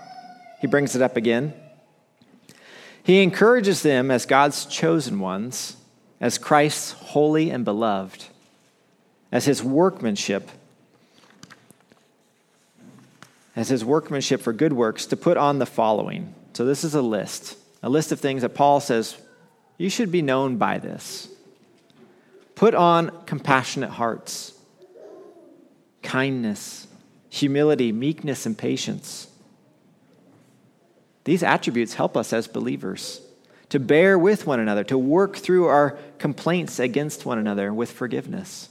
he 0.61 0.67
brings 0.67 0.97
it 0.97 1.03
up 1.03 1.17
again. 1.17 1.53
He 3.03 3.23
encourages 3.23 3.83
them 3.83 4.11
as 4.11 4.27
God's 4.27 4.65
chosen 4.67 5.21
ones, 5.21 5.77
as 6.21 6.39
Christ's 6.39 6.93
holy 6.93 7.51
and 7.51 7.65
beloved 7.65 8.25
as 9.35 9.47
his 9.47 9.65
workmanship, 9.65 10.49
as 13.57 13.69
his 13.69 13.85
workmanship 13.85 14.41
for 14.41 14.53
good 14.53 14.73
works, 14.73 15.07
to 15.07 15.17
put 15.17 15.37
on 15.37 15.59
the 15.59 15.67
following. 15.67 16.33
So, 16.53 16.65
this 16.65 16.85
is 16.85 16.95
a 16.95 17.03
list, 17.03 17.59
a 17.83 17.89
list 17.89 18.13
of 18.13 18.21
things 18.21 18.43
that 18.43 18.51
Paul 18.51 18.79
says 18.79 19.17
you 19.77 19.91
should 19.91 20.13
be 20.13 20.23
known 20.23 20.57
by 20.57 20.79
this. 20.79 21.29
Put 22.55 22.75
on 22.75 23.11
compassionate 23.27 23.91
hearts, 23.91 24.53
kindness, 26.03 26.87
humility, 27.29 27.91
meekness, 27.93 28.47
and 28.47 28.57
patience. 28.57 29.27
These 31.25 31.43
attributes 31.43 31.95
help 31.95 32.17
us 32.17 32.33
as 32.33 32.47
believers 32.47 33.21
to 33.71 33.81
bear 33.81 34.17
with 34.17 34.47
one 34.47 34.61
another, 34.61 34.85
to 34.85 34.97
work 34.97 35.37
through 35.37 35.67
our 35.67 35.99
complaints 36.19 36.79
against 36.79 37.27
one 37.27 37.39
another 37.39 37.73
with 37.73 37.91
forgiveness 37.91 38.69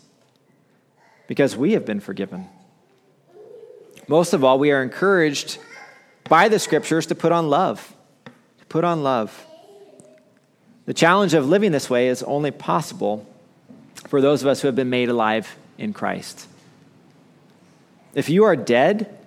because 1.28 1.58
we 1.58 1.74
have 1.74 1.86
been 1.86 2.00
forgiven. 2.00 2.48
Most 4.08 4.34
of 4.34 4.44
all, 4.44 4.60
we 4.60 4.72
are 4.72 4.84
encouraged 4.84 5.58
by 6.30 6.48
the 6.48 6.60
scriptures 6.60 7.06
to 7.08 7.16
put 7.16 7.32
on 7.32 7.50
love. 7.50 7.94
To 8.60 8.66
put 8.68 8.84
on 8.84 9.04
love. 9.04 9.46
The 10.86 10.94
challenge 10.94 11.34
of 11.34 11.48
living 11.48 11.72
this 11.72 11.90
way 11.90 12.08
is 12.08 12.24
only 12.24 12.52
possible 12.52 13.28
for 14.08 14.22
those 14.22 14.42
of 14.42 14.48
us 14.48 14.62
who 14.62 14.68
have 14.68 14.76
been 14.76 14.90
made 14.90 15.10
alive 15.10 15.56
in 15.78 15.94
Christ. 15.94 16.48
If 18.14 18.30
you 18.30 18.44
are 18.44 18.56
dead, 18.56 19.18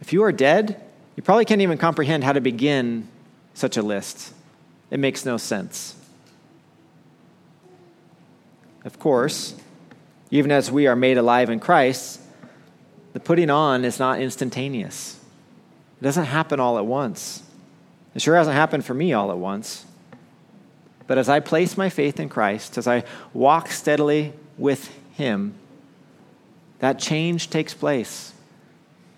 if 0.00 0.12
you 0.12 0.22
are 0.22 0.32
dead, 0.32 0.80
you 1.16 1.22
probably 1.22 1.44
can't 1.44 1.60
even 1.60 1.78
comprehend 1.78 2.24
how 2.24 2.32
to 2.32 2.40
begin 2.40 3.08
such 3.54 3.76
a 3.76 3.82
list. 3.82 4.32
It 4.90 5.00
makes 5.00 5.24
no 5.24 5.36
sense. 5.36 5.96
Of 8.84 8.98
course, 8.98 9.54
even 10.30 10.52
as 10.52 10.70
we 10.70 10.86
are 10.86 10.96
made 10.96 11.18
alive 11.18 11.50
in 11.50 11.58
Christ, 11.58 12.20
the 13.12 13.20
putting 13.20 13.50
on 13.50 13.84
is 13.84 13.98
not 13.98 14.20
instantaneous. 14.20 15.18
It 16.00 16.04
doesn't 16.04 16.26
happen 16.26 16.60
all 16.60 16.78
at 16.78 16.86
once. 16.86 17.42
It 18.14 18.22
sure 18.22 18.36
hasn't 18.36 18.54
happened 18.54 18.84
for 18.84 18.94
me 18.94 19.12
all 19.12 19.30
at 19.30 19.38
once. 19.38 19.84
But 21.08 21.18
as 21.18 21.28
I 21.28 21.40
place 21.40 21.76
my 21.76 21.88
faith 21.88 22.20
in 22.20 22.28
Christ, 22.28 22.78
as 22.78 22.86
I 22.86 23.02
walk 23.32 23.70
steadily 23.72 24.34
with 24.56 24.94
Him, 25.14 25.54
that 26.78 27.00
change 27.00 27.50
takes 27.50 27.74
place. 27.74 28.32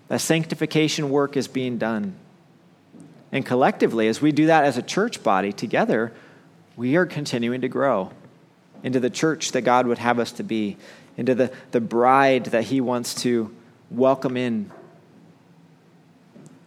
That 0.08 0.20
sanctification 0.20 1.10
work 1.10 1.36
is 1.36 1.48
being 1.48 1.76
done. 1.76 2.14
And 3.32 3.44
collectively, 3.44 4.08
as 4.08 4.22
we 4.22 4.32
do 4.32 4.46
that 4.46 4.64
as 4.64 4.78
a 4.78 4.82
church 4.82 5.22
body 5.22 5.52
together, 5.52 6.12
we 6.76 6.96
are 6.96 7.06
continuing 7.06 7.60
to 7.60 7.68
grow 7.68 8.12
into 8.82 9.00
the 9.00 9.10
church 9.10 9.52
that 9.52 9.62
God 9.62 9.86
would 9.86 9.98
have 9.98 10.18
us 10.18 10.32
to 10.32 10.42
be 10.42 10.76
into 11.16 11.34
the, 11.34 11.52
the 11.72 11.80
bride 11.80 12.46
that 12.46 12.64
he 12.64 12.80
wants 12.80 13.14
to 13.22 13.54
welcome 13.90 14.36
in. 14.36 14.70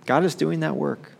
God 0.05 0.25
is 0.25 0.35
doing 0.35 0.59
that 0.59 0.75
work. 0.75 1.13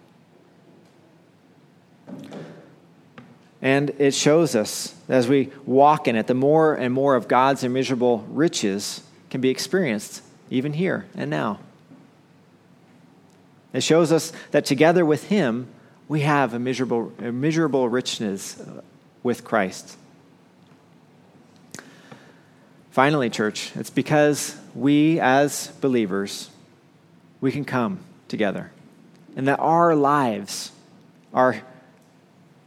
And 3.64 3.92
it 3.98 4.14
shows 4.14 4.56
us 4.56 4.94
as 5.08 5.30
we 5.30 5.50
walk 5.66 6.10
in 6.10 6.18
it, 6.18 6.28
the 6.28 6.34
more 6.34 6.76
and 6.76 6.94
more 6.94 7.16
of 7.16 7.30
God's 7.30 7.64
immeasurable 7.64 8.20
riches 8.30 9.02
can 9.30 9.40
be 9.40 9.50
experienced, 9.50 10.22
even 10.52 10.74
here 10.74 11.06
and 11.16 11.30
now. 11.30 11.60
It 13.72 13.82
shows 13.82 14.12
us 14.12 14.34
that 14.52 14.66
together 14.66 15.06
with 15.06 15.30
Him, 15.30 15.68
we 16.10 16.20
have 16.22 16.54
immeasurable, 16.54 17.14
immeasurable 17.20 17.88
richness 17.88 18.60
uh, 18.60 18.82
with 19.24 19.46
Christ. 19.46 19.98
Finally, 22.92 23.30
church, 23.30 23.72
it's 23.76 23.90
because 23.90 24.58
we 24.76 25.22
as 25.22 25.68
believers, 25.80 26.50
we 27.40 27.52
can 27.54 27.64
come 27.64 28.00
together 28.28 28.72
and 29.38 29.48
that 29.48 29.60
our 29.60 29.96
lives 29.96 30.72
are 31.34 31.62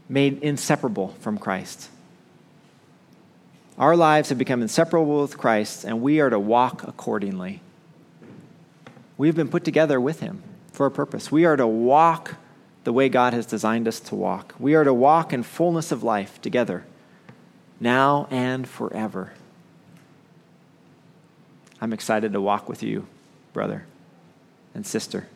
made 0.08 0.42
inseparable 0.42 1.08
from 1.20 1.38
Christ. 1.38 1.88
Our 3.78 3.96
lives 3.96 4.30
have 4.30 4.38
become 4.38 4.62
inseparable 4.62 5.22
with 5.22 5.36
Christ, 5.36 5.84
and 5.84 6.00
we 6.00 6.20
are 6.20 6.30
to 6.30 6.38
walk 6.38 6.86
accordingly. 6.86 7.60
We've 9.18 9.34
been 9.34 9.48
put 9.48 9.64
together 9.64 10.00
with 10.00 10.20
Him 10.20 10.42
for 10.72 10.86
a 10.86 10.90
purpose. 10.90 11.30
We 11.30 11.44
are 11.44 11.56
to 11.56 11.66
walk 11.66 12.36
the 12.84 12.92
way 12.92 13.08
God 13.08 13.32
has 13.32 13.44
designed 13.44 13.88
us 13.88 14.00
to 14.00 14.14
walk. 14.14 14.54
We 14.58 14.74
are 14.74 14.84
to 14.84 14.94
walk 14.94 15.32
in 15.32 15.42
fullness 15.42 15.92
of 15.92 16.02
life 16.02 16.40
together, 16.40 16.84
now 17.80 18.28
and 18.30 18.66
forever. 18.66 19.32
I'm 21.80 21.92
excited 21.92 22.32
to 22.32 22.40
walk 22.40 22.68
with 22.68 22.82
you, 22.82 23.06
brother 23.52 23.84
and 24.74 24.86
sister, 24.86 25.26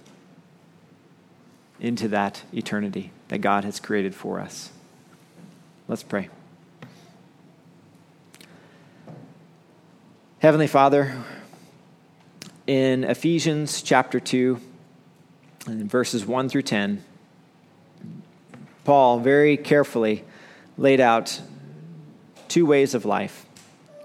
into 1.78 2.08
that 2.08 2.42
eternity 2.52 3.10
that 3.30 3.40
God 3.40 3.64
has 3.64 3.78
created 3.78 4.12
for 4.12 4.40
us. 4.40 4.70
Let's 5.86 6.02
pray. 6.02 6.28
Heavenly 10.40 10.66
Father, 10.66 11.16
in 12.66 13.04
Ephesians 13.04 13.82
chapter 13.82 14.18
2, 14.18 14.60
and 15.66 15.88
verses 15.88 16.26
1 16.26 16.48
through 16.48 16.62
10, 16.62 17.04
Paul 18.82 19.20
very 19.20 19.56
carefully 19.56 20.24
laid 20.76 20.98
out 20.98 21.40
two 22.48 22.66
ways 22.66 22.94
of 22.94 23.04
life 23.04 23.46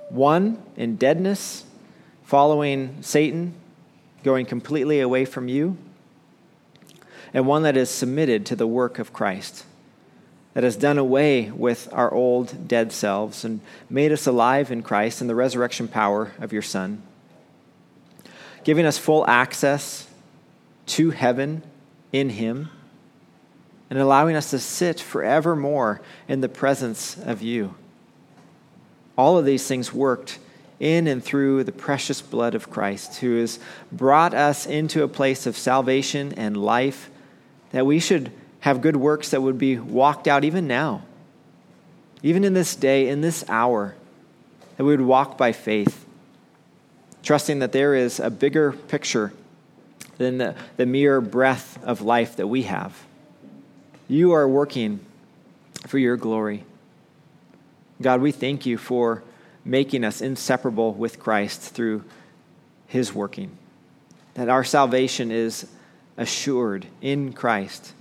one 0.10 0.62
in 0.78 0.98
deadness, 0.98 1.64
following 2.26 3.02
Satan, 3.02 3.56
going 4.24 4.46
completely 4.46 5.00
away 5.00 5.26
from 5.26 5.48
you, 5.48 5.78
and 7.36 7.46
one 7.46 7.64
that 7.64 7.76
is 7.76 7.90
submitted 7.90 8.46
to 8.46 8.56
the 8.56 8.66
work 8.66 8.98
of 8.98 9.12
Christ 9.12 9.66
that 10.54 10.64
has 10.64 10.78
done 10.78 10.98
away 10.98 11.52
with 11.52 11.90
our 11.92 12.12
old 12.14 12.66
dead 12.66 12.94
selves 12.94 13.44
and 13.44 13.60
made 13.90 14.14
us 14.14 14.26
alive 14.26 14.72
in 14.72 14.82
Christ 14.82 15.20
and 15.20 15.30
the 15.30 15.36
resurrection 15.36 15.90
power 15.90 16.32
of 16.40 16.54
your 16.54 16.62
Son, 16.62 17.04
giving 18.64 18.86
us 18.86 18.98
full 18.98 19.28
access 19.28 20.08
to 20.86 21.10
heaven 21.10 21.62
in 22.14 22.30
Him, 22.30 22.70
and 23.90 24.00
allowing 24.00 24.38
us 24.38 24.52
to 24.52 24.60
sit 24.60 25.02
forevermore 25.02 26.00
in 26.30 26.40
the 26.40 26.48
presence 26.48 27.18
of 27.18 27.42
you. 27.42 27.76
All 29.18 29.38
of 29.38 29.44
these 29.44 29.68
things 29.68 29.94
worked 29.94 30.40
in 30.80 31.06
and 31.06 31.22
through 31.22 31.66
the 31.66 31.74
precious 31.74 32.22
blood 32.22 32.56
of 32.56 32.70
Christ, 32.70 33.18
who 33.18 33.42
has 33.42 33.60
brought 33.92 34.34
us 34.34 34.66
into 34.66 35.04
a 35.04 35.10
place 35.10 35.46
of 35.46 35.58
salvation 35.58 36.32
and 36.38 36.56
life 36.56 37.10
that 37.76 37.86
we 37.86 38.00
should 38.00 38.32
have 38.62 38.80
good 38.80 38.96
works 38.96 39.32
that 39.32 39.42
would 39.42 39.58
be 39.58 39.78
walked 39.78 40.30
out 40.30 40.46
even 40.46 40.66
now, 40.66 41.02
even 42.24 42.46
in 42.46 42.54
this 42.54 42.74
day, 42.74 43.10
in 43.10 43.20
this 43.20 43.44
hour, 43.50 43.94
that 44.78 44.86
we 44.86 44.92
would 44.92 45.06
walk 45.06 45.38
by 45.38 45.52
faith, 45.52 46.06
trusting 47.22 47.60
that 47.60 47.74
there 47.74 47.94
is 47.94 48.18
a 48.18 48.30
bigger 48.30 48.72
picture 48.72 49.34
than 50.18 50.38
the, 50.38 50.56
the 50.78 50.86
mere 50.86 51.20
breath 51.20 51.78
of 51.84 52.00
life 52.00 52.38
that 52.38 52.48
we 52.48 52.64
have. 52.64 52.98
You 54.08 54.32
are 54.32 54.48
working 54.48 55.02
for 55.86 55.98
your 55.98 56.16
glory. 56.16 56.64
God, 58.02 58.22
we 58.22 58.32
thank 58.32 58.66
you 58.66 58.78
for 58.78 59.22
making 59.66 60.06
us 60.06 60.22
inseparable 60.22 60.94
with 60.94 61.20
Christ 61.20 61.60
through 61.60 62.06
his 62.88 63.14
working, 63.14 63.52
that 64.36 64.48
our 64.48 64.64
salvation 64.64 65.30
is 65.30 65.68
assured 66.18 66.88
in 67.02 67.34
Christ 67.34 67.94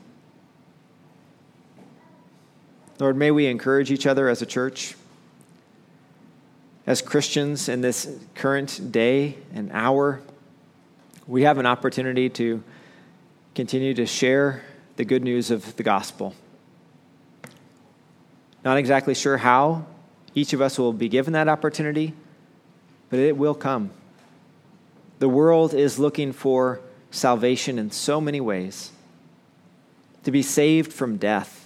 Lord, 3.00 3.16
may 3.16 3.32
we 3.32 3.46
encourage 3.46 3.90
each 3.90 4.06
other 4.06 4.28
as 4.28 4.40
a 4.40 4.46
church, 4.46 4.94
as 6.86 7.02
Christians 7.02 7.68
in 7.68 7.80
this 7.80 8.08
current 8.36 8.92
day 8.92 9.36
and 9.52 9.70
hour. 9.72 10.20
We 11.26 11.42
have 11.42 11.58
an 11.58 11.66
opportunity 11.66 12.28
to 12.30 12.62
continue 13.56 13.94
to 13.94 14.06
share 14.06 14.62
the 14.94 15.04
good 15.04 15.24
news 15.24 15.50
of 15.50 15.74
the 15.74 15.82
gospel. 15.82 16.34
Not 18.64 18.76
exactly 18.76 19.14
sure 19.14 19.38
how 19.38 19.86
each 20.36 20.52
of 20.52 20.60
us 20.60 20.78
will 20.78 20.92
be 20.92 21.08
given 21.08 21.32
that 21.32 21.48
opportunity, 21.48 22.14
but 23.10 23.18
it 23.18 23.36
will 23.36 23.54
come. 23.54 23.90
The 25.18 25.28
world 25.28 25.74
is 25.74 25.98
looking 25.98 26.32
for 26.32 26.80
salvation 27.14 27.78
in 27.78 27.90
so 27.90 28.20
many 28.20 28.40
ways 28.40 28.90
to 30.24 30.30
be 30.30 30.42
saved 30.42 30.92
from 30.92 31.16
death 31.16 31.64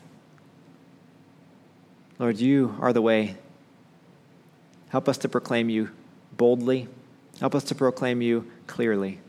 Lord, 2.19 2.39
you 2.41 2.77
are 2.81 2.93
the 2.93 3.03
way. 3.03 3.37
Help 4.89 5.09
us 5.09 5.19
to 5.19 5.29
proclaim 5.29 5.69
you 5.69 5.91
boldly. 6.37 6.89
Help 7.39 7.55
us 7.55 7.65
to 7.65 7.75
proclaim 7.75 8.23
you 8.23 8.51
clearly. 8.67 9.21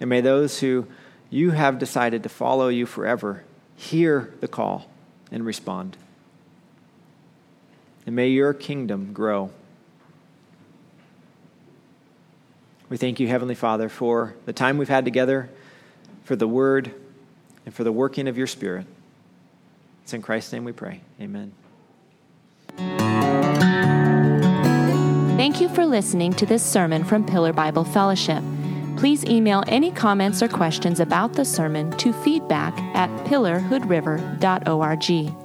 And 0.00 0.10
may 0.10 0.20
those 0.20 0.58
who 0.58 0.88
you 1.30 1.52
have 1.52 1.78
decided 1.78 2.22
to 2.24 2.28
follow 2.28 2.68
you 2.68 2.86
forever 2.86 3.44
hear 3.76 4.34
the 4.40 4.48
call 4.48 4.88
and 5.30 5.44
respond. 5.46 5.96
And 8.06 8.16
may 8.16 8.28
your 8.28 8.52
kingdom 8.52 9.12
grow. 9.12 9.50
We 12.88 12.96
thank 12.96 13.20
you, 13.20 13.28
Heavenly 13.28 13.54
Father, 13.54 13.88
for 13.88 14.34
the 14.44 14.52
time 14.52 14.78
we've 14.78 14.88
had 14.88 15.04
together, 15.04 15.50
for 16.24 16.34
the 16.36 16.48
word, 16.48 16.92
and 17.64 17.74
for 17.74 17.84
the 17.84 17.92
working 17.92 18.28
of 18.28 18.36
your 18.36 18.46
Spirit. 18.46 18.86
It's 20.02 20.12
in 20.12 20.22
Christ's 20.22 20.52
name 20.52 20.64
we 20.64 20.72
pray. 20.72 21.00
Amen. 21.20 21.52
Thank 25.36 25.60
you 25.60 25.68
for 25.68 25.84
listening 25.84 26.32
to 26.34 26.46
this 26.46 26.64
sermon 26.64 27.04
from 27.04 27.26
Pillar 27.26 27.52
Bible 27.52 27.84
Fellowship. 27.84 28.42
Please 28.96 29.24
email 29.24 29.64
any 29.66 29.90
comments 29.90 30.42
or 30.42 30.48
questions 30.48 31.00
about 31.00 31.34
the 31.34 31.44
sermon 31.44 31.90
to 31.98 32.12
feedback 32.12 32.78
at 32.94 33.10
pillarhoodriver.org. 33.26 35.43